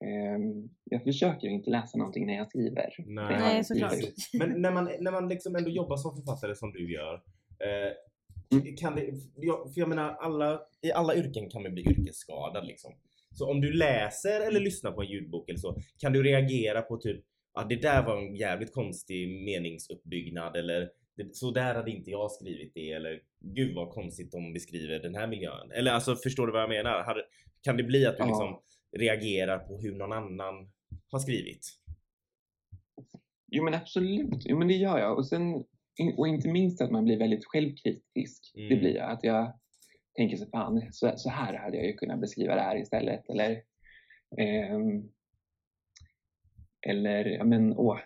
Ehm, 0.04 0.68
jag 0.84 1.04
försöker 1.04 1.48
inte 1.48 1.70
läsa 1.70 1.98
någonting 1.98 2.26
när 2.26 2.34
jag 2.36 2.48
skriver. 2.48 2.88
Nej, 2.98 3.36
Nej, 3.40 3.64
såklart. 3.64 3.92
Men 4.32 4.62
när 4.62 4.72
man, 4.72 4.90
när 5.00 5.12
man 5.12 5.28
liksom 5.28 5.56
ändå 5.56 5.70
jobbar 5.70 5.96
som 5.96 6.16
författare 6.16 6.54
som 6.54 6.72
du 6.72 6.92
gör. 6.92 7.14
Eh, 7.58 7.92
Mm. 8.52 8.76
kan 8.76 8.96
det, 8.96 9.12
för 9.74 9.80
jag 9.80 9.88
menar, 9.88 10.16
alla, 10.20 10.60
i 10.82 10.92
alla 10.92 11.14
yrken 11.14 11.50
kan 11.50 11.62
man 11.62 11.74
bli 11.74 11.82
yrkesskadad 11.82 12.66
liksom. 12.66 12.92
Så 13.34 13.50
om 13.50 13.60
du 13.60 13.72
läser 13.72 14.40
eller 14.40 14.60
lyssnar 14.60 14.92
på 14.92 15.02
en 15.02 15.08
ljudbok 15.08 15.48
eller 15.48 15.58
så, 15.58 15.76
kan 15.98 16.12
du 16.12 16.22
reagera 16.22 16.82
på 16.82 16.96
typ 16.96 17.24
att 17.54 17.64
ah, 17.64 17.68
det 17.68 17.76
där 17.82 18.02
var 18.06 18.16
en 18.18 18.36
jävligt 18.36 18.72
konstig 18.72 19.44
meningsuppbyggnad 19.44 20.56
eller 20.56 20.90
det, 21.16 21.36
så 21.36 21.50
där 21.50 21.74
hade 21.74 21.90
inte 21.90 22.10
jag 22.10 22.30
skrivit 22.30 22.72
det 22.74 22.92
eller 22.92 23.20
gud 23.40 23.74
vad 23.74 23.90
konstigt 23.90 24.32
de 24.32 24.52
beskriver 24.52 24.98
den 24.98 25.14
här 25.14 25.26
miljön. 25.26 25.70
Eller 25.72 25.92
alltså 25.92 26.16
förstår 26.16 26.46
du 26.46 26.52
vad 26.52 26.62
jag 26.62 26.68
menar? 26.68 27.22
Kan 27.62 27.76
det 27.76 27.82
bli 27.82 28.06
att 28.06 28.16
du 28.16 28.22
Ja. 28.22 28.26
liksom 28.26 28.60
reagerar 28.96 29.58
på 29.58 29.78
hur 29.78 29.94
någon 29.94 30.12
annan 30.12 30.70
har 31.10 31.18
skrivit? 31.18 31.66
Jo 33.54 33.64
men 33.64 33.74
absolut, 33.74 34.42
jo 34.44 34.58
men 34.58 34.68
det 34.68 34.74
gör 34.74 34.98
jag. 34.98 35.18
Och, 35.18 35.26
sen, 35.28 35.64
och 36.16 36.28
inte 36.28 36.48
minst 36.48 36.80
att 36.80 36.90
man 36.90 37.04
blir 37.04 37.18
väldigt 37.18 37.44
självkritisk. 37.44 38.50
Det 38.54 38.66
Mm. 38.66 38.78
blir 38.78 38.96
jag. 38.96 39.10
Att 39.10 39.24
jag 39.24 39.58
tänker 40.16 40.36
så 40.36 40.46
fan, 40.46 40.82
så, 40.92 41.12
så 41.16 41.30
här 41.30 41.54
hade 41.54 41.76
jag 41.76 41.86
ju 41.86 41.92
kunnat 41.92 42.20
beskriva 42.20 42.54
det 42.54 42.60
här 42.60 42.76
istället. 42.80 43.28
Eller, 43.30 43.62
ehm, 44.38 45.08
eller 46.82 47.24
ja 47.24 47.44
men 47.44 47.76
åh, 47.76 47.98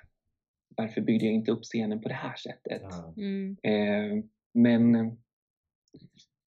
varför 0.76 1.00
byggde 1.00 1.26
jag 1.26 1.34
inte 1.34 1.50
upp 1.50 1.62
scenen 1.62 2.00
på 2.00 2.08
det 2.08 2.14
här 2.14 2.36
sättet? 2.36 2.82
Ja. 2.82 3.14
Mm. 3.16 3.56
Eh, 3.62 4.24
men, 4.54 4.92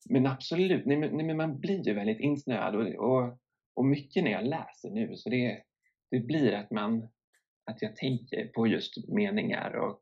men 0.08 0.26
absolut, 0.26 0.86
nej, 0.86 0.96
men, 0.96 1.16
nej, 1.16 1.26
men 1.26 1.36
man 1.36 1.60
blir 1.60 1.86
ju 1.88 1.94
väldigt 1.94 2.20
insnöad 2.20 2.74
och, 2.74 2.86
och, 2.86 3.38
och 3.74 3.84
mycket 3.84 4.24
när 4.24 4.30
jag 4.30 4.44
läser 4.44 4.90
nu 4.90 5.16
så 5.16 5.30
det, 5.30 5.62
det 6.10 6.20
blir 6.20 6.52
att 6.52 6.70
man 6.70 7.08
att 7.64 7.82
jag 7.82 7.96
tänker 7.96 8.46
på 8.46 8.66
just 8.66 9.08
meningar 9.08 9.72
och 9.76 9.98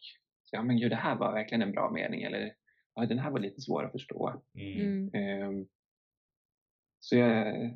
ja 0.50 0.62
men 0.62 0.76
gud 0.76 0.90
det 0.90 0.96
här 0.96 1.16
var 1.16 1.32
verkligen 1.32 1.62
en 1.62 1.72
bra 1.72 1.90
mening 1.90 2.22
eller 2.22 2.54
ja, 2.94 3.06
den 3.06 3.18
här 3.18 3.30
var 3.30 3.40
lite 3.40 3.60
svår 3.60 3.84
att 3.84 3.92
förstå. 3.92 4.42
Mm. 4.54 5.10
Ehm, 5.14 5.66
så 7.00 7.16
jag, 7.16 7.70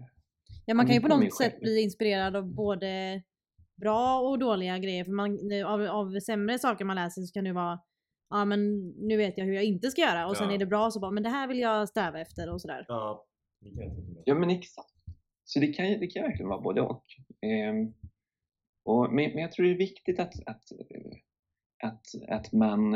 Ja, 0.66 0.74
man 0.74 0.86
kan 0.86 0.94
ju 0.94 1.00
på 1.00 1.08
något 1.08 1.36
sätt 1.36 1.60
bli 1.60 1.82
inspirerad 1.82 2.36
av 2.36 2.46
både 2.46 3.22
bra 3.80 4.20
och 4.20 4.38
dåliga 4.38 4.78
grejer. 4.78 5.04
För 5.04 5.12
man, 5.12 5.38
av, 5.66 5.82
av 5.82 6.20
sämre 6.20 6.58
saker 6.58 6.84
man 6.84 6.96
läser 6.96 7.22
så 7.22 7.32
kan 7.32 7.44
det 7.44 7.52
vara 7.52 7.80
Ja 8.30 8.44
men 8.44 8.88
nu 8.88 9.16
vet 9.16 9.38
jag 9.38 9.44
hur 9.44 9.52
jag 9.52 9.64
inte 9.64 9.90
ska 9.90 10.00
göra 10.00 10.26
och 10.28 10.36
sen 10.36 10.48
Ja. 10.48 10.54
är 10.54 10.58
det 10.58 10.66
bra 10.66 10.90
så 10.90 11.00
bara 11.00 11.10
men 11.10 11.22
det 11.22 11.28
här 11.28 11.48
vill 11.48 11.58
jag 11.58 11.88
sträva 11.88 12.20
efter 12.20 12.50
och 12.52 12.60
sådär. 12.60 12.84
Ja. 12.88 13.26
Ja, 14.24 14.34
men 14.34 14.50
exakt. 14.50 14.94
Så 15.44 15.58
det 15.60 15.66
kan, 15.66 15.88
ju- 15.88 15.98
det 15.98 16.06
kan 16.06 16.22
verkligen 16.22 16.48
vara 16.48 16.60
både 16.60 16.80
och. 16.80 17.04
Ehm, 17.46 17.92
och 18.84 19.12
men, 19.12 19.30
men 19.30 19.38
jag 19.42 19.52
tror 19.52 19.66
det 19.66 19.72
är 19.72 19.76
viktigt 19.78 20.20
att, 20.20 20.34
att, 20.46 20.62
att, 21.82 22.02
att, 22.28 22.52
man, 22.52 22.94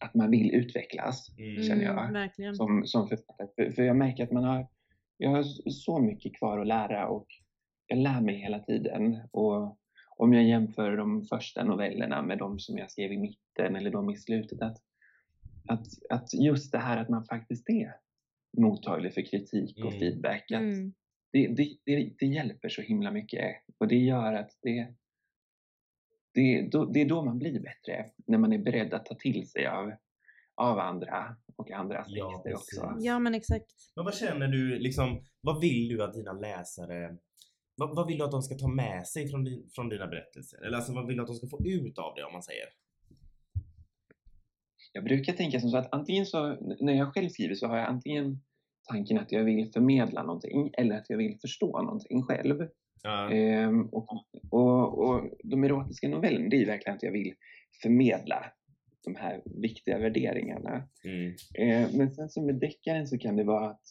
att 0.00 0.14
man 0.14 0.30
vill 0.30 0.54
utvecklas 0.54 1.28
Mm. 1.38 1.62
känner 1.62 1.84
jag. 1.84 2.12
verkligen. 2.12 2.54
som, 2.54 2.86
som 2.86 3.08
författare. 3.08 3.48
För, 3.56 3.70
för 3.72 3.82
jag 3.82 3.96
märker 3.96 4.24
att 4.24 4.32
man 4.32 4.44
har, 4.44 4.66
jag 5.16 5.30
har 5.30 5.42
så 5.70 5.98
mycket 5.98 6.36
kvar 6.38 6.58
att 6.58 6.66
lära 6.66 7.08
och 7.08 7.26
jag 7.86 7.98
lär 7.98 8.20
mig 8.20 8.36
hela 8.36 8.58
tiden. 8.58 9.20
Och 9.30 9.78
om 10.16 10.32
jag 10.32 10.44
jämför 10.44 10.96
de 10.96 11.24
första 11.24 11.64
novellerna 11.64 12.22
med 12.22 12.38
de 12.38 12.58
som 12.58 12.78
jag 12.78 12.90
skrev 12.90 13.12
i 13.12 13.18
mitten 13.18 13.76
eller 13.76 13.90
de 13.90 14.10
i 14.10 14.16
slutet, 14.16 14.62
att, 14.62 14.76
att, 15.68 15.86
att 16.10 16.34
just 16.34 16.72
det 16.72 16.78
här 16.78 16.96
att 16.96 17.08
man 17.08 17.24
faktiskt 17.24 17.68
är 17.68 17.94
mottaglig 18.58 19.14
för 19.14 19.22
kritik 19.22 19.76
och 19.84 19.92
Mm. 19.92 19.98
feedback, 20.00 20.50
att 20.52 20.60
Mm. 20.60 20.92
det, 21.32 21.48
det, 21.48 21.76
det, 21.84 22.12
det 22.18 22.26
hjälper 22.26 22.68
så 22.68 22.82
himla 22.82 23.10
mycket. 23.10 23.56
Och 23.78 23.88
det 23.88 23.96
gör 23.98 24.32
att 24.32 24.50
det, 24.62 24.94
det, 26.34 26.68
då, 26.72 26.84
det 26.84 27.00
är 27.00 27.08
då 27.08 27.24
man 27.24 27.38
blir 27.38 27.60
bättre, 27.60 28.10
när 28.26 28.38
man 28.38 28.52
är 28.52 28.58
beredd 28.58 28.94
att 28.94 29.06
ta 29.06 29.14
till 29.14 29.48
sig 29.48 29.66
av, 29.66 29.92
av 30.54 30.78
andra 30.78 31.36
och 31.56 31.70
andras 31.70 32.06
Ja, 32.08 32.30
texter 32.30 32.50
precis. 32.50 32.78
också. 32.78 32.96
Ja 33.00 33.18
men 33.18 33.34
exakt. 33.34 33.72
Men 33.96 34.04
vad 34.04 34.14
känner 34.14 34.48
du, 34.48 34.78
liksom, 34.78 35.24
vad 35.40 35.60
vill 35.60 35.88
du 35.88 36.02
att 36.04 36.14
dina 36.14 36.32
läsare, 36.32 37.16
vad, 37.76 37.96
vad 37.96 38.06
vill 38.06 38.18
du 38.18 38.24
att 38.24 38.30
de 38.30 38.42
ska 38.42 38.54
ta 38.54 38.68
med 38.68 39.06
sig 39.06 39.28
från, 39.28 39.44
din, 39.44 39.68
från 39.74 39.88
dina 39.88 40.06
berättelser? 40.06 40.66
Eller 40.66 40.76
alltså 40.76 40.92
vad 40.92 41.06
vill 41.06 41.16
du 41.16 41.22
att 41.22 41.28
de 41.28 41.36
ska 41.36 41.46
få 41.46 41.66
ut 41.66 41.98
av 41.98 42.14
det 42.14 42.24
om 42.24 42.32
man 42.32 42.42
säger? 42.42 42.66
Jag 44.92 45.04
brukar 45.04 45.32
tänka 45.32 45.60
som 45.60 45.70
så 45.70 45.76
att 45.76 45.88
antingen 45.92 46.26
så, 46.26 46.56
när 46.80 46.92
jag 46.92 47.14
själv 47.14 47.28
skriver 47.28 47.54
så 47.54 47.66
har 47.66 47.76
jag 47.76 47.88
antingen 47.88 48.38
tanken 48.88 49.18
att 49.18 49.32
jag 49.32 49.44
vill 49.44 49.72
förmedla 49.72 50.22
någonting 50.22 50.70
eller 50.72 50.96
att 50.96 51.10
jag 51.10 51.16
vill 51.16 51.38
förstå 51.40 51.82
någonting 51.82 52.22
själv. 52.22 52.68
Ja. 53.02 53.30
Ehm, 53.30 53.86
och, 53.86 54.08
och, 54.50 54.98
och 54.98 55.30
de 55.44 55.64
erotiska 55.64 56.08
novellerna, 56.08 56.48
det 56.48 56.62
är 56.62 56.66
verkligen 56.66 56.96
att 56.96 57.02
jag 57.02 57.12
vill 57.12 57.34
förmedla 57.82 58.44
de 59.04 59.14
här 59.14 59.42
viktiga 59.44 59.98
värderingarna. 59.98 60.88
Mm. 61.04 61.34
Eh, 61.54 61.96
men 61.96 62.14
sen 62.14 62.28
som 62.28 62.46
med 62.46 62.54
deckaren 62.54 63.06
så 63.06 63.18
kan 63.18 63.36
det 63.36 63.44
vara 63.44 63.70
att, 63.70 63.82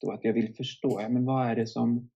då 0.00 0.12
att 0.12 0.24
jag 0.24 0.32
vill 0.32 0.54
förstå, 0.54 1.00
ja, 1.02 1.08
men 1.08 1.24
vad 1.24 1.46
är 1.46 1.56
det 1.56 1.66
som 1.66 2.10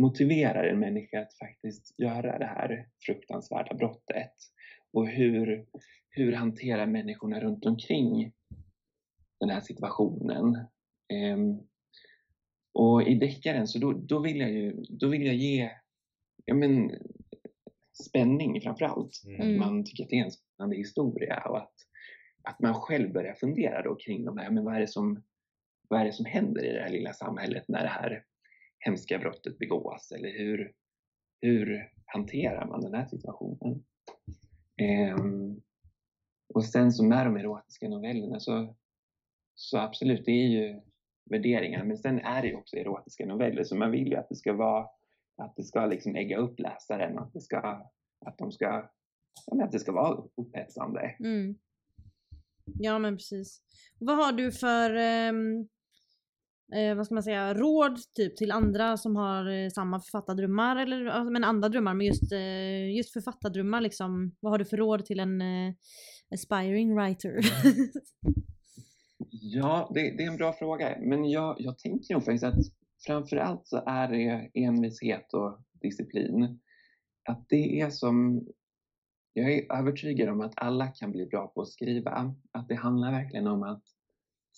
motiverar 0.00 0.64
en 0.64 0.80
människa 0.80 1.20
att 1.20 1.34
faktiskt 1.34 1.98
göra 1.98 2.38
det 2.38 2.46
här 2.46 2.88
fruktansvärda 3.06 3.74
brottet? 3.74 4.32
Och 4.92 5.08
hur, 5.08 5.66
hur 6.08 6.32
hanterar 6.32 6.86
människorna 6.86 7.40
runt 7.40 7.66
omkring 7.66 8.32
den 9.40 9.50
här 9.50 9.60
situationen? 9.60 10.66
Ehm, 11.12 11.60
och 12.72 13.02
i 13.02 13.14
deckaren 13.14 13.66
så 13.66 13.78
då, 13.78 13.92
då, 13.92 14.18
vill 14.18 14.40
jag 14.40 14.50
ju, 14.50 14.84
då 14.88 15.08
vill 15.08 15.26
jag 15.26 15.34
ge 15.34 15.70
ja, 16.44 16.54
men, 16.54 16.90
spänning 18.08 18.60
framför 18.60 18.84
allt. 18.84 19.22
Mm. 19.26 19.40
Att 19.40 19.66
man 19.66 19.84
tycker 19.84 20.04
att 20.04 20.10
det 20.10 20.18
är 20.18 20.24
en 20.24 20.30
spännande 20.30 20.76
historia 20.76 21.42
och 21.48 21.58
att, 21.58 21.74
att 22.42 22.60
man 22.60 22.74
själv 22.74 23.12
börjar 23.12 23.34
fundera 23.34 23.82
då 23.82 23.94
kring 23.94 24.24
de 24.24 24.38
här, 24.38 24.50
men 24.50 24.64
vad 24.64 24.74
är, 24.74 24.80
det 24.80 24.88
som, 24.88 25.22
vad 25.88 26.00
är 26.00 26.04
det 26.04 26.12
som 26.12 26.26
händer 26.26 26.64
i 26.64 26.72
det 26.72 26.80
här 26.80 26.90
lilla 26.90 27.12
samhället 27.12 27.64
när 27.68 27.82
det 27.82 27.88
här 27.88 28.24
hemska 28.80 29.18
brottet 29.18 29.58
begås? 29.58 30.12
Eller 30.12 30.38
hur, 30.38 30.72
hur 31.40 31.92
hanterar 32.06 32.66
man 32.66 32.80
den 32.80 32.94
här 32.94 33.06
situationen? 33.06 33.84
Ehm, 34.76 35.60
och 36.54 36.64
sen 36.64 36.92
så 36.92 37.04
med 37.04 37.26
de 37.26 37.36
erotiska 37.36 37.88
novellerna 37.88 38.40
så, 38.40 38.76
så 39.54 39.78
absolut, 39.78 40.24
det 40.24 40.32
är 40.32 40.48
ju 40.48 40.80
värderingar. 41.30 41.84
Men 41.84 41.98
sen 41.98 42.18
är 42.18 42.42
det 42.42 42.48
ju 42.48 42.54
också 42.54 42.76
erotiska 42.76 43.26
noveller 43.26 43.64
så 43.64 43.76
man 43.76 43.90
vill 43.90 44.08
ju 44.08 44.16
att 44.16 44.28
det 44.28 44.36
ska 44.36 44.52
vara 44.52 44.86
att 45.36 45.56
det 45.56 45.62
ska 45.62 45.86
liksom 45.86 46.16
ägga 46.16 46.38
upp 46.38 46.60
läsaren, 46.60 47.18
att, 47.18 47.32
det 47.32 47.40
ska, 47.40 47.58
att 48.26 48.38
de 48.38 48.52
ska 48.52 48.64
ja, 49.46 49.54
men 49.54 49.66
att 49.66 49.72
det 49.72 49.78
ska 49.78 49.92
vara 49.92 50.24
upphetsande. 50.36 51.16
Mm. 51.20 51.58
Ja 52.64 52.98
men 52.98 53.16
precis. 53.16 53.62
Vad 53.98 54.16
har 54.16 54.32
du 54.32 54.52
för 54.52 54.94
ehm, 54.94 55.68
eh, 56.72 56.94
vad 56.94 57.06
ska 57.06 57.14
man 57.14 57.22
säga, 57.22 57.54
råd 57.54 57.98
typ 58.16 58.36
till 58.36 58.52
andra 58.52 58.96
som 58.96 59.16
har 59.16 59.50
eh, 59.50 59.68
samma 59.68 60.00
författardrömmar 60.00 60.76
eller 60.76 61.06
alltså, 61.06 61.30
men 61.30 61.44
andra 61.44 61.68
drömmar 61.68 61.94
men 61.94 62.06
just, 62.06 62.32
eh, 62.32 62.96
just 62.96 63.12
författardrömmar 63.12 63.80
liksom. 63.80 64.36
Vad 64.40 64.52
har 64.52 64.58
du 64.58 64.64
för 64.64 64.76
råd 64.76 65.04
till 65.06 65.20
en 65.20 65.40
eh, 65.40 65.74
aspiring 66.30 66.94
writer? 66.94 67.40
Ja, 69.30 69.90
det, 69.94 70.00
det 70.00 70.24
är 70.24 70.30
en 70.30 70.36
bra 70.36 70.52
fråga. 70.52 70.96
Men 71.00 71.30
jag, 71.30 71.56
jag 71.58 71.78
tänker 71.78 72.14
nog 72.14 72.24
faktiskt 72.24 72.44
att 72.44 72.54
framför 73.06 73.36
allt 73.36 73.66
så 73.66 73.82
är 73.86 74.08
det 74.08 74.50
envishet 74.54 75.34
och 75.34 75.58
disciplin. 75.72 76.60
Att 77.28 77.48
det 77.48 77.80
är 77.80 77.90
som... 77.90 78.46
Jag 79.32 79.52
är 79.52 79.72
övertygad 79.72 80.28
om 80.28 80.40
att 80.40 80.52
alla 80.56 80.86
kan 80.88 81.12
bli 81.12 81.26
bra 81.26 81.46
på 81.46 81.62
att 81.62 81.68
skriva. 81.68 82.34
Att 82.52 82.68
det 82.68 82.74
handlar 82.74 83.12
verkligen 83.12 83.46
om 83.46 83.62
att 83.62 83.82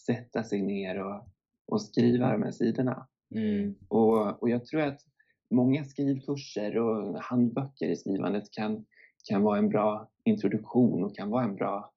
sätta 0.06 0.44
sig 0.44 0.62
ner 0.62 1.04
och, 1.04 1.31
och 1.72 1.82
skriva 1.82 2.32
de 2.32 2.42
här 2.42 2.50
sidorna. 2.50 3.08
Mm. 3.34 3.74
Och, 3.88 4.42
och 4.42 4.50
jag 4.50 4.64
tror 4.66 4.80
att 4.80 5.00
många 5.50 5.84
skrivkurser 5.84 6.78
och 6.78 7.18
handböcker 7.20 7.86
i 7.88 7.96
skrivandet 7.96 8.50
kan, 8.50 8.84
kan 9.28 9.42
vara 9.42 9.58
en 9.58 9.68
bra 9.68 10.10
introduktion 10.24 11.04
och 11.04 11.16
kan 11.16 11.30
vara 11.30 11.44
en 11.44 11.54
bra 11.56 11.92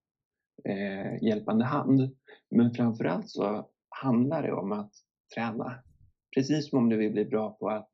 eh, 0.64 1.24
hjälpande 1.24 1.66
hand. 1.66 2.16
Men 2.50 2.74
framförallt 2.74 3.30
så 3.30 3.70
handlar 3.90 4.44
det 4.44 4.54
om 4.54 4.72
att 4.72 4.92
träna. 5.36 5.84
Precis 6.36 6.70
som 6.70 6.80
om 6.80 6.90
du 6.90 6.98
vill 6.98 7.12
bli 7.12 7.26
bra 7.26 7.50
på 7.60 7.70
att 7.70 7.92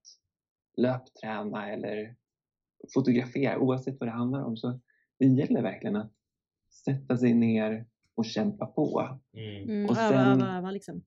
löpträna 0.77 1.71
eller 1.71 2.15
fotografera, 2.93 3.59
oavsett 3.59 3.99
vad 3.99 4.09
det 4.09 4.13
handlar 4.13 4.43
om. 4.43 4.57
Så 4.57 4.79
det 5.19 5.25
gäller 5.25 5.61
verkligen 5.61 5.95
att 5.95 6.11
sätta 6.85 7.17
sig 7.17 7.33
ner 7.33 7.85
och 8.15 8.25
kämpa 8.25 8.65
på. 8.65 9.19
Mm. 9.33 9.63
Mm, 9.69 9.89
Och 9.89 9.97
öva, 9.97 10.09
sen- 10.09 10.41
öva, 10.41 10.57
öva 10.57 10.71
liksom. 10.71 11.01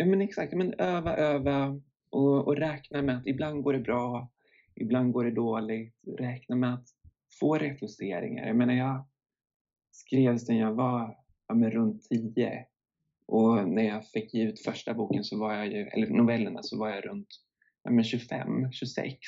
Ja 0.00 0.06
men 0.06 0.20
exakt, 0.20 0.54
men 0.54 0.74
öva, 0.74 1.16
öva 1.16 1.80
och, 2.10 2.46
och 2.46 2.56
räkna 2.56 3.02
med 3.02 3.16
att 3.16 3.26
ibland 3.26 3.62
går 3.62 3.72
det 3.72 3.78
bra, 3.78 4.30
ibland 4.74 5.12
går 5.12 5.24
det 5.24 5.30
dåligt. 5.30 5.94
Räkna 6.18 6.56
med 6.56 6.74
att 6.74 6.86
få 7.40 7.58
refuseringar. 7.58 8.46
Jag 8.46 8.56
menar 8.56 8.74
jag 8.74 9.08
skrev 9.90 10.38
sedan 10.38 10.56
jag 10.56 10.74
var 10.74 11.16
ja, 11.48 11.54
men 11.54 11.70
runt 11.70 12.02
10 12.02 12.64
och 13.26 13.68
när 13.68 13.82
jag 13.82 14.06
fick 14.06 14.34
ge 14.34 14.44
ut 14.44 14.60
första 14.60 14.94
boken 14.94 15.24
så 15.24 15.38
var 15.38 15.54
jag 15.54 15.66
ju, 15.66 15.86
eller 15.86 16.06
novellerna 16.06 16.62
så 16.62 16.78
var 16.78 16.88
jag 16.88 17.06
runt 17.06 17.28
ja, 17.82 17.90
men 17.90 18.04
25, 18.04 18.72
26. 18.72 19.18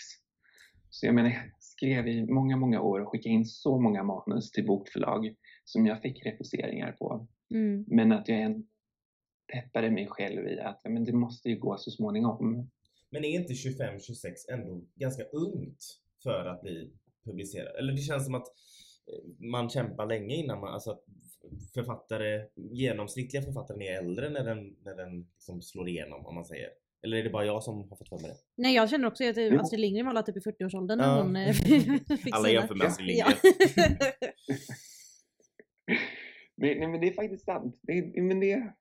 Så 0.91 1.07
jag 1.07 1.15
menar 1.15 1.31
jag 1.31 1.43
skrev 1.59 2.09
i 2.09 2.27
många, 2.27 2.57
många 2.57 2.81
år 2.81 3.01
och 3.01 3.09
skickade 3.09 3.35
in 3.35 3.45
så 3.45 3.81
många 3.81 4.03
manus 4.03 4.53
till 4.53 4.67
bokförlag 4.67 5.35
som 5.65 5.87
jag 5.87 6.03
fick 6.03 6.27
refuseringar 6.27 6.93
på. 6.93 7.29
Mm. 7.55 7.85
Men 7.89 8.13
att 8.13 8.29
jag 8.29 8.39
peppade 9.53 9.91
mig 9.91 10.07
själv 10.07 10.49
i 10.49 10.61
att 10.61 10.81
ja, 10.85 10.91
men 10.91 11.05
det 11.05 11.13
måste 11.13 11.49
ju 11.49 11.59
gå 11.59 11.77
så 11.77 11.91
småningom. 11.91 12.71
Men 13.11 13.25
är 13.25 13.29
inte 13.29 13.53
25-26 13.53 14.35
ändå 14.53 14.83
ganska 14.95 15.23
ungt 15.23 15.85
för 16.23 16.47
att 16.47 16.63
bli 16.63 16.91
publicerad? 17.25 17.77
Eller 17.79 17.93
det 17.93 17.99
känns 18.03 18.25
som 18.25 18.35
att 18.35 18.47
eh, 19.07 19.47
man 19.51 19.71
kämpar 19.71 20.07
länge 20.07 20.35
innan 20.35 20.61
man, 20.61 20.75
alltså 20.75 20.91
att 20.91 21.05
författare, 21.75 22.47
genomsnittliga 22.55 23.43
författaren 23.43 23.83
är 23.83 23.93
äldre 23.99 24.31
när 24.31 24.45
den, 24.45 24.77
när 24.85 24.97
den 24.97 25.21
liksom 25.35 25.63
slår 25.63 25.89
igenom 25.89 26.27
om 26.27 26.35
man 26.35 26.45
säger. 26.45 26.69
Eller 27.03 27.17
är 27.17 27.25
det 27.25 27.31
bara 27.31 27.45
jag 27.45 27.63
som 27.63 27.89
har 27.91 27.97
fått 27.97 28.09
för 28.09 28.19
mig 28.19 28.31
det? 28.31 28.37
Nej 28.63 28.75
jag 28.75 28.91
känner 28.91 29.09
också 29.09 29.25
att. 29.25 29.61
Astrid 29.61 29.81
Lindgren 29.81 30.07
var 30.07 30.23
typ 30.23 30.37
i 30.37 30.41
40-årsåldern 30.41 30.99
när 30.99 31.17
Ja. 31.17 31.23
hon 31.23 31.37
eh, 31.37 31.53
fick 32.17 32.35
Alla 32.35 32.51
jämför 32.51 32.75
med 32.75 32.87
Astrid 32.87 33.17
Ja. 33.17 33.27
Lindgren. 33.43 33.97
Nej, 36.57 36.79
nej 36.79 36.89
men 36.89 37.01
det 37.01 37.09
är 37.09 37.13
faktiskt 37.13 37.45
sant. 37.45 37.79
Det, 37.83 38.23
men 38.23 38.41
det, 38.41 38.73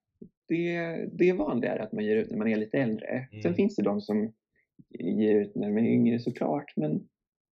det, 0.50 0.80
det 1.14 1.30
är 1.30 1.34
vanligare 1.34 1.84
att 1.84 1.92
man 1.92 2.06
ger 2.06 2.16
ut 2.16 2.30
när 2.32 2.38
man 2.38 2.48
är 2.48 2.58
lite 2.58 2.78
äldre. 2.78 3.28
Mm. 3.32 3.42
Sen 3.42 3.56
finns 3.56 3.76
det 3.76 3.84
de 3.84 4.02
som 4.02 4.34
ger 5.00 5.36
ut 5.36 5.56
när 5.56 5.70
man 5.72 5.86
är 5.86 5.92
yngre 5.92 6.20
såklart. 6.20 6.74
Men, 6.76 6.92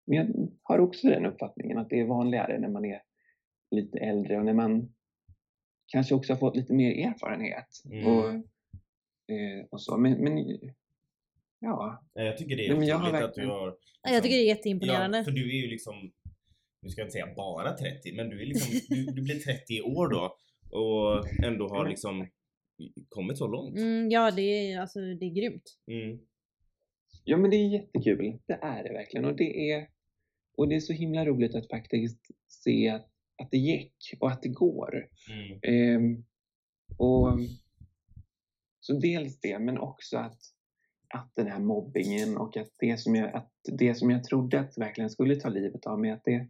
men 0.08 0.18
jag 0.18 0.50
har 0.64 0.80
också 0.80 1.08
den 1.08 1.26
uppfattningen 1.26 1.78
att 1.78 1.90
det 1.90 2.00
är 2.00 2.06
vanligare 2.06 2.60
när 2.60 2.70
man 2.70 2.86
är 2.86 3.02
lite 3.72 4.00
äldre 4.00 4.38
och 4.40 4.46
när 4.46 4.54
man 4.54 4.94
kanske 5.88 6.16
också 6.16 6.34
har 6.34 6.38
fått 6.38 6.56
lite 6.56 6.74
mer 6.74 7.08
erfarenhet. 7.08 7.68
Mm. 7.92 8.08
Och 8.08 8.26
Eh, 9.32 9.66
och 9.72 9.82
så. 9.82 9.98
Men, 9.98 10.14
men 10.24 10.38
ja, 11.60 12.02
Ja, 12.14 12.24
Jag 12.24 12.38
tycker 12.38 12.58
det 12.58 12.68
är 12.68 12.76
men 12.76 12.88
jag 12.88 12.98
har 12.98 13.08
att 13.08 13.14
du 13.14 13.20
verkligen- 13.26 13.50
har... 13.50 13.78
Ja, 14.04 14.14
Jag 14.14 14.24
tycker 14.24 14.36
det 14.36 14.44
är 14.44 14.48
jätteimponerande. 14.48 15.18
Ja, 15.18 15.24
för 15.24 15.32
du 15.32 15.50
är 15.58 15.62
ju 15.62 15.68
liksom, 15.68 16.12
nu 16.82 16.90
ska 16.90 17.02
jag 17.02 17.06
inte 17.06 17.12
säga 17.14 17.34
bara 17.36 17.74
30, 17.74 18.16
men 18.16 18.30
du 18.30 18.42
är 18.42 18.46
liksom, 18.46 18.80
du, 18.90 19.06
du 19.06 19.22
blir 19.22 19.40
30 19.40 19.74
i 19.74 19.82
år 19.82 20.08
då 20.10 20.36
och 20.80 21.44
ändå 21.44 21.68
har 21.70 21.90
liksom 21.90 22.28
kommit 23.10 23.38
så 23.38 23.48
långt. 23.48 23.78
Mm, 23.78 24.10
ja, 24.12 24.32
det 24.32 24.42
är, 24.42 24.80
alltså, 24.82 25.00
det 25.00 25.26
är 25.26 25.34
grymt. 25.34 25.78
Mm. 25.88 26.20
ja, 27.24 27.38
men 27.38 27.50
det 27.52 27.58
är 27.58 27.68
jättekul. 27.74 28.40
Det 28.46 28.54
är 28.62 28.84
det 28.84 28.94
verkligen. 28.94 29.26
Och 29.26 29.36
det 29.36 29.72
är, 29.72 29.88
och 30.58 30.68
det 30.70 30.76
är 30.76 30.80
så 30.80 30.94
himla 30.94 31.26
roligt 31.26 31.56
att 31.56 31.70
faktiskt 31.70 32.26
se 32.48 32.90
att, 32.90 33.08
att 33.44 33.52
det 33.52 33.58
gick 33.58 33.96
och 34.20 34.32
att 34.32 34.42
det 34.42 34.50
går. 34.50 35.08
Mm. 35.32 35.60
Ehm, 35.64 36.24
och 36.98 37.40
Så 38.80 38.94
dels 39.00 39.40
det, 39.40 39.60
men 39.60 39.78
också 39.78 40.18
att, 40.18 40.40
att 41.14 41.32
den 41.36 41.48
här 41.48 41.60
mobbingen 41.60 42.38
och 42.38 42.58
att 42.58 42.72
det, 42.80 42.98
som 42.98 43.16
jag, 43.16 43.36
att 43.36 43.52
det 43.78 43.96
som 43.96 44.10
jag 44.10 44.24
trodde 44.24 44.60
att 44.60 44.78
verkligen 44.78 45.10
skulle 45.10 45.36
ta 45.36 45.50
livet 45.50 45.86
av 45.86 46.00
mig, 46.00 46.12
att 46.12 46.24
det, 46.26 46.48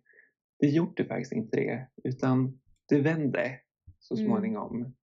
det 0.59 0.67
gjorde 0.67 1.05
faktiskt 1.05 1.31
inte 1.31 1.57
det. 1.57 1.87
Utan 2.03 2.59
det 2.89 3.01
vände 3.01 3.59
så 3.99 4.15
Mm. 4.15 4.25
småningom. 4.27 4.95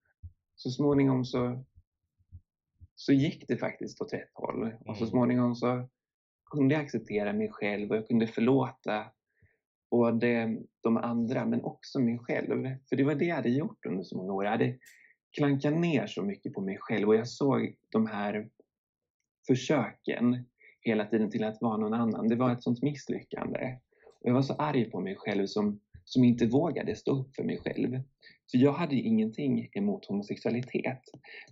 Så 0.65 0.71
småningom 0.71 1.25
så, 1.25 1.65
så 2.95 3.13
gick 3.13 3.49
det 3.49 3.57
faktiskt 3.57 4.01
åt 4.01 4.13
rätt 4.13 4.31
håll. 4.35 4.73
Och 4.87 4.97
så 4.97 5.03
Mm. 5.03 5.11
småningom 5.11 5.55
så 5.55 5.89
kunde 6.51 6.75
jag 6.75 6.85
acceptera 6.85 7.33
mig 7.33 7.51
själv 7.53 7.91
och 7.91 7.97
jag 7.97 8.09
kunde 8.09 8.27
förlåta 8.27 9.05
både 9.91 10.59
de 10.81 10.97
andra 10.97 11.47
men 11.47 11.65
också 11.65 12.01
mig 12.01 12.19
själv. 12.19 12.77
För 12.89 12.97
det 12.97 13.05
var 13.05 13.15
det 13.15 13.25
jag 13.25 13.37
hade 13.37 13.49
gjort 13.49 13.87
under 13.87 14.05
så 14.05 14.17
många 14.17 14.33
år. 14.33 14.45
Jag 14.45 14.51
hade 14.51 14.79
klankat 15.37 15.75
ner 15.75 16.07
så 16.07 16.23
mycket 16.23 16.53
på 16.55 16.61
mig 16.61 16.79
själv 16.81 17.09
och 17.09 17.15
jag 17.17 17.29
såg 17.29 17.75
de 17.89 18.07
här 18.07 18.49
försöken 19.47 20.45
hela 20.81 21.05
tiden 21.05 21.31
till 21.31 21.45
att 21.45 21.61
vara 21.63 21.77
någon 21.77 21.95
annan. 21.95 22.29
Det 22.29 22.37
var 22.37 22.53
ett 22.53 22.63
sånt 22.63 22.83
misslyckande. 22.83 23.79
Och 24.21 24.29
jag 24.29 24.35
var 24.35 24.43
så 24.43 24.55
arg 24.55 24.91
på 24.91 25.01
mig 25.01 25.17
själv 25.17 25.47
som, 25.47 25.81
som 26.05 26.25
inte 26.25 26.47
vågade 26.47 26.97
stå 26.97 27.21
upp 27.21 27.37
för 27.37 27.45
mig 27.45 27.59
själv. 27.59 28.01
För 28.51 28.59
jag 28.59 28.73
hade 28.73 28.95
ingenting 28.95 29.69
emot 29.73 30.07
homosexualitet. 30.07 31.03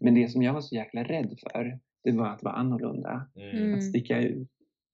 Men 0.01 0.15
det 0.15 0.29
som 0.29 0.43
jag 0.43 0.53
var 0.53 0.61
så 0.61 0.75
jäkla 0.75 1.05
rädd 1.05 1.39
för, 1.41 1.79
det 2.05 2.13
var 2.13 2.27
att 2.27 2.43
vara 2.43 2.55
annorlunda. 2.55 3.31
Mm. 3.37 3.75
Att 3.75 3.85
sticka 3.85 4.21
ut. 4.21 4.49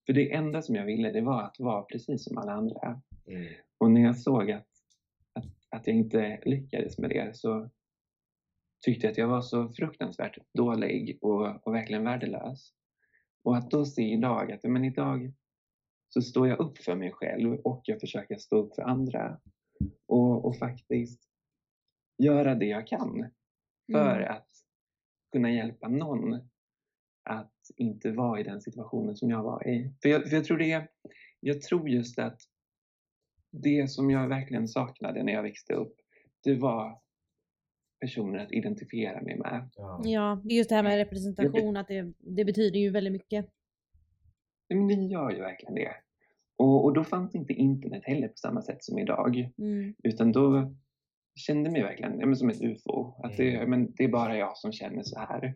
För 0.06 0.12
det 0.12 0.32
enda 0.32 0.62
som 0.62 0.74
jag 0.74 0.84
ville, 0.84 1.12
det 1.12 1.20
var 1.20 1.42
att 1.42 1.56
vara 1.58 1.82
precis 1.82 2.24
som 2.24 2.38
alla 2.38 2.52
andra. 2.52 3.02
Mm. 3.26 3.46
Och 3.78 3.90
när 3.90 4.00
jag 4.00 4.18
såg 4.18 4.50
att, 4.50 4.68
att, 5.32 5.46
att 5.70 5.86
jag 5.86 5.96
inte 5.96 6.40
lyckades 6.44 6.98
med 6.98 7.10
det 7.10 7.36
så 7.36 7.70
tyckte 8.84 9.06
jag 9.06 9.12
att 9.12 9.18
jag 9.18 9.28
var 9.28 9.42
så 9.42 9.68
fruktansvärt 9.68 10.38
dålig 10.54 11.18
och, 11.20 11.66
och 11.66 11.74
verkligen 11.74 12.04
värdelös. 12.04 12.72
Och 13.44 13.56
att 13.56 13.70
då 13.70 13.84
se 13.84 14.02
idag 14.02 14.52
att 14.52 14.62
men 14.62 14.84
idag 14.84 15.32
så 16.08 16.22
står 16.22 16.48
jag 16.48 16.60
upp 16.60 16.78
för 16.78 16.94
mig 16.94 17.12
själv 17.12 17.54
och 17.54 17.82
jag 17.84 18.00
försöker 18.00 18.36
stå 18.36 18.56
upp 18.56 18.74
för 18.74 18.82
andra. 18.82 19.40
Och, 20.06 20.44
och 20.44 20.56
faktiskt 20.56 21.27
göra 22.18 22.54
det 22.54 22.66
jag 22.66 22.86
kan 22.86 23.30
för 23.92 24.16
Mm. 24.16 24.32
att 24.32 24.48
kunna 25.32 25.50
hjälpa 25.50 25.88
någon 25.88 26.34
att 27.22 27.54
inte 27.76 28.10
vara 28.12 28.40
i 28.40 28.42
den 28.42 28.60
situationen 28.60 29.16
som 29.16 29.30
jag 29.30 29.42
var 29.42 29.68
i. 29.68 29.94
För 30.02 30.08
jag, 30.08 30.28
för 30.28 30.36
jag 30.36 30.44
tror 30.44 30.58
det 30.58 30.88
jag 31.40 31.62
tror 31.62 31.88
just 31.88 32.18
att 32.18 32.40
det 33.50 33.90
som 33.90 34.10
jag 34.10 34.28
verkligen 34.28 34.68
saknade 34.68 35.22
när 35.22 35.32
jag 35.32 35.42
växte 35.42 35.74
upp, 35.74 35.94
det 36.44 36.54
var 36.54 37.00
personer 38.00 38.38
att 38.38 38.52
identifiera 38.52 39.22
mig 39.22 39.38
med. 39.38 39.70
Ja. 39.74 40.00
Ja, 40.04 40.40
det 40.44 40.54
är 40.54 40.58
just 40.58 40.70
det 40.70 40.76
här 40.76 40.82
med 40.82 40.96
representation, 40.96 41.76
att 41.76 41.88
det, 41.88 42.12
det 42.18 42.44
betyder 42.44 42.80
ju 42.80 42.90
väldigt 42.90 43.12
mycket. 43.12 43.46
Men 44.68 44.88
det 44.88 44.94
gör 44.94 45.30
ju 45.30 45.40
verkligen 45.40 45.74
det. 45.74 45.92
Och, 46.56 46.84
och 46.84 46.92
då 46.92 47.04
fanns 47.04 47.34
inte 47.34 47.52
internet 47.52 48.02
heller 48.04 48.28
på 48.28 48.36
samma 48.36 48.62
sätt 48.62 48.84
som 48.84 48.98
idag. 48.98 49.50
Mm. 49.58 49.94
Utan 50.02 50.32
då 50.32 50.74
kände 51.38 51.62
jag 51.62 51.72
mig 51.72 51.82
verkligen 51.82 52.20
ja, 52.20 52.26
men 52.26 52.36
som 52.36 52.48
ett 52.50 52.62
ufo. 52.62 53.14
Att 53.22 53.36
det, 53.36 53.54
Mm. 53.54 53.70
men 53.70 53.92
det 53.96 54.04
är 54.04 54.08
bara 54.08 54.36
jag 54.36 54.56
som 54.56 54.72
känner 54.72 55.02
så 55.02 55.18
här. 55.18 55.54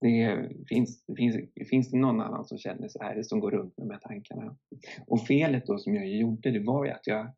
Det 0.00 0.48
finns, 0.68 1.04
finns, 1.16 1.36
finns 1.70 1.90
det 1.90 1.98
någon 1.98 2.20
annan 2.20 2.44
som 2.44 2.58
känner 2.58 2.88
så 2.88 3.02
här, 3.02 3.22
som 3.22 3.40
går 3.40 3.50
runt 3.50 3.78
med 3.78 3.86
de 3.86 3.92
här 3.92 4.00
tankarna? 4.00 4.56
Och 5.06 5.26
felet 5.26 5.66
då 5.66 5.78
som 5.78 5.94
jag 5.94 6.08
gjorde, 6.08 6.50
det 6.50 6.60
var 6.60 6.84
ju 6.84 6.90
att 6.90 7.06
jag 7.06 7.34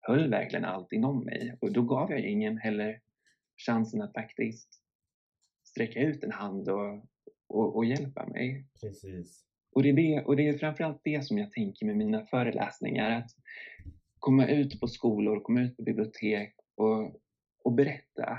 höll 0.00 0.30
verkligen 0.30 0.64
allt 0.64 0.92
inom 0.92 1.24
mig. 1.24 1.56
Och 1.60 1.72
då 1.72 1.82
gav 1.82 2.10
jag 2.10 2.20
ingen 2.20 2.58
heller 2.58 3.00
chansen 3.66 4.02
att 4.02 4.12
faktiskt 4.12 4.68
sträcka 5.64 6.00
ut 6.00 6.24
en 6.24 6.32
hand 6.32 6.68
och, 6.68 7.04
och, 7.48 7.76
och 7.76 7.84
hjälpa 7.84 8.26
mig. 8.26 8.66
Precis. 8.80 9.44
Och 9.72 9.82
det, 9.82 9.88
är 9.88 9.92
det, 9.92 10.24
och 10.24 10.36
det 10.36 10.48
är 10.48 10.58
framförallt 10.58 11.00
det 11.04 11.24
som 11.24 11.38
jag 11.38 11.52
tänker 11.52 11.86
med 11.86 11.96
mina 11.96 12.26
föreläsningar. 12.26 13.18
Att 13.18 13.30
komma 14.18 14.46
ut 14.46 14.80
på 14.80 14.86
skolor, 14.88 15.40
komma 15.40 15.60
ut 15.60 15.76
på 15.76 15.82
bibliotek 15.82 16.54
och, 16.78 17.20
och 17.64 17.72
berätta 17.72 18.38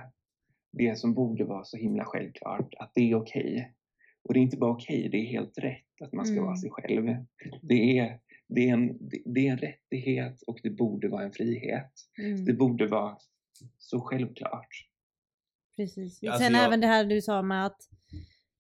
det 0.72 1.00
som 1.00 1.14
borde 1.14 1.44
vara 1.46 1.64
så 1.64 1.78
himla 1.78 2.06
självklart. 2.06 2.74
Att 2.80 2.92
det 2.96 3.12
är 3.12 3.16
okej. 3.16 3.74
Och 4.24 4.34
det 4.34 4.40
är 4.40 4.42
inte 4.42 4.58
bara 4.58 4.72
okej, 4.72 5.10
det 5.12 5.18
är 5.18 5.26
helt 5.26 5.58
rätt 5.58 6.02
att 6.02 6.14
man 6.14 6.26
ska 6.26 6.34
Mm. 6.34 6.46
vara 6.46 6.56
sig 6.56 6.70
själv. 6.72 7.16
Det 7.62 8.00
är, 8.00 8.20
det, 8.48 8.70
är 8.70 8.74
en, 8.74 8.98
det- 9.26 9.48
är 9.48 9.52
en 9.52 9.58
rättighet 9.58 10.42
och 10.42 10.60
det 10.64 10.70
borde 10.70 11.08
vara 11.08 11.24
en 11.24 11.32
frihet. 11.32 11.92
Mm. 12.18 12.46
Det 12.46 12.54
borde 12.54 12.88
vara 12.88 13.18
så 13.78 14.02
självklart. 14.02 14.68
Precis. 15.76 16.20
Ja, 16.22 16.32
alltså 16.32 16.46
Sen 16.46 16.54
jag- 16.56 16.66
även 16.66 16.80
det 16.82 16.88
här 16.88 17.06
du 17.06 17.22
sa 17.22 17.42
med 17.42 17.66
att 17.66 17.82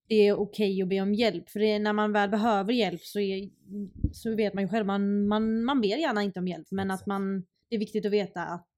det 0.08 0.16
är 0.28 0.34
okej 0.40 0.82
att 0.82 0.90
be 0.90 1.02
om 1.02 1.14
hjälp. 1.14 1.50
För 1.50 1.60
det 1.60 1.72
är 1.72 1.80
när 1.80 1.94
man 1.94 2.12
väl 2.14 2.30
behöver 2.30 2.74
hjälp 2.74 3.02
så, 3.02 3.20
är, 3.20 3.50
så 4.12 4.36
vet 4.36 4.54
man 4.54 4.64
ju 4.64 4.68
själv, 4.70 4.86
man, 4.86 5.28
man, 5.28 5.64
man 5.64 5.82
ber 5.82 5.98
gärna 5.98 6.24
inte 6.24 6.40
om 6.40 6.48
hjälp. 6.48 6.68
Men 6.72 6.92
att 6.92 7.06
man, 7.06 7.46
det 7.70 7.76
är 7.76 7.80
viktigt 7.80 8.06
att 8.06 8.12
veta 8.12 8.42
att 8.46 8.69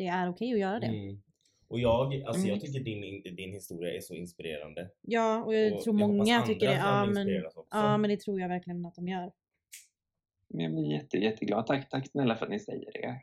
det 0.00 0.06
är 0.06 0.28
okej 0.30 0.52
att 0.52 0.58
göra 0.58 0.80
det. 0.80 0.86
Mm. 0.86 1.22
Och 1.68 1.80
jag, 1.80 2.22
alltså 2.22 2.40
jag 2.46 2.56
Mm. 2.56 2.60
tycker 2.60 2.80
din, 2.80 3.36
din 3.36 3.52
historia 3.52 3.94
är 3.94 4.00
så 4.00 4.14
inspirerande. 4.14 4.90
Ja, 5.00 5.44
och 5.44 5.54
jag 5.54 5.72
Och 5.72 5.82
tror 5.82 6.00
jag 6.00 6.08
många 6.08 6.42
tycker 6.42 6.66
det. 6.66 6.74
Ja 6.74 7.06
men, 7.06 7.28
ja, 7.70 7.96
men 7.98 8.10
det 8.10 8.20
tror 8.20 8.40
jag 8.40 8.48
verkligen 8.48 8.86
att 8.86 8.94
de 8.94 9.08
gör. 9.08 9.32
Men 10.48 10.60
jag 10.64 10.72
blir 10.72 10.92
jätte, 10.92 11.16
jätteglad. 11.18 11.66
Tack, 11.66 11.90
tack 11.90 12.08
snälla 12.10 12.36
för 12.36 12.44
att 12.46 12.50
ni 12.52 12.60
säger 12.60 12.92
det. 12.92 13.20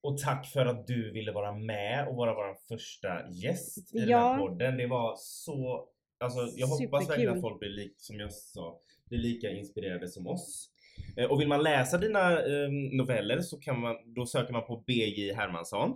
Och 0.00 0.18
tack 0.18 0.46
för 0.46 0.66
att 0.66 0.86
du 0.86 1.12
ville 1.12 1.32
vara 1.32 1.52
med 1.52 2.08
och 2.08 2.16
vara 2.16 2.34
vår 2.34 2.54
första 2.68 3.30
gäst 3.30 3.94
i 3.94 3.98
den 3.98 4.08
Ja. 4.08 4.18
här 4.18 4.38
podden. 4.38 4.76
Det 4.76 4.86
var 4.86 5.14
så... 5.18 5.88
Alltså 6.20 6.38
jag 6.56 6.66
hoppas 6.66 6.80
verkligen 6.82 7.06
Superkul. 7.06 7.28
att 7.36 7.40
folk 7.40 7.58
blir, 7.60 7.68
lik, 7.70 7.94
som 7.96 8.20
jag 8.20 8.32
sa, 8.32 8.80
blir 9.04 9.18
lika 9.18 9.50
inspirerade 9.50 10.08
som 10.08 10.26
oss. 10.26 10.70
Eh, 11.16 11.30
Och 11.30 11.40
vill 11.40 11.48
man 11.48 11.62
läsa 11.62 11.98
dina 11.98 12.32
eh, 12.32 12.70
noveller 12.92 13.40
så 13.40 13.60
kan 13.60 13.80
man, 13.80 13.96
då 14.06 14.26
söker 14.26 14.52
man 14.52 14.66
på 14.66 14.84
BJ 14.86 15.32
Hermansson. 15.32 15.90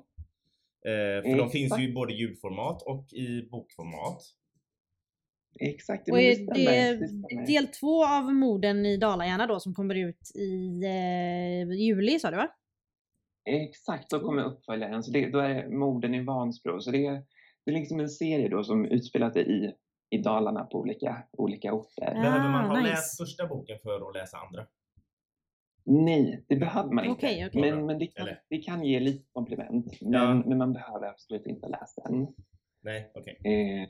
Eh, 0.84 1.22
för 1.22 1.22
de 1.22 1.34
Exakt. 1.34 1.52
finns 1.52 1.78
ju 1.78 1.88
i 1.88 1.92
både 1.92 2.12
ljudformat 2.12 2.82
och 2.82 3.12
i 3.12 3.48
bokformat. 3.50 4.22
Exakt, 5.60 6.08
Och 6.08 6.14
men 6.14 6.24
är 6.24 6.54
det 6.54 7.06
det 7.28 7.46
del 7.46 7.66
två 7.66 8.06
av 8.06 8.34
morden 8.34 8.86
i 8.86 8.96
Dalahjärna 8.96 9.46
då 9.46 9.60
som 9.60 9.74
kommer 9.74 9.94
ut 9.94 10.36
i 10.36 10.82
eh, 10.84 11.72
juli 11.72 12.18
sa 12.18 12.30
du 12.30 12.36
va? 12.36 12.48
Exakt, 13.44 14.10
då 14.10 14.20
kommer 14.20 14.44
uppföljaren. 14.44 15.02
Så 15.02 15.10
det, 15.10 15.30
då 15.30 15.38
är 15.38 15.48
det 15.48 15.68
morden 15.68 16.14
i 16.14 16.24
Vansbro. 16.24 16.80
Så 16.80 16.90
det 16.90 17.06
är, 17.06 17.22
det 17.64 17.70
är 17.70 17.74
liksom 17.74 18.00
en 18.00 18.08
serie 18.08 18.48
då 18.48 18.64
som 18.64 18.84
utspelar 18.84 19.30
sig 19.30 19.42
i, 19.42 19.72
i 20.16 20.18
Dalarna 20.22 20.64
på 20.64 20.78
olika, 20.78 21.22
olika 21.32 21.72
orter. 21.72 22.12
Ja. 22.14 22.22
Behöver 22.22 22.48
man 22.48 22.64
ha 22.64 22.76
nice. 22.76 22.90
läst 22.90 23.18
första 23.18 23.46
boken 23.46 23.78
för 23.82 24.08
att 24.08 24.14
läsa 24.14 24.36
andra? 24.36 24.66
Nej, 25.84 26.44
det 26.48 26.56
behöver 26.56 26.90
man 26.92 27.04
inte. 27.04 27.26
Okej, 27.26 27.46
okej. 27.46 27.60
Men, 27.60 27.86
men 27.86 27.98
det, 27.98 28.06
kan, 28.06 28.26
Eller? 28.26 28.42
det 28.48 28.58
kan 28.58 28.84
ge 28.84 29.00
lite 29.00 29.24
komplement. 29.32 30.00
Men, 30.00 30.12
Ja. 30.12 30.34
men 30.46 30.58
man 30.58 30.72
behöver 30.72 31.06
absolut 31.06 31.46
inte 31.46 31.68
läsa 31.68 32.02
den. 32.08 32.26
Nej, 32.82 33.10
okej. 33.14 33.38
Eh, 33.44 33.88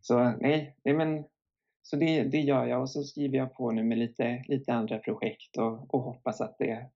så 0.00 0.18
nej, 0.40 0.76
nej 0.84 0.94
men 0.94 1.24
så 1.82 1.96
det, 1.96 2.22
det 2.22 2.40
gör 2.40 2.66
jag 2.66 2.80
och 2.80 2.90
så 2.90 3.02
skriver 3.02 3.38
jag 3.38 3.54
på 3.54 3.70
nu 3.70 3.82
med 3.84 3.98
lite, 3.98 4.44
lite 4.48 4.72
andra 4.72 4.98
projekt 4.98 5.56
och, 5.56 5.94
och 5.94 6.00
hoppas 6.02 6.40
att 6.40 6.56
det, 6.58 6.90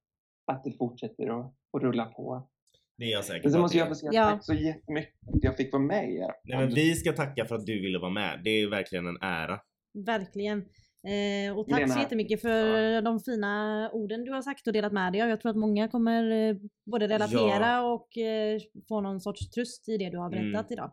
att 0.45 0.65
det 0.65 0.73
fortsätter 0.73 1.41
att, 1.41 1.55
att 1.73 1.83
rulla 1.83 2.05
på. 2.05 2.49
Det 2.97 3.05
är 3.05 3.11
jag 3.13 3.25
säker 3.25 3.43
Men 3.43 3.53
så 3.53 3.59
på. 3.59 3.63
måste 3.63 3.79
jag 3.79 3.89
få 3.89 3.95
säga 3.95 4.11
Ja. 4.13 4.31
tack 4.31 4.45
så 4.45 4.55
jättemycket 4.55 5.15
att 5.35 5.45
jag 5.45 5.57
fick 5.57 5.73
vara 5.73 5.83
med 5.83 6.11
i 6.11 6.17
er 6.17 6.33
Nej, 6.45 6.59
men 6.59 6.75
vi 6.75 6.95
ska 6.95 7.13
tacka 7.13 7.45
för 7.45 7.55
att 7.55 7.67
du 7.67 7.81
ville 7.81 7.99
vara 7.99 8.11
med. 8.11 8.41
Det 8.45 8.51
är 8.51 8.71
verkligen 8.71 9.07
en 9.07 9.19
ära. 9.21 9.61
Verkligen. 10.07 10.69
Eh, 11.03 11.59
och 11.59 11.69
tack 11.69 11.79
Lena. 11.81 11.93
så 11.95 12.01
jättemycket 12.01 12.41
för 12.41 13.03
de 13.03 13.21
fina 13.21 13.91
orden 13.93 14.25
du 14.25 14.33
har 14.33 14.43
sagt 14.43 14.67
och 14.67 14.73
delat 14.73 14.93
med 14.93 15.13
dig 15.13 15.23
av. 15.23 15.29
Jag 15.29 15.41
tror 15.41 15.51
att 15.51 15.57
många 15.57 15.89
kommer 15.89 16.31
eh, 16.31 16.57
både 16.87 17.09
relatera 17.09 17.67
Ja. 17.67 17.93
och 17.93 18.19
eh, 18.19 18.61
få 18.89 19.01
någon 19.01 19.21
sorts 19.21 19.51
tröst 19.51 19.89
i 19.89 19.97
det 19.99 20.11
du 20.11 20.19
har 20.19 20.31
berättat 20.31 20.71
Mm. 20.71 20.73
idag. 20.73 20.93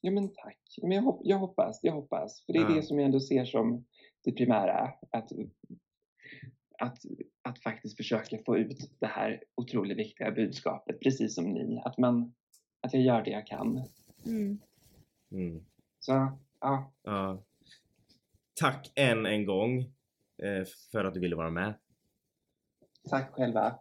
Ja 0.00 0.10
men 0.10 0.28
tack. 0.28 0.58
Men 0.82 0.90
jag, 0.92 1.02
hop- 1.02 1.20
jag 1.24 1.38
hoppas, 1.38 1.80
jag 1.82 1.92
hoppas. 1.92 2.44
För 2.46 2.52
det 2.52 2.58
är 2.58 2.62
Ja. 2.62 2.74
det 2.76 2.82
som 2.82 2.98
jag 2.98 3.04
ändå 3.06 3.20
ser 3.20 3.44
som 3.44 3.84
det 4.24 4.32
primära. 4.32 4.80
Att, 5.10 5.32
att, 6.78 6.98
att 7.42 7.58
faktiskt 7.62 7.96
försöka 7.96 8.38
få 8.46 8.56
ut 8.58 8.90
det 9.00 9.06
här 9.06 9.42
otroligt 9.54 9.98
viktiga 9.98 10.30
budskapet, 10.30 11.00
precis 11.00 11.34
som 11.34 11.44
ni. 11.44 11.80
Att, 11.84 11.98
man, 11.98 12.34
att 12.80 12.92
jag 12.94 13.02
gör 13.02 13.22
det 13.24 13.30
jag 13.30 13.46
kan. 13.46 13.82
Mm. 14.26 14.58
Mm. 15.32 15.64
Så 15.98 16.12
Ja, 16.60 16.92
Ja. 17.02 17.42
Tack 18.60 18.92
än 18.94 19.26
en 19.26 19.46
gång 19.46 19.80
eh, 20.42 20.66
för 20.92 21.04
att 21.04 21.14
du 21.14 21.20
ville 21.20 21.36
vara 21.36 21.50
med. 21.50 21.74
tack 23.10 23.32
själva. 23.32 23.78